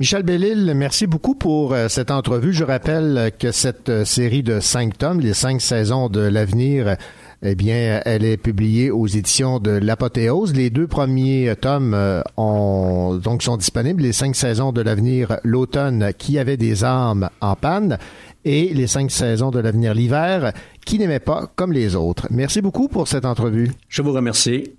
[0.00, 2.52] Michel Bellil, merci beaucoup pour cette entrevue.
[2.52, 6.96] Je rappelle que cette série de cinq tomes, les cinq saisons de l'avenir,
[7.42, 10.54] eh bien, elle est publiée aux éditions de l'Apothéose.
[10.54, 14.02] Les deux premiers tomes euh, ont, donc sont disponibles.
[14.02, 17.98] Les cinq saisons de l'avenir, l'automne, qui avait des armes en panne,
[18.44, 20.52] et les cinq saisons de l'avenir, l'hiver,
[20.84, 22.28] qui n'aimait pas comme les autres.
[22.30, 23.70] Merci beaucoup pour cette entrevue.
[23.88, 24.72] Je vous remercie.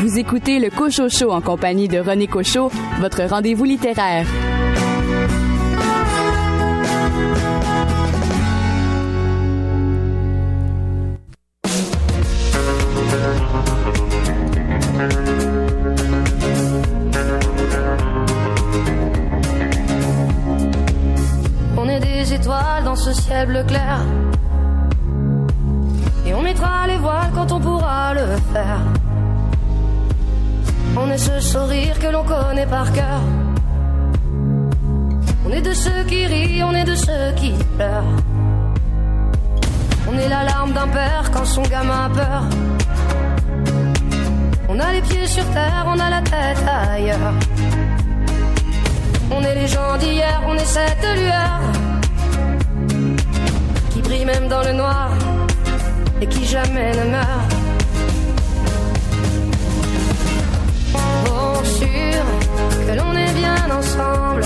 [0.00, 2.70] Vous écoutez le Cochocho en compagnie de René Cochot,
[3.00, 4.26] votre rendez-vous littéraire.
[22.46, 23.98] Dans ce ciel bleu clair.
[26.26, 28.80] Et on mettra les voiles quand on pourra le faire.
[30.96, 33.20] On est ce sourire que l'on connaît par cœur.
[35.46, 38.16] On est de ceux qui rient, on est de ceux qui pleurent.
[40.10, 42.42] On est la larme d'un père quand son gamin a peur.
[44.68, 47.34] On a les pieds sur terre, on a la tête ailleurs.
[49.30, 51.87] On est les gens d'hier, on est cette lueur
[54.08, 55.10] même dans le noir
[56.20, 57.52] et qui jamais ne meurt.
[61.24, 62.22] Bon, sûr
[62.86, 64.42] que l'on est bien ensemble.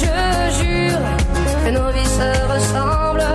[0.00, 0.14] Je
[0.58, 1.04] jure
[1.64, 3.32] que nos vies se ressemblent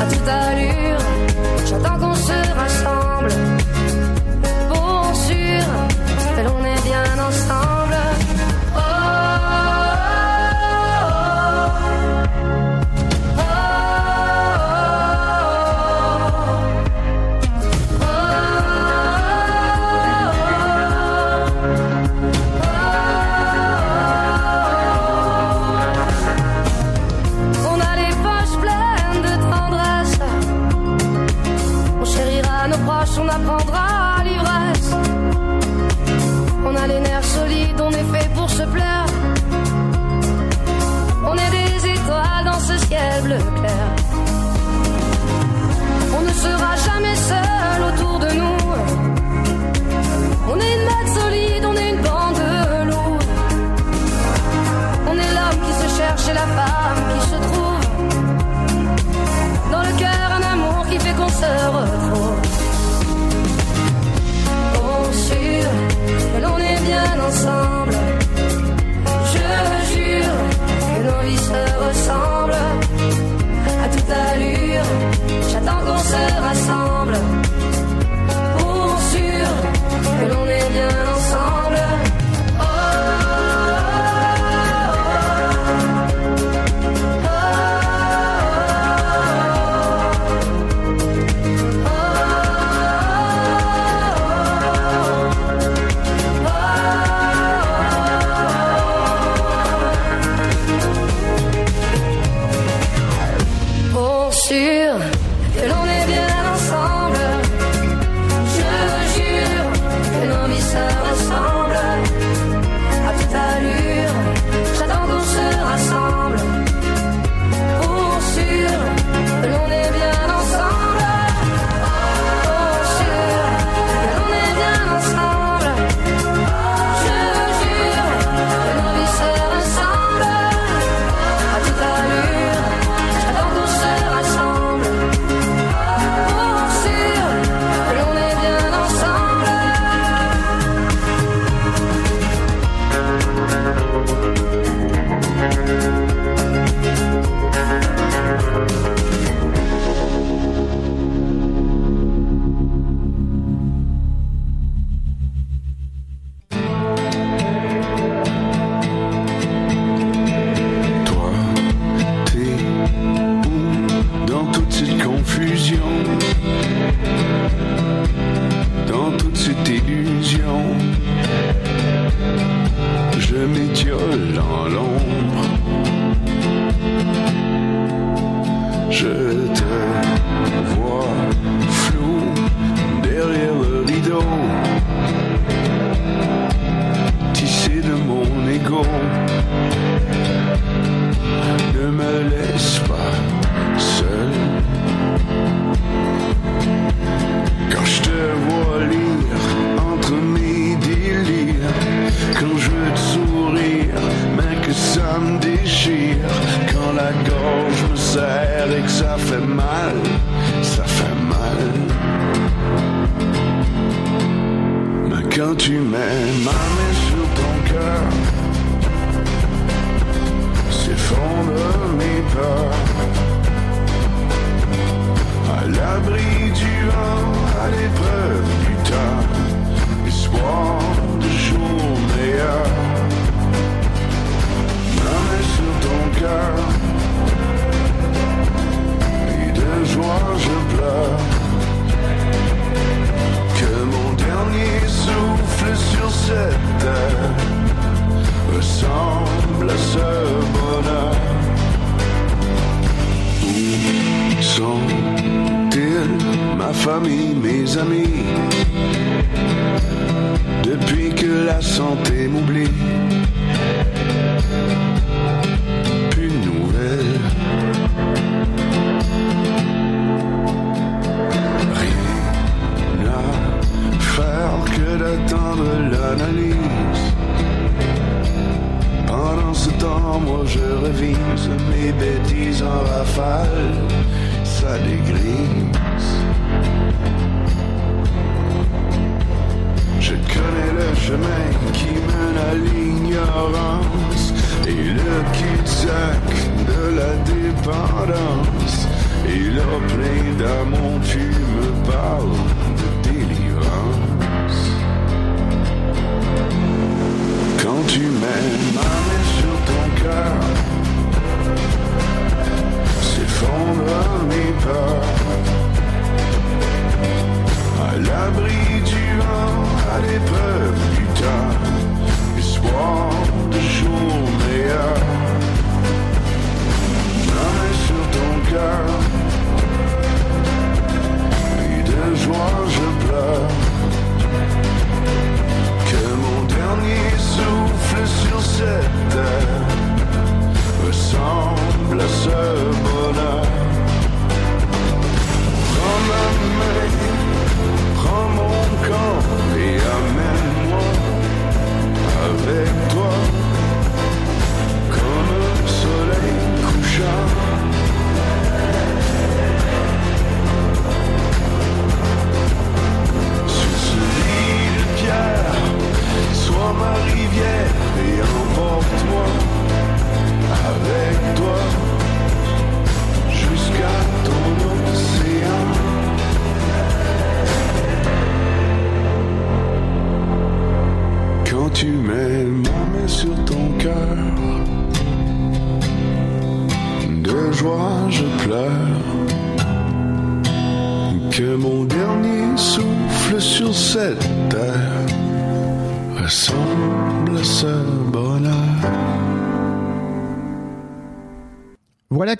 [0.00, 1.02] à toute allure.
[1.68, 2.11] J'entends qu'on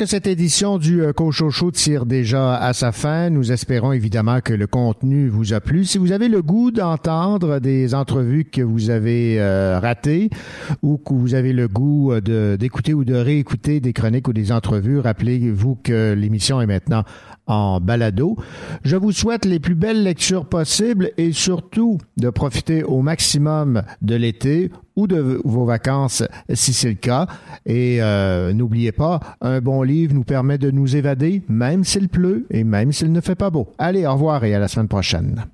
[0.03, 3.31] que cette édition du euh, Cochocho tire déjà à sa fin.
[3.31, 5.85] Nous espérons évidemment que le contenu vous a plu.
[5.85, 10.31] Si vous avez le goût d'entendre des entrevues que vous avez euh, ratées
[10.83, 14.51] ou que vous avez le goût euh, d'écouter ou de réécouter des chroniques ou des
[14.51, 17.05] entrevues, rappelez-vous que l'émission est maintenant
[17.53, 18.37] en balado.
[18.85, 24.15] Je vous souhaite les plus belles lectures possibles et surtout de profiter au maximum de
[24.15, 26.23] l'été ou de vos vacances
[26.53, 27.27] si c'est le cas.
[27.67, 32.47] Et euh, n'oubliez pas, un bon livre nous permet de nous évader, même s'il pleut
[32.51, 33.69] et même s'il ne fait pas beau.
[33.79, 35.45] Allez, au revoir et à la semaine prochaine.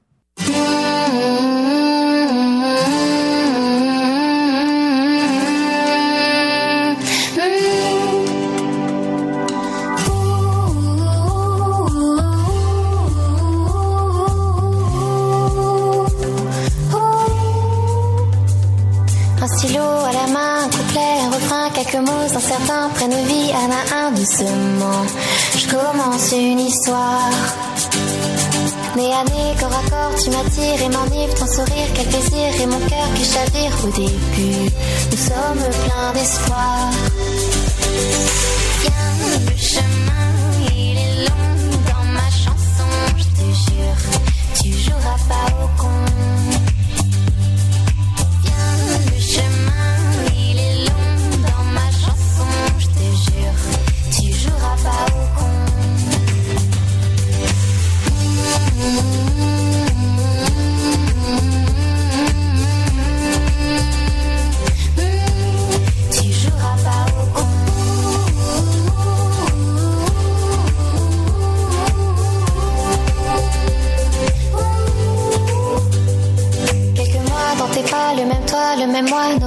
[19.56, 25.04] stylo à la main, couplet, refrain, quelques mots incertains prennent vie à un doucement.
[25.56, 27.30] Je commence une histoire.
[28.96, 29.24] Nez à
[29.60, 33.24] corps à corps, tu m'attires et m'enivres ton sourire, quel plaisir et mon cœur qui
[33.24, 34.70] chavire au début.
[35.10, 36.90] Nous sommes pleins d'espoir.
[39.46, 40.26] Le chemin,
[40.74, 44.00] il est long dans ma chanson, je te jure,
[44.62, 46.57] tu joueras pas au con.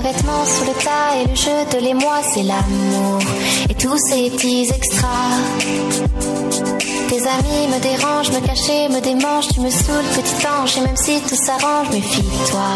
[0.01, 3.19] Vêtements sous le tas et le jeu de l'émoi, c'est l'amour.
[3.69, 5.37] Et tous ces petits extras.
[7.09, 10.95] Tes amis me dérangent, me cachent, me démangent, tu me saoules, petit ange, et même
[10.95, 12.69] si tout s'arrange, méfie-toi,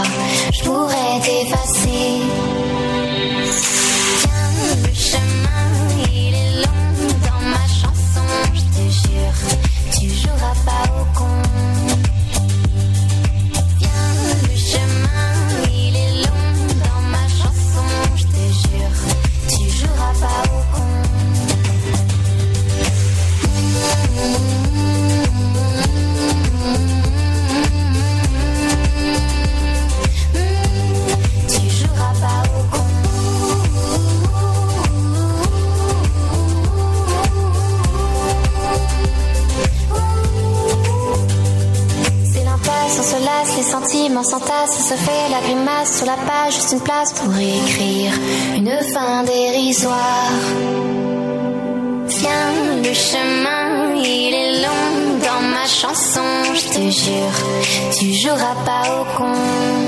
[0.54, 2.22] je pourrais t'effacer.
[4.20, 4.52] Tiens,
[4.84, 5.64] le chemin,
[6.12, 9.38] il est long dans ma chanson, je te jure,
[9.98, 10.95] tu joueras pas
[44.86, 48.14] se fait la grimace sur la page, juste une place pour écrire
[48.56, 50.32] une fin dérisoire.
[52.08, 52.52] Viens,
[52.84, 56.22] le chemin, il est long dans ma chanson,
[56.54, 57.38] je te jure,
[57.98, 59.85] tu joueras pas au con.